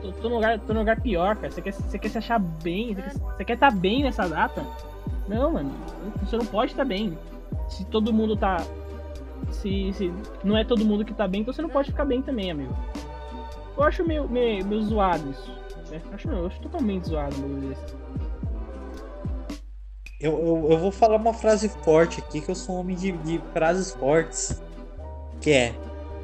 Tô, 0.00 0.12
tô 0.12 0.28
no 0.28 0.36
lugar, 0.36 0.58
tô 0.60 0.72
no 0.72 0.80
lugar 0.80 1.00
pior, 1.00 1.36
cara. 1.36 1.50
Você 1.50 1.60
quer, 1.62 1.72
você 1.72 1.98
quer 1.98 2.08
se 2.08 2.18
achar 2.18 2.38
bem? 2.38 2.94
Você 2.94 3.18
quer, 3.38 3.44
quer 3.44 3.58
tá 3.58 3.70
bem 3.70 4.02
nessa 4.02 4.26
data? 4.28 4.64
Não, 5.28 5.52
mano. 5.52 5.70
Você 6.22 6.36
não 6.36 6.46
pode 6.46 6.72
estar 6.72 6.84
bem. 6.84 7.18
Se 7.68 7.84
todo 7.86 8.12
mundo 8.12 8.36
tá. 8.36 8.58
Se, 9.50 9.92
se 9.92 10.12
não 10.42 10.56
é 10.56 10.64
todo 10.64 10.84
mundo 10.84 11.04
que 11.04 11.12
tá 11.14 11.28
bem, 11.28 11.42
então 11.42 11.52
você 11.52 11.62
não 11.62 11.68
pode 11.68 11.90
ficar 11.90 12.04
bem 12.04 12.22
também, 12.22 12.50
amigo. 12.50 12.74
Eu 13.76 13.82
acho 13.82 14.04
meio, 14.04 14.28
meio, 14.28 14.64
meio 14.64 14.82
zoado 14.82 15.30
isso. 15.30 15.50
né? 15.90 16.00
Acho, 16.12 16.28
eu 16.30 16.46
acho 16.46 16.60
totalmente 16.60 17.08
zoado 17.08 17.36
bagulho 17.36 17.68
desse. 17.68 17.94
Eu, 20.20 20.32
eu, 20.38 20.70
eu 20.72 20.78
vou 20.78 20.90
falar 20.90 21.16
uma 21.16 21.34
frase 21.34 21.68
forte 21.68 22.20
aqui, 22.20 22.40
que 22.40 22.50
eu 22.50 22.54
sou 22.54 22.76
um 22.76 22.80
homem 22.80 22.96
de, 22.96 23.12
de 23.12 23.38
frases 23.52 23.92
fortes. 23.94 24.62
Que 25.44 25.52
é: 25.52 25.74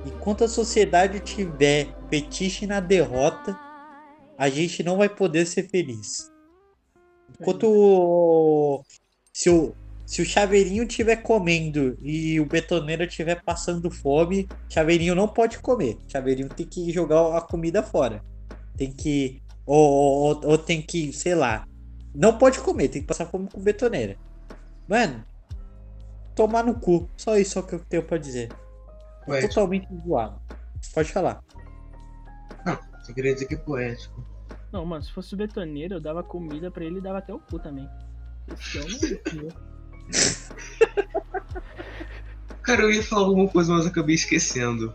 enquanto 0.06 0.44
a 0.44 0.48
sociedade 0.48 1.20
tiver 1.20 1.94
fetiche 2.08 2.66
na 2.66 2.80
derrota, 2.80 3.54
a 4.38 4.48
gente 4.48 4.82
não 4.82 4.96
vai 4.96 5.10
poder 5.10 5.44
ser 5.44 5.68
feliz. 5.68 6.30
Enquanto 7.38 7.64
o- 7.68 8.82
se 9.30 9.50
o, 9.50 9.74
se 10.06 10.22
o 10.22 10.24
chaveirinho 10.24 10.84
estiver 10.84 11.16
comendo 11.16 11.98
e 12.00 12.40
o 12.40 12.46
betoneiro 12.46 13.04
estiver 13.04 13.42
passando 13.44 13.90
fome, 13.90 14.48
chaveirinho 14.70 15.14
não 15.14 15.28
pode 15.28 15.58
comer. 15.58 15.98
Chaveirinho 16.08 16.48
tem 16.48 16.66
que 16.66 16.90
jogar 16.90 17.36
a 17.36 17.42
comida 17.42 17.82
fora. 17.82 18.24
Tem 18.78 18.90
que. 18.90 19.42
Ou, 19.66 19.76
ou, 19.76 20.40
ou 20.46 20.56
tem 20.56 20.80
que, 20.80 21.12
sei 21.12 21.34
lá, 21.34 21.66
não 22.14 22.38
pode 22.38 22.58
comer, 22.60 22.88
tem 22.88 23.02
que 23.02 23.06
passar 23.06 23.26
fome 23.26 23.50
com 23.52 23.60
betoneira. 23.60 24.16
Mano, 24.88 25.22
tomar 26.34 26.64
no 26.64 26.80
cu. 26.80 27.06
Só 27.18 27.36
isso 27.36 27.58
é 27.58 27.62
o 27.62 27.66
que 27.66 27.74
eu 27.74 27.80
tenho 27.80 28.02
pra 28.02 28.16
dizer. 28.16 28.48
É 29.30 29.40
Poético. 29.40 29.54
totalmente 29.54 29.88
zoado. 30.06 30.40
Pode 30.94 31.12
falar. 31.12 31.40
Não, 32.66 32.78
só 33.02 33.12
queria 33.12 33.32
dizer 33.34 33.46
que 33.46 33.54
é 33.54 33.58
poético. 33.58 34.24
Não, 34.72 34.84
mano, 34.84 35.02
se 35.02 35.12
fosse 35.12 35.34
o 35.34 35.36
betoneiro, 35.36 35.94
eu 35.94 36.00
dava 36.00 36.22
comida 36.22 36.70
pra 36.70 36.84
ele 36.84 36.98
e 36.98 37.00
dava 37.00 37.18
até 37.18 37.32
o 37.34 37.38
cu 37.38 37.58
também. 37.58 37.88
Esse 38.48 38.78
é 38.78 38.82
um 38.82 38.86
Cara, 42.62 42.82
eu 42.82 42.92
ia 42.92 43.02
falar 43.02 43.26
alguma 43.26 43.48
coisa, 43.48 43.72
mas 43.72 43.84
eu 43.84 43.90
acabei 43.90 44.14
esquecendo. 44.14 44.94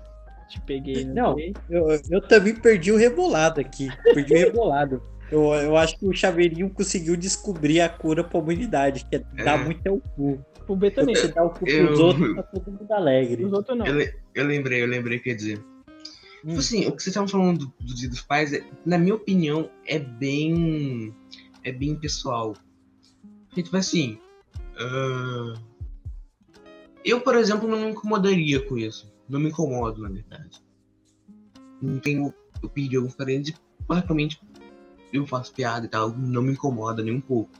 Te 0.49 0.61
peguei, 0.61 1.03
né? 1.05 1.13
Não. 1.13 1.35
Eu, 1.69 1.87
eu 2.09 2.21
também 2.21 2.55
perdi 2.55 2.91
o 2.91 2.97
rebolado 2.97 3.59
aqui. 3.59 3.89
Perdi 4.13 4.33
o 4.33 4.37
rebolado. 4.37 5.01
Eu, 5.31 5.45
eu 5.55 5.75
acho 5.75 5.97
que 5.97 6.05
o 6.05 6.13
chaveirinho 6.13 6.69
conseguiu 6.69 7.17
descobrir 7.17 7.81
a 7.81 7.89
cura 7.89 8.23
pra 8.23 8.39
humanidade, 8.39 9.05
que 9.09 9.15
é 9.15 9.19
dar 9.43 9.59
É. 9.59 9.63
muito 9.65 10.01
cu. 10.65 10.73
O 10.73 10.77
Você 10.77 11.27
dá 11.29 11.43
o 11.43 11.49
cu 11.49 11.67
Eu- 11.67 11.87
pros 11.87 11.99
outros, 11.99 12.35
tá 12.35 12.43
todo 12.43 12.71
mundo 12.71 12.91
alegre. 12.91 13.45
Os 13.45 13.53
outros 13.53 13.77
não. 13.77 13.85
Eu, 13.85 14.13
eu 14.33 14.45
lembrei, 14.45 14.81
eu 14.81 14.87
lembrei, 14.87 15.19
quer 15.19 15.33
dizer. 15.35 15.59
Hum. 16.43 16.49
Tipo 16.49 16.59
assim, 16.59 16.79
o 16.87 16.91
que 16.91 17.01
vocês 17.03 17.07
estavam 17.07 17.27
falando 17.27 17.59
do, 17.59 17.73
do 17.79 17.95
Dia 17.95 18.09
dos 18.09 18.21
Pais, 18.21 18.53
é- 18.53 18.63
na 18.85 18.97
minha 18.97 19.15
opinião, 19.15 19.69
é 19.85 19.97
bem. 19.99 21.13
É 21.63 21.71
bem 21.71 21.95
pessoal. 21.95 22.55
Porque, 23.47 23.63
tipo 23.63 23.77
assim. 23.77 24.19
ah, 24.77 25.53
eu, 27.03 27.21
por 27.21 27.35
exemplo, 27.35 27.67
não 27.67 27.79
me 27.79 27.91
incomodaria 27.91 28.59
com 28.61 28.77
isso. 28.77 29.11
Não 29.29 29.39
me 29.39 29.49
incomodo, 29.49 30.01
na 30.01 30.09
verdade. 30.09 30.61
Não 31.81 31.99
tenho. 31.99 32.33
Eu 32.61 32.69
pedi 32.69 32.95
alguns 32.95 33.15
parentes 33.15 33.51
e, 33.53 33.83
basicamente, 33.87 34.39
eu 35.13 35.25
faço 35.27 35.53
piada 35.53 35.85
e 35.85 35.89
tal. 35.89 36.09
Não 36.11 36.41
me 36.41 36.53
incomoda 36.53 37.03
nem 37.03 37.13
um 37.15 37.21
pouco. 37.21 37.51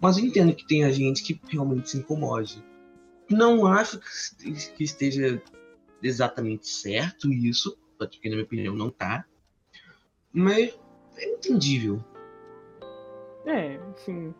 Mas 0.00 0.18
eu 0.18 0.24
entendo 0.26 0.54
que 0.54 0.66
tem 0.66 0.84
a 0.84 0.90
gente 0.90 1.22
que 1.22 1.34
realmente 1.56 1.90
se 1.90 1.98
incomode. 1.98 2.64
Não 3.30 3.66
acho 3.66 3.98
que 3.98 4.50
este- 4.50 4.72
que 4.72 4.84
esteja 4.84 5.42
exatamente 6.02 6.68
certo 6.68 7.32
isso, 7.32 7.76
porque 7.98 8.28
na 8.28 8.36
minha 8.36 8.44
opinião 8.44 8.74
não 8.74 8.90
tá. 8.90 9.24
Mas 10.32 10.78
é 11.16 11.32
entendível. 11.32 12.02
É, 13.44 13.78
sim. 13.96 14.34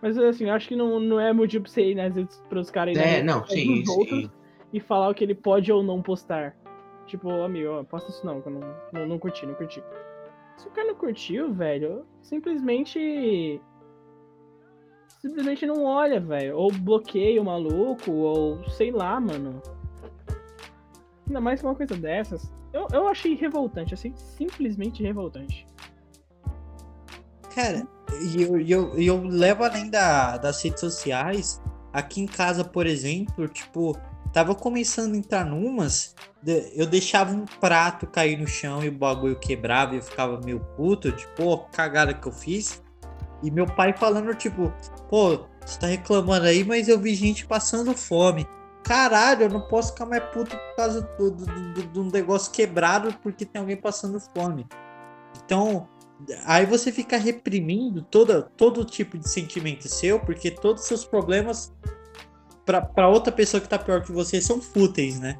Mas 0.00 0.18
assim, 0.18 0.46
eu 0.46 0.52
acho 0.52 0.68
que 0.68 0.74
não, 0.76 0.98
não 0.98 1.20
é 1.20 1.32
motivo 1.32 1.64
pra 1.64 1.72
você 1.72 1.90
ir 1.90 1.94
nas 1.94 2.14
redes 2.14 2.42
pros 2.48 2.70
caras 2.70 2.96
É, 2.96 3.14
irem 3.14 3.24
não, 3.24 3.46
sim, 3.46 3.84
outros 3.88 4.30
e 4.72 4.80
falar 4.80 5.10
o 5.10 5.14
que 5.14 5.22
ele 5.22 5.34
pode 5.34 5.70
ou 5.70 5.82
não 5.82 6.02
postar. 6.02 6.56
Tipo, 7.06 7.30
amigo, 7.30 7.68
ó, 7.68 7.84
posta 7.84 8.10
isso 8.10 8.24
não, 8.24 8.40
que 8.40 8.48
eu 8.48 8.52
não, 8.52 8.76
não, 8.92 9.06
não 9.06 9.18
curti, 9.18 9.44
não 9.46 9.54
curti. 9.54 9.82
Se 10.56 10.66
o 10.66 10.70
cara 10.70 10.88
não 10.88 10.94
curtiu, 10.94 11.52
velho, 11.52 12.06
simplesmente 12.22 13.60
simplesmente 15.22 15.64
não 15.64 15.84
olha, 15.84 16.20
velho. 16.20 16.56
Ou 16.58 16.72
bloqueia 16.72 17.40
o 17.40 17.44
maluco, 17.44 18.10
ou 18.10 18.68
sei 18.70 18.90
lá, 18.90 19.18
mano. 19.20 19.62
Ainda 21.26 21.40
mais 21.40 21.62
uma 21.62 21.74
coisa 21.74 21.96
dessas. 21.96 22.52
Eu, 22.72 22.88
eu 22.92 23.06
achei 23.06 23.34
revoltante, 23.34 23.94
assim, 23.94 24.12
simplesmente 24.16 25.02
revoltante. 25.02 25.66
Cara, 27.54 27.86
e 28.34 28.42
eu, 28.42 28.60
eu, 28.60 28.98
eu 28.98 29.22
levo 29.22 29.62
além 29.62 29.88
da, 29.88 30.36
das 30.36 30.62
redes 30.62 30.80
sociais. 30.80 31.62
Aqui 31.92 32.20
em 32.20 32.26
casa, 32.26 32.64
por 32.64 32.86
exemplo, 32.86 33.46
tipo, 33.46 33.96
tava 34.32 34.54
começando 34.54 35.14
a 35.14 35.18
entrar 35.18 35.44
numas. 35.44 36.14
Eu 36.74 36.86
deixava 36.86 37.32
um 37.32 37.44
prato 37.44 38.06
cair 38.06 38.38
no 38.38 38.46
chão 38.46 38.82
e 38.82 38.88
o 38.88 38.92
bagulho 38.92 39.38
quebrava 39.38 39.94
e 39.94 39.98
eu 39.98 40.02
ficava 40.02 40.40
meio 40.40 40.58
puto, 40.76 41.12
tipo, 41.12 41.34
pô, 41.36 41.58
cagada 41.58 42.12
que 42.12 42.26
eu 42.26 42.32
fiz. 42.32 42.82
E 43.42 43.50
meu 43.50 43.66
pai 43.66 43.92
falando, 43.92 44.34
tipo, 44.34 44.72
pô, 45.08 45.46
você 45.64 45.78
tá 45.78 45.86
reclamando 45.86 46.46
aí, 46.46 46.64
mas 46.64 46.88
eu 46.88 46.98
vi 46.98 47.14
gente 47.14 47.46
passando 47.46 47.92
fome. 47.94 48.46
Caralho, 48.82 49.44
eu 49.44 49.48
não 49.48 49.60
posso 49.60 49.92
ficar 49.92 50.06
mais 50.06 50.22
puto 50.32 50.56
por 50.56 50.76
causa 50.76 51.02
do, 51.02 51.30
do, 51.30 51.46
do, 51.46 51.82
do 51.82 52.04
negócio 52.04 52.52
quebrado 52.52 53.14
porque 53.22 53.44
tem 53.44 53.60
alguém 53.60 53.76
passando 53.76 54.18
fome. 54.20 54.66
Então, 55.44 55.88
aí 56.44 56.66
você 56.66 56.90
fica 56.90 57.16
reprimindo 57.16 58.02
toda, 58.02 58.42
todo 58.42 58.84
tipo 58.84 59.16
de 59.18 59.28
sentimento 59.28 59.88
seu, 59.88 60.18
porque 60.20 60.50
todos 60.50 60.82
os 60.82 60.88
seus 60.88 61.04
problemas 61.04 61.72
pra 62.64 63.08
outra 63.08 63.32
pessoa 63.32 63.60
que 63.60 63.68
tá 63.68 63.78
pior 63.78 64.02
que 64.02 64.12
você 64.12 64.40
são 64.40 64.60
fúteis, 64.60 65.18
né? 65.18 65.38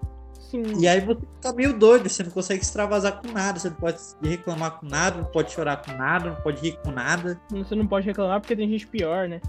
Sim. 0.53 0.81
E 0.81 0.87
aí 0.87 1.01
você 1.01 1.21
fica 1.21 1.53
meio 1.55 1.73
doido, 1.79 2.09
você 2.11 2.23
não 2.23 2.31
consegue 2.31 2.61
extravasar 2.63 3.23
com 3.23 3.33
nada, 3.33 3.59
você 3.59 3.71
não 3.71 3.77
pode 3.77 3.99
reclamar 4.23 4.79
com 4.79 4.85
nada, 4.87 5.17
não 5.17 5.25
pode 5.25 5.51
chorar 5.51 5.79
com 5.83 5.93
nada, 5.93 6.29
não 6.29 6.37
pode 6.43 6.61
rir 6.61 6.77
com 6.85 6.91
nada. 6.91 7.41
Você 7.51 7.75
não 7.75 7.87
pode 7.87 8.07
reclamar 8.07 8.39
porque 8.41 8.55
tem 8.55 8.69
gente 8.69 8.87
pior, 8.87 9.27
né? 9.29 9.41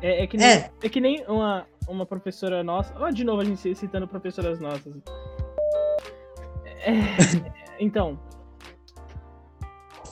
É, 0.00 0.22
é 0.22 0.26
que 0.28 0.36
nem, 0.36 0.46
É. 0.46 0.70
é. 0.82 0.88
que 0.88 1.00
nem 1.00 1.24
uma, 1.26 1.66
uma 1.88 2.06
professora 2.06 2.62
nossa. 2.62 2.94
Ó, 2.96 3.10
de 3.10 3.24
novo 3.24 3.42
a 3.42 3.44
gente 3.44 3.74
citando 3.74 4.06
professoras 4.06 4.60
nossas. 4.60 4.94
É, 6.64 6.92
então. 7.82 8.18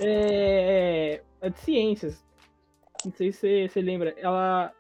É, 0.01 1.21
é 1.41 1.51
de 1.51 1.59
ciências. 1.61 2.25
Não 3.05 3.13
sei 3.13 3.33
se 3.33 3.39
você- 3.41 3.69
você 3.69 3.81
lembra. 3.81 4.15
Ela, 4.19 4.73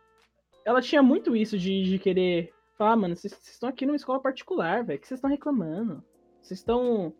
ela 0.64 0.80
tinha 0.82 1.02
muito 1.02 1.36
isso 1.36 1.56
de, 1.56 1.84
de 1.84 1.98
querer 1.98 2.52
falar, 2.78 2.92
"Ah, 2.92 2.96
mano, 2.96 3.16
vocês 3.16 3.36
estão 3.42 3.68
aqui 3.68 3.84
numa 3.84 3.96
escola 3.96 4.20
particular, 4.20 4.84
velho. 4.84 4.98
que 5.00 5.06
vocês 5.06 5.18
estão 5.18 5.30
reclamando? 5.30 6.02
Vocês 6.40 6.60
estão. 6.60 7.12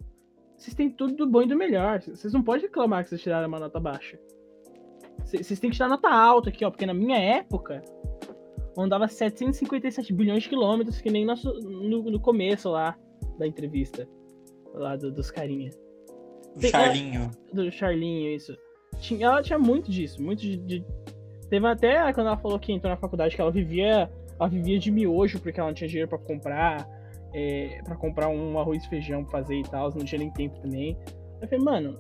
Vocês 0.56 0.74
têm 0.74 0.88
tudo 0.90 1.14
do 1.14 1.26
bom 1.26 1.42
e 1.42 1.46
do 1.46 1.56
melhor. 1.56 2.00
Vocês 2.00 2.32
não 2.32 2.42
podem 2.42 2.62
reclamar 2.62 3.02
que 3.04 3.10
vocês 3.10 3.20
tiraram 3.22 3.46
uma 3.48 3.60
nota 3.60 3.78
baixa. 3.78 4.18
Vocês 5.24 5.60
têm 5.60 5.70
que 5.70 5.76
tirar 5.76 5.88
nota 5.88 6.08
alta 6.08 6.48
aqui, 6.48 6.64
ó. 6.64 6.70
Porque 6.70 6.86
na 6.86 6.94
minha 6.94 7.18
época, 7.18 7.82
andava 8.76 9.06
757 9.08 10.12
bilhões 10.12 10.44
de 10.44 10.48
quilômetros, 10.48 11.00
que 11.00 11.10
nem 11.10 11.24
nosso, 11.24 11.52
no, 11.60 12.02
no 12.10 12.20
começo 12.20 12.70
lá 12.70 12.96
da 13.38 13.46
entrevista. 13.46 14.08
Lá 14.74 14.96
do- 14.96 15.10
dos 15.12 15.30
carinha. 15.30 15.70
O 16.56 16.60
Tem- 16.60 16.70
Charlinho. 16.70 17.30
Do 17.52 17.70
Charlinho, 17.70 18.30
isso. 18.34 18.56
Tinha, 18.98 19.26
ela 19.26 19.42
tinha 19.42 19.58
muito 19.58 19.90
disso, 19.90 20.22
muito 20.22 20.40
de, 20.40 20.56
de- 20.56 20.84
Teve 21.50 21.66
até 21.66 22.12
quando 22.12 22.26
ela 22.26 22.36
falou 22.36 22.58
que 22.58 22.72
entrou 22.72 22.90
na 22.90 22.96
faculdade 22.96 23.34
que 23.34 23.40
ela 23.40 23.50
vivia. 23.50 24.10
Ela 24.38 24.48
vivia 24.48 24.78
de 24.78 24.90
miojo 24.90 25.40
porque 25.40 25.58
ela 25.58 25.68
não 25.68 25.74
tinha 25.74 25.88
dinheiro 25.88 26.08
pra 26.08 26.18
comprar. 26.18 26.88
É, 27.34 27.80
para 27.84 27.94
comprar 27.94 28.28
um 28.28 28.58
arroz 28.58 28.82
e 28.84 28.88
feijão 28.88 29.22
pra 29.22 29.40
fazer 29.40 29.56
e 29.56 29.62
tal, 29.62 29.90
não 29.94 30.04
tinha 30.04 30.18
nem 30.18 30.30
tempo 30.30 30.58
também. 30.60 30.96
Eu 31.40 31.46
falei, 31.46 31.62
mano, 31.62 31.94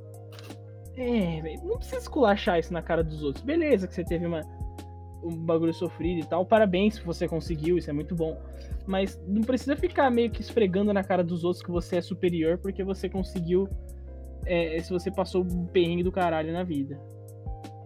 é, 0.96 1.40
velho, 1.42 1.64
não 1.64 1.76
precisa 1.76 1.98
esculachar 1.98 2.58
isso 2.58 2.72
na 2.72 2.80
cara 2.82 3.04
dos 3.04 3.22
outros. 3.22 3.44
Beleza, 3.44 3.86
que 3.86 3.94
você 3.94 4.02
teve 4.02 4.26
uma, 4.26 4.40
um 5.22 5.36
bagulho 5.36 5.72
sofrido 5.74 6.24
e 6.24 6.26
tal. 6.26 6.46
Parabéns 6.46 6.94
se 6.94 7.02
você 7.02 7.28
conseguiu, 7.28 7.76
isso 7.76 7.90
é 7.90 7.92
muito 7.92 8.14
bom. 8.14 8.40
Mas 8.86 9.20
não 9.28 9.42
precisa 9.42 9.76
ficar 9.76 10.10
meio 10.10 10.30
que 10.30 10.40
esfregando 10.40 10.92
na 10.94 11.04
cara 11.04 11.22
dos 11.22 11.44
outros 11.44 11.62
que 11.62 11.70
você 11.70 11.96
é 11.96 12.00
superior 12.00 12.56
porque 12.58 12.82
você 12.82 13.08
conseguiu. 13.08 13.68
é, 14.46 14.80
se 14.80 14.90
você 14.90 15.10
passou 15.10 15.44
um 15.44 15.66
perrengue 15.66 16.02
do 16.02 16.10
caralho 16.10 16.52
na 16.52 16.64
vida. 16.64 16.98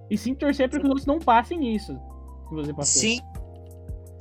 E 0.09 0.16
sim 0.16 0.34
torcer 0.34 0.68
para 0.68 0.78
que 0.78 0.84
os 0.84 0.90
outros 0.90 1.07
não 1.07 1.18
passem 1.18 1.74
isso 1.74 1.98
que 2.48 2.55
você 2.55 2.72
passou. 2.72 3.00
Sim. 3.03 3.20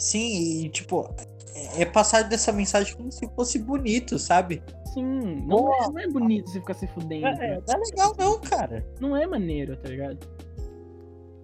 Sim, 0.02 0.66
e 0.66 0.70
tipo, 0.70 1.08
é 1.56 1.82
é 1.82 1.86
passar 1.86 2.24
dessa 2.24 2.52
mensagem 2.52 2.96
como 2.96 3.12
se 3.12 3.28
fosse 3.36 3.60
bonito, 3.60 4.18
sabe? 4.18 4.64
Sim, 4.94 5.46
não, 5.46 5.74
é, 5.74 5.88
não 5.88 6.00
é 6.00 6.08
bonito 6.08 6.50
você 6.50 6.60
ficar 6.60 6.74
se 6.74 6.88
fudendo. 6.88 7.28
É, 7.28 7.36
cara. 7.38 7.64
não 7.68 7.76
é 7.76 7.78
legal 7.78 8.16
não, 8.18 8.42
cara. 8.42 8.88
não 9.00 9.16
é 9.16 9.28
maneiro, 9.28 9.78
tá 9.78 9.90
ligado? 9.90 10.18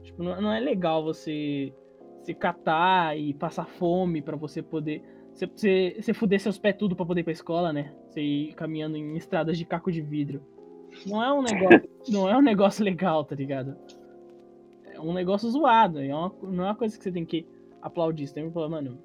Tipo, 0.04 0.24
não, 0.24 0.42
não 0.42 0.52
é 0.52 0.60
legal 0.60 1.04
você 1.04 1.72
se 2.24 2.34
catar 2.34 3.18
e 3.18 3.34
passar 3.34 3.66
fome 3.66 4.22
pra 4.22 4.36
você 4.36 4.62
poder. 4.62 5.04
Você, 5.34 5.46
você, 5.46 5.98
você 6.02 6.14
fuder 6.14 6.42
seus 6.42 6.58
pés 6.58 6.76
tudo 6.78 6.96
pra 6.96 7.06
poder 7.06 7.22
ir 7.22 7.24
pra 7.24 7.34
escola, 7.34 7.72
né? 7.72 7.94
Você 8.10 8.22
ir 8.22 8.54
caminhando 8.56 8.98
em 8.98 9.16
estradas 9.16 9.58
de 9.58 9.66
caco 9.66 9.92
de 9.92 10.02
vidro. 10.02 10.42
Não 11.06 11.24
é 11.24 11.32
um 11.32 11.44
negócio, 11.44 11.90
não 12.10 12.28
é 12.28 12.36
um 12.36 12.42
negócio 12.42 12.84
legal, 12.84 13.24
tá 13.24 13.36
ligado? 13.36 13.78
É 14.86 15.00
um 15.00 15.14
negócio 15.14 15.50
zoado. 15.50 16.02
É 16.02 16.14
uma, 16.14 16.34
não 16.42 16.64
é 16.64 16.68
uma 16.68 16.76
coisa 16.76 16.98
que 16.98 17.04
você 17.04 17.12
tem 17.12 17.24
que 17.24 17.46
aplaudir. 17.82 18.28
Você 18.28 18.34
tem 18.34 18.48
que 18.48 18.54
falar, 18.54 18.70
mano, 18.70 18.98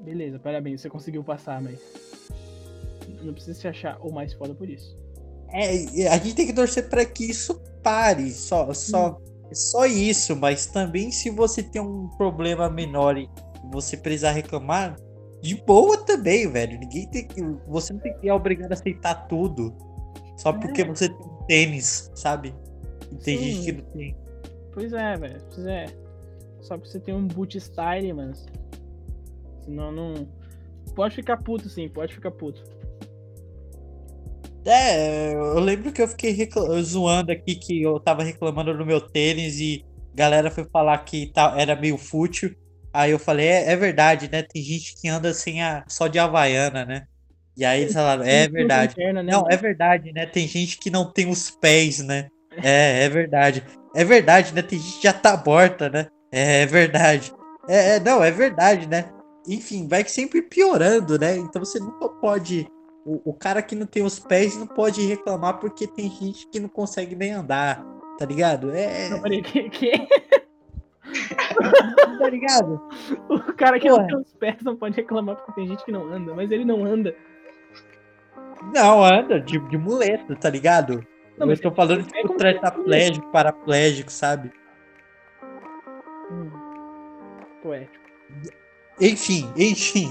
beleza, 0.00 0.38
parabéns, 0.38 0.80
você 0.80 0.88
conseguiu 0.88 1.24
passar, 1.24 1.60
mas. 1.60 1.80
Não 3.22 3.32
precisa 3.32 3.58
se 3.58 3.66
achar 3.66 3.98
o 4.00 4.12
mais 4.12 4.32
foda 4.34 4.54
por 4.54 4.68
isso. 4.68 4.96
É, 5.50 6.08
a 6.08 6.18
gente 6.18 6.34
tem 6.34 6.46
que 6.46 6.52
torcer 6.52 6.88
para 6.88 7.04
que 7.04 7.24
isso 7.24 7.60
pare, 7.82 8.30
só, 8.30 8.72
só, 8.74 9.18
só 9.50 9.86
isso, 9.86 10.36
mas 10.36 10.66
também 10.66 11.10
se 11.10 11.30
você 11.30 11.62
tem 11.62 11.80
um 11.80 12.08
problema 12.18 12.68
menor 12.68 13.16
e 13.16 13.28
você 13.70 13.96
precisar 13.96 14.32
reclamar, 14.32 14.96
de 15.40 15.54
boa 15.54 15.96
também, 16.04 16.50
velho. 16.50 16.78
Ninguém 16.78 17.08
tem 17.08 17.26
que. 17.26 17.40
Você 17.68 17.92
não 17.92 18.00
tem 18.00 18.16
que 18.18 18.28
é 18.28 18.34
obrigado 18.34 18.72
a 18.72 18.74
aceitar 18.74 19.26
tudo. 19.26 19.74
Só 20.36 20.52
porque 20.52 20.84
você 20.84 21.08
tem 21.08 21.28
tênis, 21.46 22.10
sabe? 22.14 22.54
E 23.10 23.16
tem 23.16 23.38
Sim. 23.38 23.44
gente 23.44 23.64
que 23.64 23.72
não 23.72 23.90
tem. 23.90 24.16
Pois 24.72 24.92
é, 24.92 25.16
velho. 25.16 25.42
Pois 25.54 25.66
é. 25.66 25.86
Só 26.60 26.76
porque 26.76 26.90
você 26.90 27.00
tem 27.00 27.14
um 27.14 27.26
boot 27.26 27.58
style, 27.58 28.12
mano. 28.12 28.34
Senão 29.64 29.92
não. 29.92 30.28
Pode 30.94 31.14
ficar 31.14 31.36
puto, 31.36 31.68
sim, 31.68 31.88
pode 31.88 32.14
ficar 32.14 32.30
puto. 32.30 32.62
É, 34.64 35.32
eu 35.34 35.60
lembro 35.60 35.92
que 35.92 36.02
eu 36.02 36.08
fiquei 36.08 36.32
recla- 36.32 36.80
zoando 36.82 37.32
aqui 37.32 37.54
que 37.54 37.82
eu 37.82 37.98
tava 38.00 38.22
reclamando 38.22 38.76
do 38.76 38.84
meu 38.84 39.00
tênis 39.00 39.58
e 39.60 39.84
a 40.12 40.16
galera 40.16 40.50
foi 40.50 40.64
falar 40.64 40.98
que 40.98 41.32
tá- 41.32 41.54
era 41.56 41.74
meio 41.76 41.96
fútil. 41.96 42.54
Aí 42.92 43.10
eu 43.12 43.18
falei, 43.18 43.46
é, 43.46 43.72
é 43.72 43.76
verdade, 43.76 44.28
né? 44.30 44.42
Tem 44.42 44.62
gente 44.62 44.94
que 45.00 45.08
anda 45.08 45.32
sem 45.32 45.62
a, 45.62 45.84
só 45.88 46.06
de 46.08 46.18
Havaiana, 46.18 46.84
né? 46.84 47.06
E 47.56 47.64
aí 47.64 47.82
eles 47.82 47.94
falaram, 47.94 48.22
é 48.24 48.48
verdade. 48.48 48.94
perna, 48.94 49.22
né, 49.22 49.32
Não, 49.32 49.42
mano? 49.42 49.52
é 49.52 49.56
verdade, 49.56 50.12
né? 50.12 50.26
Tem 50.26 50.46
gente 50.46 50.78
que 50.78 50.90
não 50.90 51.10
tem 51.10 51.28
os 51.28 51.50
pés, 51.50 52.00
né? 52.00 52.28
É, 52.62 53.04
é 53.04 53.08
verdade. 53.08 53.64
É 53.94 54.04
verdade, 54.04 54.54
né? 54.54 54.62
Tem 54.62 54.78
gente 54.78 54.96
que 54.98 55.02
já 55.02 55.12
tá 55.12 55.40
morta, 55.44 55.88
né? 55.88 56.08
É, 56.32 56.62
é 56.62 56.66
verdade. 56.66 57.32
É, 57.68 57.96
é, 57.96 58.00
não, 58.00 58.22
é 58.22 58.30
verdade, 58.30 58.88
né? 58.88 59.10
Enfim, 59.46 59.86
vai 59.88 60.04
sempre 60.04 60.42
piorando, 60.42 61.18
né? 61.18 61.36
Então 61.36 61.64
você 61.64 61.78
nunca 61.78 62.08
pode. 62.08 62.66
O, 63.04 63.30
o 63.30 63.34
cara 63.34 63.62
que 63.62 63.74
não 63.74 63.86
tem 63.86 64.02
os 64.02 64.18
pés 64.18 64.56
não 64.56 64.66
pode 64.66 65.06
reclamar 65.06 65.58
porque 65.58 65.86
tem 65.86 66.10
gente 66.10 66.46
que 66.48 66.60
não 66.60 66.68
consegue 66.68 67.14
nem 67.14 67.32
andar, 67.32 67.84
tá 68.18 68.26
ligado? 68.26 68.70
É, 68.70 69.08
Não, 69.08 69.22
peraí, 69.22 69.42
que, 69.42 69.70
que... 69.70 69.92
tá 72.18 72.28
ligado? 72.28 72.82
O 73.28 73.40
cara 73.54 73.78
que 73.78 73.88
Porra. 73.88 74.02
não 74.02 74.06
tem 74.06 74.18
os 74.18 74.34
pés 74.34 74.56
não 74.62 74.76
pode 74.76 74.96
reclamar 74.96 75.36
porque 75.36 75.52
tem 75.52 75.66
gente 75.66 75.84
que 75.84 75.92
não 75.92 76.06
anda, 76.06 76.34
mas 76.34 76.50
ele 76.50 76.64
não 76.64 76.84
anda. 76.84 77.14
Não, 78.74 79.02
anda 79.04 79.40
de, 79.40 79.58
de 79.58 79.78
muleta, 79.78 80.36
tá 80.36 80.50
ligado? 80.50 81.06
Não, 81.38 81.46
eu 81.46 81.48
mas 81.48 81.60
tô 81.60 81.70
falando 81.70 82.00
é 82.00 82.22
tipo 82.22 82.34
tetraplégico, 82.34 83.30
paraplégico, 83.30 84.12
sabe? 84.12 84.52
Hum. 86.30 86.50
Poético. 87.62 88.04
Enfim, 89.00 89.50
enfim. 89.56 90.08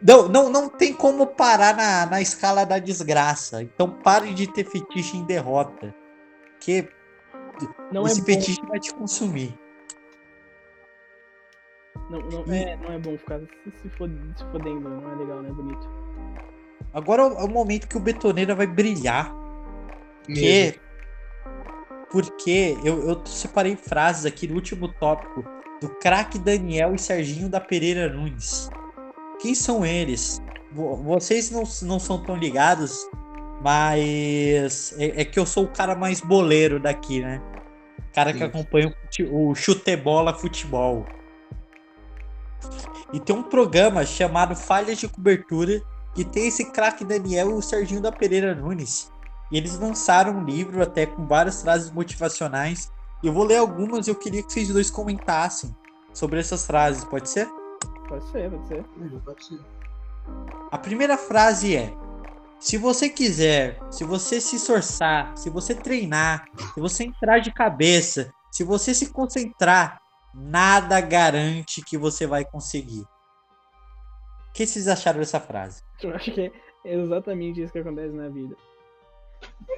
não, 0.00 0.28
não, 0.28 0.48
não 0.48 0.68
tem 0.68 0.92
como 0.94 1.26
parar 1.26 1.74
na, 1.76 2.06
na 2.06 2.20
escala 2.22 2.64
da 2.64 2.78
desgraça. 2.78 3.62
Então 3.62 3.90
pare 3.90 4.32
de 4.32 4.50
ter 4.52 4.64
fetiche 4.64 5.16
em 5.16 5.24
derrota. 5.24 5.94
Porque 6.52 6.88
Não 7.92 8.06
esse 8.06 8.18
é 8.18 8.20
bom. 8.20 8.26
fetiche 8.26 8.60
vai 8.66 8.78
te 8.80 8.92
consumir. 8.94 9.54
Não, 12.10 12.20
não, 12.20 12.54
é, 12.54 12.76
não 12.76 12.92
é 12.92 12.98
bom 12.98 13.18
ficar 13.18 13.38
se, 13.40 13.46
se, 13.82 13.88
fod- 13.90 14.10
se 14.36 14.44
fodendo, 14.50 14.88
não 14.88 15.12
é 15.12 15.14
legal, 15.16 15.42
não 15.42 15.50
é 15.50 15.52
bonito. 15.52 15.88
Agora 16.94 17.22
é 17.22 17.26
o- 17.26 17.38
é 17.44 17.48
momento 17.48 17.86
que 17.86 17.96
o 17.98 18.00
betoneira 18.00 18.54
vai 18.54 18.66
brilhar. 18.66 19.30
Mesmo. 20.26 20.72
Porque, 20.74 20.80
porque 22.10 22.76
eu, 22.84 23.08
eu 23.08 23.22
separei 23.26 23.76
frases 23.76 24.24
aqui 24.26 24.46
no 24.46 24.54
último 24.54 24.88
tópico 24.88 25.44
do 25.80 25.88
craque 25.88 26.38
Daniel 26.38 26.94
e 26.94 26.98
Serginho 26.98 27.48
da 27.48 27.60
Pereira 27.60 28.12
Nunes. 28.12 28.68
Quem 29.40 29.54
são 29.54 29.84
eles? 29.86 30.42
Vo- 30.72 30.96
Vocês 30.96 31.50
não, 31.50 31.62
não 31.82 31.98
são 31.98 32.22
tão 32.24 32.36
ligados, 32.36 33.06
mas 33.62 34.94
é, 34.98 35.22
é 35.22 35.24
que 35.24 35.38
eu 35.38 35.46
sou 35.46 35.64
o 35.64 35.68
cara 35.68 35.94
mais 35.94 36.20
boleiro 36.20 36.80
daqui, 36.80 37.20
né? 37.20 37.40
Cara 38.12 38.32
que 38.32 38.38
Sim. 38.38 38.44
acompanha 38.44 38.94
o, 39.30 39.50
o 39.50 39.54
chutebola 39.54 40.34
futebol. 40.34 41.04
E 43.12 43.20
tem 43.20 43.34
um 43.34 43.42
programa 43.42 44.04
chamado 44.04 44.54
Falhas 44.56 44.98
de 44.98 45.08
Cobertura 45.08 45.80
que 46.14 46.24
tem 46.24 46.48
esse 46.48 46.64
craque 46.72 47.04
Daniel 47.04 47.50
e 47.50 47.54
o 47.54 47.62
Serginho 47.62 48.00
da 48.00 48.10
Pereira 48.10 48.54
Nunes. 48.54 49.12
E 49.50 49.56
eles 49.56 49.78
lançaram 49.78 50.38
um 50.38 50.44
livro 50.44 50.82
até 50.82 51.06
com 51.06 51.26
várias 51.26 51.62
frases 51.62 51.90
motivacionais. 51.90 52.92
Eu 53.22 53.32
vou 53.32 53.44
ler 53.44 53.56
algumas 53.56 54.06
e 54.06 54.10
eu 54.10 54.14
queria 54.14 54.42
que 54.42 54.52
vocês 54.52 54.68
dois 54.68 54.90
comentassem 54.90 55.74
sobre 56.12 56.40
essas 56.40 56.66
frases, 56.66 57.04
pode 57.04 57.28
ser? 57.28 57.48
Pode 58.08 58.24
ser, 58.30 58.50
pode 58.50 58.68
ser. 58.68 58.84
Pode 59.24 59.44
ser. 59.44 59.60
A 60.70 60.78
primeira 60.78 61.16
frase 61.16 61.76
é: 61.76 61.94
se 62.58 62.76
você 62.76 63.08
quiser, 63.08 63.78
se 63.90 64.04
você 64.04 64.40
se 64.40 64.56
esforçar, 64.56 65.36
se 65.36 65.48
você 65.48 65.74
treinar, 65.74 66.46
se 66.74 66.80
você 66.80 67.04
entrar 67.04 67.38
de 67.38 67.52
cabeça, 67.52 68.32
se 68.50 68.64
você 68.64 68.92
se 68.92 69.12
concentrar, 69.12 70.00
nada 70.34 71.00
garante 71.00 71.82
que 71.82 71.96
você 71.96 72.26
vai 72.26 72.44
conseguir. 72.44 73.02
O 73.02 74.52
que 74.52 74.66
vocês 74.66 74.88
acharam 74.88 75.20
dessa 75.20 75.38
frase? 75.38 75.82
Eu 76.02 76.14
acho 76.14 76.32
que 76.32 76.52
é 76.84 76.94
exatamente 76.94 77.62
isso 77.62 77.72
que 77.72 77.78
acontece 77.78 78.14
na 78.14 78.28
vida. 78.28 78.56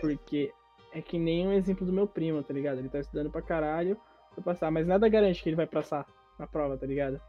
Porque 0.00 0.52
é 0.92 1.00
que 1.00 1.18
nem 1.18 1.46
um 1.46 1.52
exemplo 1.52 1.86
do 1.86 1.92
meu 1.92 2.06
primo, 2.06 2.42
tá 2.42 2.52
ligado? 2.52 2.78
Ele 2.78 2.88
tá 2.88 3.00
estudando 3.00 3.30
pra 3.30 3.42
caralho 3.42 3.96
pra 4.34 4.42
passar, 4.42 4.70
mas 4.70 4.86
nada 4.86 5.08
garante 5.08 5.42
que 5.42 5.48
ele 5.48 5.56
vai 5.56 5.66
passar 5.66 6.06
na 6.38 6.46
prova, 6.46 6.76
tá 6.76 6.86
ligado? 6.86 7.20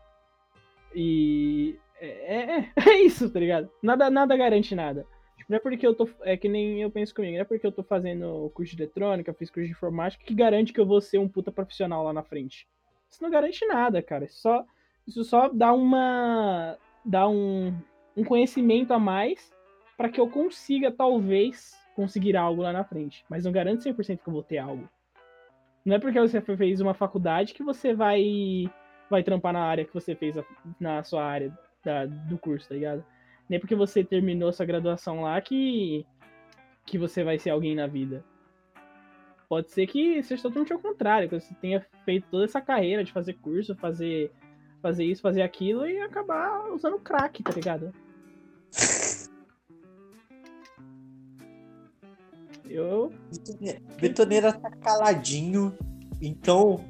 E 0.94 1.78
é, 2.00 2.36
é, 2.36 2.70
é 2.76 2.94
isso, 3.04 3.30
tá 3.30 3.40
ligado? 3.40 3.70
Nada, 3.82 4.10
nada 4.10 4.36
garante 4.36 4.76
nada. 4.76 5.06
Não 5.48 5.58
é 5.58 5.60
porque 5.60 5.86
eu 5.86 5.94
tô. 5.94 6.10
É 6.22 6.38
que 6.38 6.48
nem 6.48 6.82
eu 6.82 6.90
penso 6.90 7.14
comigo, 7.14 7.34
não 7.34 7.42
é 7.42 7.46
porque 7.46 7.66
eu 7.68 7.72
tô 7.72 7.84
fazendo 7.84 8.50
curso 8.54 8.76
de 8.76 8.84
eletrônica, 8.84 9.34
fiz 9.34 9.50
curso 9.50 9.66
de 9.68 9.74
informática, 9.74 10.24
que 10.24 10.34
garante 10.34 10.72
que 10.72 10.80
eu 10.80 10.86
vou 10.86 11.02
ser 11.02 11.18
um 11.18 11.28
puta 11.28 11.52
profissional 11.52 12.04
lá 12.04 12.14
na 12.14 12.24
frente. 12.24 12.68
Isso 13.10 13.22
não 13.22 13.30
garante 13.30 13.66
nada, 13.66 14.02
cara. 14.02 14.26
Isso 14.26 14.40
só, 14.42 14.66
isso 15.06 15.24
só 15.24 15.50
dá 15.50 15.74
uma. 15.74 16.78
dá 17.04 17.28
um, 17.28 17.78
um 18.16 18.24
conhecimento 18.24 18.94
a 18.94 19.00
mais 19.00 19.52
para 19.98 20.10
que 20.10 20.22
eu 20.22 20.30
consiga, 20.30 20.92
talvez, 20.92 21.78
conseguir 21.96 22.36
algo 22.36 22.62
lá 22.62 22.72
na 22.74 22.84
frente. 22.84 23.24
Mas 23.30 23.46
não 23.46 23.52
garante 23.52 23.84
100% 23.84 24.24
que 24.24 24.28
eu 24.30 24.34
vou 24.34 24.44
ter 24.44 24.58
algo. 24.58 24.89
Não 25.86 25.96
é 25.96 26.00
porque 26.00 26.20
você 26.20 26.39
fez 26.42 26.80
uma 26.80 26.94
faculdade 26.94 27.54
que 27.54 27.64
você 27.64 27.94
vai 27.94 28.70
vai 29.10 29.24
trampar 29.24 29.52
na 29.52 29.62
área 29.62 29.84
que 29.84 29.94
você 29.94 30.16
fez 30.16 30.38
a- 30.38 30.46
na 30.80 31.04
sua 31.04 31.26
área 31.26 31.52
da- 31.84 32.06
do 32.06 32.38
curso, 32.38 32.70
tá 32.70 32.76
ligado? 32.76 33.04
Nem 33.50 33.60
porque 33.60 33.76
você 33.76 34.06
terminou 34.06 34.54
sua 34.54 34.66
graduação 34.66 35.22
lá 35.22 35.39
que 35.42 36.06
que 36.86 36.98
você 36.98 37.24
vai 37.24 37.38
ser 37.38 37.50
alguém 37.50 37.76
na 37.76 37.88
vida. 37.88 38.24
Pode 39.50 39.70
ser 39.70 39.86
que 39.86 40.24
seja 40.24 40.44
totalmente 40.44 40.72
ao 40.72 40.80
contrário, 40.80 41.28
que 41.28 41.39
você 41.39 41.54
tenha 41.56 41.86
feito 42.06 42.28
toda 42.32 42.46
essa 42.46 42.62
carreira 42.62 43.04
de 43.04 43.12
fazer 43.12 43.34
curso, 43.34 43.76
fazer 43.76 44.32
fazer 44.82 45.04
isso, 45.04 45.22
fazer 45.22 45.42
aquilo 45.42 45.86
e 45.86 46.02
acabar 46.02 46.72
usando 46.72 46.98
crack, 47.00 47.44
tá 47.44 47.52
ligado? 47.52 47.94
Eu 52.74 53.12
Betoneira 54.00 54.54
tá 54.54 54.72
caladinho, 54.72 55.78
então. 56.22 56.84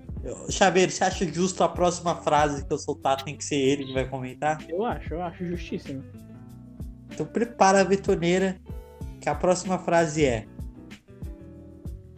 Chaveiro, 0.51 0.91
você 0.91 1.03
acha 1.03 1.25
justo 1.25 1.63
a 1.63 1.69
próxima 1.69 2.15
frase 2.15 2.63
que 2.63 2.71
eu 2.71 2.77
soltar 2.77 3.23
tem 3.23 3.35
que 3.35 3.43
ser 3.43 3.55
ele 3.55 3.85
que 3.85 3.93
vai 3.93 4.07
comentar? 4.07 4.63
Eu 4.69 4.85
acho, 4.85 5.15
eu 5.15 5.21
acho 5.23 5.43
justíssimo. 5.47 6.03
Então 7.11 7.25
prepara 7.25 7.81
a 7.81 7.83
betoneira, 7.83 8.61
que 9.19 9.27
a 9.27 9.33
próxima 9.33 9.79
frase 9.79 10.23
é: 10.23 10.45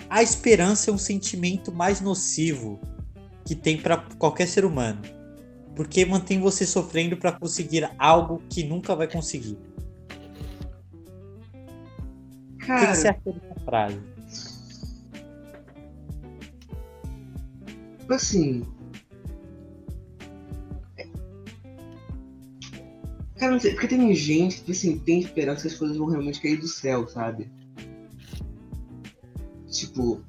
A 0.10 0.22
esperança 0.22 0.92
é 0.92 0.94
um 0.94 0.98
sentimento 0.98 1.72
mais 1.72 2.02
nocivo 2.02 2.80
que 3.46 3.56
tem 3.56 3.78
para 3.78 3.98
qualquer 4.18 4.48
ser 4.48 4.66
humano, 4.66 5.02
porque 5.74 6.06
mantém 6.06 6.42
você 6.42 6.66
sofrendo 6.66 7.16
para 7.16 7.32
conseguir 7.32 7.90
algo 7.98 8.42
que 8.50 8.66
nunca 8.66 8.96
vai 8.96 9.08
conseguir. 9.08 9.58
O 12.54 12.58
que 12.58 12.66
Cara, 12.66 12.96
você 12.96 13.08
acha 13.08 13.53
tipo 18.00 18.14
assim. 18.14 18.64
Cara, 23.38 23.52
não 23.52 23.60
sei, 23.60 23.72
porque 23.72 23.88
tem 23.88 24.14
gente 24.14 24.62
que 24.62 24.72
assim, 24.72 24.98
tem 25.00 25.20
esperança 25.20 25.64
que 25.64 25.68
as 25.68 25.76
coisas 25.76 25.98
vão 25.98 26.08
realmente 26.08 26.42
cair 26.42 26.58
do 26.58 26.68
céu, 26.68 27.08
sabe? 27.08 27.52
Tipo, 29.70 30.22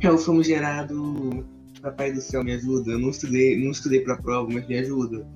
é 0.00 0.10
o 0.10 0.18
famigerado 0.18 1.46
Papai 1.80 2.12
do 2.12 2.20
céu 2.20 2.42
me 2.42 2.52
ajuda. 2.52 2.92
Eu 2.92 2.98
não 2.98 3.10
estudei, 3.10 3.62
não 3.62 3.70
estudei 3.70 4.00
pra 4.00 4.16
prova, 4.16 4.48
mas 4.52 4.66
me 4.66 4.78
ajuda. 4.78 5.26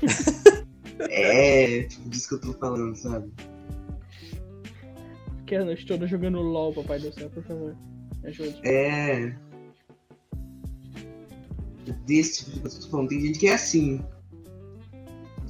é, 1.10 1.82
tipo, 1.82 2.08
disso 2.08 2.28
que 2.28 2.34
eu 2.34 2.40
tô 2.40 2.52
falando, 2.54 2.96
sabe? 2.96 3.30
Que 5.50 5.56
a 5.56 5.64
noite 5.64 5.84
toda 5.84 6.06
jogando 6.06 6.40
LOL, 6.40 6.72
papai 6.72 7.00
do 7.00 7.12
céu, 7.12 7.28
por 7.28 7.42
favor. 7.42 7.76
Me 8.22 8.28
ajude. 8.28 8.60
É. 8.62 9.34
Desse 12.06 12.44
tipo 12.44 12.50
de 12.52 12.60
coisa 12.60 12.76
que 12.76 12.82
eu 12.82 12.86
tô 12.86 12.90
falando. 12.92 13.08
Tem 13.08 13.20
gente 13.20 13.38
que 13.40 13.48
é 13.48 13.54
assim. 13.54 14.00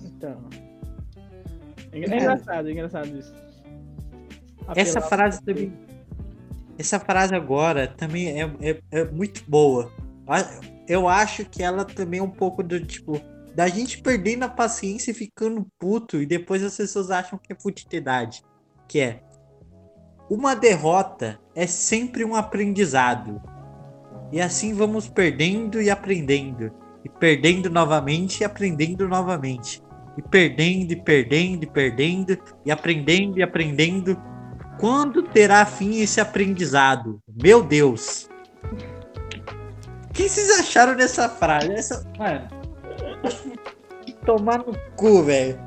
Então. 0.03 0.41
É 1.93 1.99
é 1.99 1.99
engraçado, 1.99 2.69
é 2.69 2.73
engraçado 2.73 3.09
isso. 3.19 3.35
Essa 4.75 5.01
Apelar- 5.01 5.09
frase 5.11 5.43
também. 5.43 5.71
Essa 6.79 6.99
frase 6.99 7.35
agora 7.35 7.87
também 7.87 8.41
é, 8.41 8.51
é, 8.63 8.81
é 8.91 9.05
muito 9.05 9.45
boa. 9.47 9.93
A- 10.27 10.61
Eu 10.89 11.09
acho 11.09 11.45
que 11.45 11.63
ela 11.63 11.85
também 11.85 12.21
é 12.21 12.23
um 12.23 12.31
pouco 12.31 12.63
do 12.63 12.81
tipo. 12.83 13.21
Da 13.55 13.69
gente 13.69 14.01
perdendo 14.01 14.45
a 14.45 14.49
paciência 14.49 15.11
e 15.11 15.15
ficando 15.15 15.67
puto, 15.79 16.23
e 16.23 16.25
depois 16.25 16.63
as 16.63 16.75
pessoas 16.75 17.11
acham 17.11 17.39
que 17.39 17.53
é 17.53 17.57
futilidade. 17.57 18.43
Que 18.89 19.01
é. 19.01 19.23
Uma 20.31 20.55
derrota 20.55 21.41
é 21.57 21.67
sempre 21.67 22.25
um 22.25 22.37
aprendizado. 22.37 23.43
E 24.31 24.41
assim 24.41 24.73
vamos 24.73 25.09
perdendo 25.09 25.83
e 25.83 25.91
aprendendo. 25.91 26.71
E 27.05 27.09
perdendo 27.09 27.69
novamente 27.69 28.43
e 28.43 28.45
aprendendo 28.45 29.09
novamente. 29.09 29.83
E 30.17 30.23
perdendo 30.23 30.93
e 30.93 30.97
perdendo 30.97 31.65
e 31.65 31.67
perdendo. 31.67 32.39
E 32.65 32.71
aprendendo 32.71 33.41
e 33.41 33.43
aprendendo. 33.43 34.17
Quando 34.79 35.25
terá 35.25 35.67
fim 35.67 36.01
esse 36.01 36.21
aprendizado? 36.21 37.21
Meu 37.43 37.61
Deus. 37.61 38.31
O 40.09 40.13
que 40.13 40.29
vocês 40.29 40.61
acharam 40.61 40.95
dessa 40.95 41.29
frase? 41.29 41.73
Essa... 41.73 42.09
Mano. 42.17 42.47
Tomar 44.25 44.59
no 44.59 44.79
cu, 44.95 45.25
velho. 45.25 45.59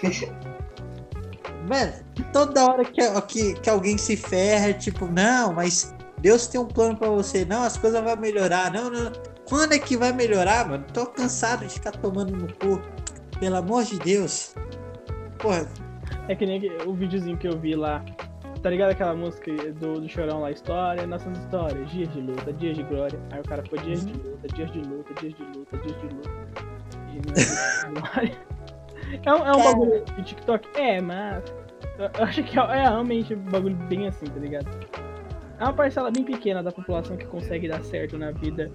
Mano, 1.68 1.92
toda 2.20 2.64
hora 2.64 2.84
que, 2.84 3.00
que, 3.22 3.54
que 3.54 3.70
alguém 3.70 3.96
se 3.98 4.16
ferra, 4.16 4.72
tipo, 4.72 5.06
não, 5.06 5.52
mas 5.52 5.94
Deus 6.20 6.46
tem 6.46 6.60
um 6.60 6.66
plano 6.66 6.96
pra 6.96 7.08
você. 7.08 7.44
Não, 7.44 7.62
as 7.62 7.76
coisas 7.76 8.02
vão 8.02 8.16
melhorar. 8.16 8.72
Não, 8.72 8.90
não. 8.90 9.12
Quando 9.48 9.72
é 9.72 9.78
que 9.78 9.96
vai 9.96 10.12
melhorar, 10.12 10.68
mano? 10.68 10.84
Tô 10.92 11.06
cansado 11.06 11.66
de 11.66 11.74
ficar 11.74 11.92
tomando 11.92 12.36
no 12.36 12.46
cu. 12.54 12.80
Pelo 13.38 13.56
amor 13.56 13.84
de 13.84 13.98
Deus. 13.98 14.54
Porra, 15.38 15.66
É 16.28 16.34
que 16.34 16.44
nem 16.44 16.70
o 16.86 16.94
videozinho 16.94 17.36
que 17.36 17.48
eu 17.48 17.58
vi 17.58 17.74
lá. 17.74 18.04
Tá 18.62 18.68
ligado 18.68 18.90
aquela 18.90 19.14
música 19.14 19.50
do, 19.72 20.02
do 20.02 20.08
Chorão 20.08 20.42
lá, 20.42 20.50
história, 20.50 21.06
nossas 21.06 21.38
histórias, 21.38 21.90
dias 21.90 22.12
de 22.12 22.20
luta, 22.20 22.52
dias 22.52 22.76
de 22.76 22.82
glória. 22.82 23.18
Aí 23.30 23.40
o 23.40 23.44
cara 23.44 23.62
ficou 23.62 23.78
dias 23.78 24.04
de 24.04 24.12
luta, 24.12 24.48
dias 24.54 24.70
de 24.70 24.80
luta, 24.80 25.14
dias 25.14 25.34
de 25.34 25.42
luta, 25.42 25.78
dias 25.78 26.00
de 26.00 26.06
luta. 26.08 26.30
E 27.08 27.20
não 27.26 27.96
é 27.96 28.00
glória. 28.00 28.38
É 29.24 29.32
um, 29.32 29.46
é 29.46 29.52
um 29.52 29.64
bagulho 29.64 30.04
de 30.04 30.22
TikTok? 30.22 30.68
É, 30.78 31.00
mas. 31.00 31.42
Eu 32.18 32.24
acho 32.24 32.42
que 32.42 32.58
é, 32.58 32.62
é 32.62 32.82
realmente 32.88 33.34
um 33.34 33.40
bagulho 33.42 33.76
bem 33.88 34.08
assim, 34.08 34.26
tá 34.26 34.38
ligado? 34.40 34.66
É 35.58 35.64
uma 35.64 35.72
parcela 35.74 36.10
bem 36.10 36.24
pequena 36.24 36.62
da 36.62 36.72
população 36.72 37.16
que 37.16 37.26
consegue 37.26 37.68
dar 37.68 37.82
certo 37.84 38.16
na 38.16 38.30
vida 38.30 38.70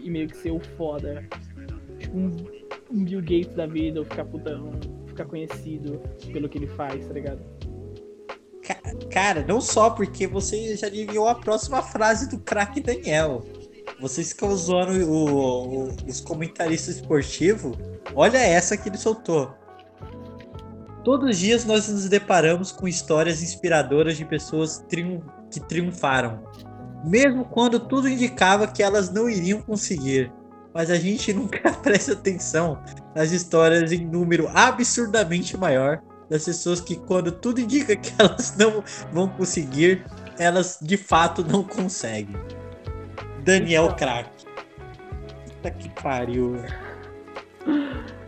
e 0.00 0.08
meio 0.10 0.26
que 0.28 0.36
ser 0.36 0.50
o 0.50 0.60
foda. 0.76 1.22
Tipo, 1.98 2.16
um, 2.16 2.36
um 2.90 3.04
Bill 3.04 3.20
Gates 3.20 3.54
da 3.54 3.66
vida, 3.66 3.98
ou 4.00 4.06
ficar 4.06 4.24
putão, 4.24 4.70
ficar 5.06 5.26
conhecido 5.26 6.00
pelo 6.32 6.48
que 6.48 6.56
ele 6.56 6.68
faz, 6.68 7.06
tá 7.06 7.12
ligado? 7.12 7.40
Ca- 8.62 8.80
Cara, 9.10 9.44
não 9.46 9.60
só 9.60 9.90
porque 9.90 10.26
você 10.26 10.74
já 10.76 10.86
adivinhou 10.86 11.28
a 11.28 11.34
próxima 11.34 11.82
frase 11.82 12.28
do 12.30 12.38
craque 12.38 12.80
Daniel. 12.80 13.42
Vocês 14.00 14.32
ficam 14.32 14.54
zoando 14.56 14.92
o- 15.10 15.88
o- 15.88 15.96
os 16.08 16.20
comentaristas 16.20 16.96
esportivos. 16.96 17.76
Olha 18.14 18.38
essa 18.38 18.76
que 18.78 18.88
ele 18.88 18.96
soltou. 18.96 19.52
Todos 21.04 21.30
os 21.30 21.38
dias 21.38 21.64
nós 21.64 21.88
nos 21.88 22.08
deparamos 22.08 22.70
com 22.72 22.86
histórias 22.86 23.42
inspiradoras 23.42 24.16
de 24.16 24.24
pessoas 24.24 24.84
triun- 24.88 25.22
que 25.50 25.58
triunfaram, 25.60 26.42
mesmo 27.04 27.44
quando 27.44 27.80
tudo 27.80 28.08
indicava 28.08 28.66
que 28.66 28.82
elas 28.82 29.10
não 29.10 29.28
iriam 29.28 29.62
conseguir. 29.62 30.30
Mas 30.74 30.90
a 30.90 30.96
gente 30.96 31.32
nunca 31.34 31.72
presta 31.72 32.12
atenção 32.12 32.78
nas 33.14 33.32
histórias 33.32 33.90
em 33.92 34.04
número 34.06 34.48
absurdamente 34.54 35.56
maior 35.56 36.00
das 36.28 36.44
pessoas 36.44 36.80
que, 36.80 36.94
quando 36.94 37.32
tudo 37.32 37.60
indica 37.60 37.96
que 37.96 38.12
elas 38.16 38.56
não 38.56 38.84
vão 39.10 39.26
conseguir, 39.28 40.04
elas 40.38 40.78
de 40.80 40.96
fato 40.96 41.44
não 41.44 41.64
conseguem. 41.64 42.36
Daniel 43.42 43.94
Crack. 43.96 44.28
Puta 45.46 45.70
que 45.72 45.88
pariu. 46.00 46.54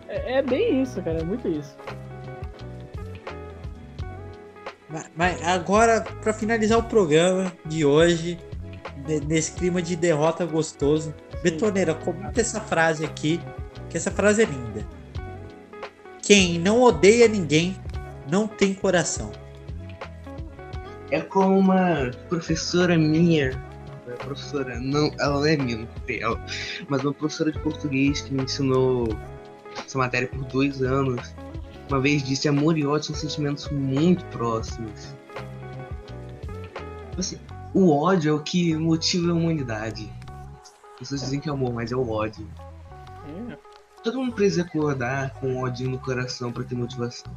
É, 0.08 0.38
é 0.38 0.42
bem 0.42 0.82
isso, 0.82 1.00
cara. 1.00 1.20
É 1.20 1.24
muito 1.24 1.46
isso. 1.46 1.76
Ma- 4.92 5.04
Mas 5.16 5.42
agora, 5.42 6.02
pra 6.20 6.32
finalizar 6.32 6.78
o 6.78 6.82
programa 6.84 7.50
de 7.66 7.84
hoje, 7.84 8.38
ne- 9.08 9.20
nesse 9.20 9.52
clima 9.52 9.80
de 9.80 9.96
derrota 9.96 10.44
gostoso, 10.46 11.14
Betoneira, 11.42 11.94
comenta 11.94 12.40
essa 12.40 12.60
frase 12.60 13.04
aqui, 13.04 13.40
que 13.90 13.96
essa 13.96 14.10
frase 14.12 14.42
é 14.42 14.44
linda. 14.44 14.86
Quem 16.22 16.58
não 16.58 16.80
odeia 16.82 17.26
ninguém 17.26 17.76
não 18.30 18.46
tem 18.46 18.72
coração. 18.74 19.32
É 21.10 21.20
como 21.20 21.58
uma 21.58 22.10
professora 22.28 22.96
minha, 22.96 23.50
professora, 24.20 24.78
não, 24.78 25.10
ela 25.18 25.40
não 25.40 25.46
é 25.46 25.56
minha, 25.56 25.78
não 25.78 25.88
ela, 26.08 26.46
mas 26.88 27.02
uma 27.02 27.12
professora 27.12 27.50
de 27.50 27.58
português 27.58 28.20
que 28.20 28.32
me 28.32 28.44
ensinou 28.44 29.08
essa 29.84 29.98
matéria 29.98 30.28
por 30.28 30.44
dois 30.44 30.80
anos, 30.80 31.34
uma 31.88 32.00
vez 32.00 32.22
disse 32.22 32.48
amor 32.48 32.76
e 32.78 32.86
ódio 32.86 33.06
são 33.06 33.16
sentimentos 33.16 33.68
muito 33.70 34.24
próximos. 34.26 35.14
Assim, 37.18 37.38
o 37.74 37.90
ódio 37.94 38.30
é 38.30 38.34
o 38.34 38.40
que 38.40 38.76
motiva 38.76 39.30
a 39.30 39.34
humanidade. 39.34 40.10
As 40.94 40.98
pessoas 40.98 41.20
dizem 41.22 41.40
que 41.40 41.48
é 41.48 41.52
amor, 41.52 41.72
mas 41.72 41.92
é 41.92 41.96
o 41.96 42.08
ódio. 42.10 42.46
É. 43.50 43.58
Todo 44.02 44.18
mundo 44.18 44.34
precisa 44.34 44.62
acordar 44.62 45.30
com 45.34 45.62
ódio 45.62 45.88
no 45.88 45.98
coração 45.98 46.52
pra 46.52 46.64
ter 46.64 46.74
motivação. 46.74 47.32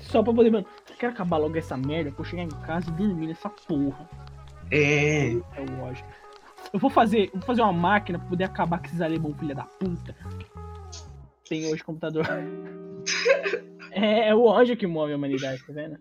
Só 0.00 0.22
pra 0.22 0.32
poder, 0.32 0.50
mano. 0.50 0.66
Quero 0.98 1.12
acabar 1.12 1.36
logo 1.36 1.56
essa 1.58 1.76
merda 1.76 2.10
pra 2.10 2.20
eu 2.22 2.24
chegar 2.24 2.42
em 2.42 2.48
casa 2.48 2.88
e 2.88 2.92
dormir 2.92 3.26
nessa 3.26 3.50
porra. 3.50 4.08
É, 4.70 5.32
É 5.32 5.60
o 5.60 5.82
ódio. 5.82 6.04
Eu 6.72 6.80
vou 6.80 6.90
fazer, 6.90 7.30
vou 7.32 7.42
fazer 7.42 7.62
uma 7.62 7.72
máquina 7.72 8.18
pra 8.18 8.28
poder 8.28 8.44
acabar 8.44 8.78
com 8.78 8.86
esses 8.86 9.00
alemão 9.00 9.34
filha 9.34 9.54
da 9.54 9.64
puta. 9.64 10.16
Tem 11.48 11.66
hoje 11.72 11.84
computador. 11.84 12.26
É, 13.92 14.28
é 14.28 14.34
o 14.34 14.42
ódio 14.42 14.76
que 14.76 14.86
move 14.86 15.12
a 15.12 15.16
humanidade, 15.16 15.64
tá 15.66 15.72
vendo? 15.72 15.96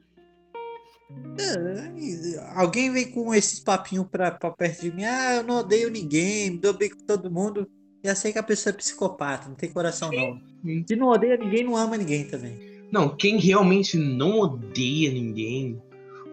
É, 1.40 2.60
Alguém 2.60 2.92
vem 2.92 3.12
com 3.12 3.34
esses 3.34 3.60
papinhos 3.60 4.08
pra, 4.08 4.32
pra 4.32 4.52
perto 4.52 4.82
de 4.82 4.92
mim, 4.92 5.06
ah, 5.06 5.36
eu 5.36 5.44
não 5.44 5.60
odeio 5.60 5.90
ninguém, 5.90 6.52
me 6.52 6.58
dou 6.58 6.74
bem 6.74 6.90
com 6.90 7.06
todo 7.06 7.32
mundo. 7.32 7.70
Já 8.04 8.14
sei 8.14 8.32
que 8.32 8.40
a 8.40 8.44
pessoa 8.44 8.74
é 8.74 8.78
psicopata, 8.78 9.48
não 9.48 9.56
tem 9.56 9.72
coração 9.72 10.12
não. 10.12 10.40
Se 10.88 10.96
não 10.96 11.08
odeia 11.08 11.38
ninguém, 11.38 11.64
não 11.64 11.76
ama 11.76 11.98
ninguém 11.98 12.28
também. 12.28 12.76
Não, 12.92 13.16
quem 13.16 13.38
realmente 13.38 13.98
não 13.98 14.40
odeia 14.40 15.12
ninguém, 15.12 15.82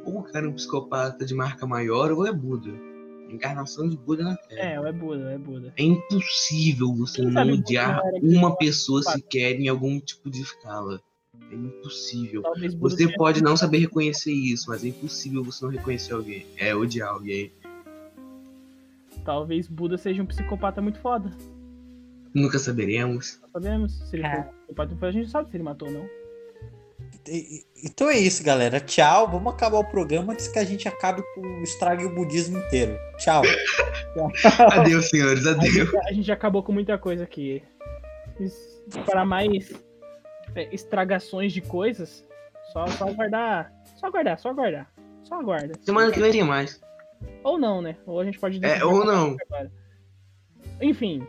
ou 0.05 0.19
o 0.19 0.23
cara 0.23 0.47
é 0.47 0.49
um 0.49 0.55
psicopata 0.55 1.25
de 1.25 1.35
marca 1.35 1.67
maior, 1.67 2.13
ou 2.13 2.27
é 2.27 2.33
Buda. 2.33 2.71
Encarnação 3.33 3.89
de 3.89 3.97
Buda 3.97 4.25
na 4.25 4.37
Terra. 4.37 4.85
É, 4.85 4.89
é 4.89 4.93
Buda, 4.93 5.33
é 5.33 5.39
Buda. 5.39 5.73
É 5.77 5.83
impossível 5.83 6.95
você 6.95 7.23
Quem 7.23 7.31
não 7.31 7.53
odiar 7.53 8.01
uma 8.23 8.49
cara 8.49 8.57
pessoa 8.57 9.03
sequer 9.03 9.59
em 9.59 9.69
algum 9.69 9.99
tipo 10.01 10.31
de 10.31 10.43
escala. 10.43 11.01
É 11.51 11.55
impossível. 11.55 12.43
Você 12.79 13.13
pode 13.15 13.43
não 13.43 13.57
saber 13.57 13.79
reconhecer 13.79 14.33
isso, 14.33 14.69
mas 14.69 14.85
é 14.85 14.89
impossível 14.89 15.43
você 15.43 15.65
não 15.65 15.73
reconhecer 15.73 16.13
alguém. 16.13 16.47
É 16.57 16.75
odiar 16.75 17.11
alguém. 17.11 17.53
Talvez 19.25 19.69
Buda 19.69 19.97
seja 19.97 20.23
um 20.23 20.27
psicopata 20.27 20.81
muito 20.83 20.99
foda. 20.99 21.31
Nunca 22.35 22.59
saberemos. 22.59 23.39
Não 23.43 23.49
sabemos. 23.51 23.93
Se 24.09 24.17
ele 24.17 24.25
É. 24.27 24.43
for 24.43 24.49
um 24.51 24.53
psicopata, 24.67 25.07
a 25.07 25.13
gente 25.13 25.31
sabe 25.31 25.51
se 25.51 25.57
ele 25.57 25.63
matou 25.65 25.89
ou 25.89 25.95
não. 25.95 26.22
Então 27.85 28.11
é 28.11 28.19
isso, 28.19 28.43
galera. 28.43 28.81
Tchau. 28.81 29.29
Vamos 29.29 29.53
acabar 29.53 29.79
o 29.79 29.85
programa 29.85 30.33
antes 30.33 30.49
que 30.49 30.59
a 30.59 30.65
gente 30.65 30.89
acabe 30.89 31.23
com 31.35 31.63
estrague 31.63 32.05
o 32.05 32.15
budismo 32.15 32.59
inteiro. 32.59 32.99
Tchau. 33.19 33.43
Adeus, 34.73 35.09
senhores. 35.09 35.47
Adeus. 35.47 35.95
A 36.07 36.13
gente 36.13 36.27
já 36.27 36.35
acabou 36.35 36.63
com 36.63 36.73
muita 36.73 36.99
coisa 36.99 37.25
aqui. 37.25 37.63
Para 39.07 39.25
mais 39.25 39.73
é, 40.55 40.69
estragações 40.75 41.53
de 41.53 41.61
coisas, 41.61 42.25
só, 42.73 42.87
só 42.87 43.09
aguardar. 43.09 43.73
Só 43.97 44.07
aguardar, 44.07 44.39
só 44.39 44.49
aguardar. 44.51 44.93
Só 45.25 45.41
aguarda. 45.41 45.75
Semana 45.81 46.11
que 46.11 46.21
vem 46.21 46.33
tem 46.33 46.45
mais. 46.45 46.81
Ou 47.43 47.59
não, 47.59 47.81
né? 47.81 47.97
Ou 48.07 48.21
a 48.21 48.25
gente 48.25 48.39
pode 48.39 48.65
É, 48.65 48.85
ou 48.85 49.05
não. 49.05 49.37
Enfim, 50.81 51.27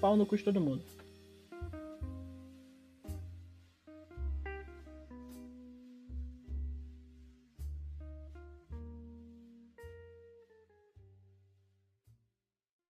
pau 0.00 0.16
no 0.16 0.24
cu 0.24 0.36
de 0.36 0.44
todo 0.44 0.60
mundo. 0.60 0.82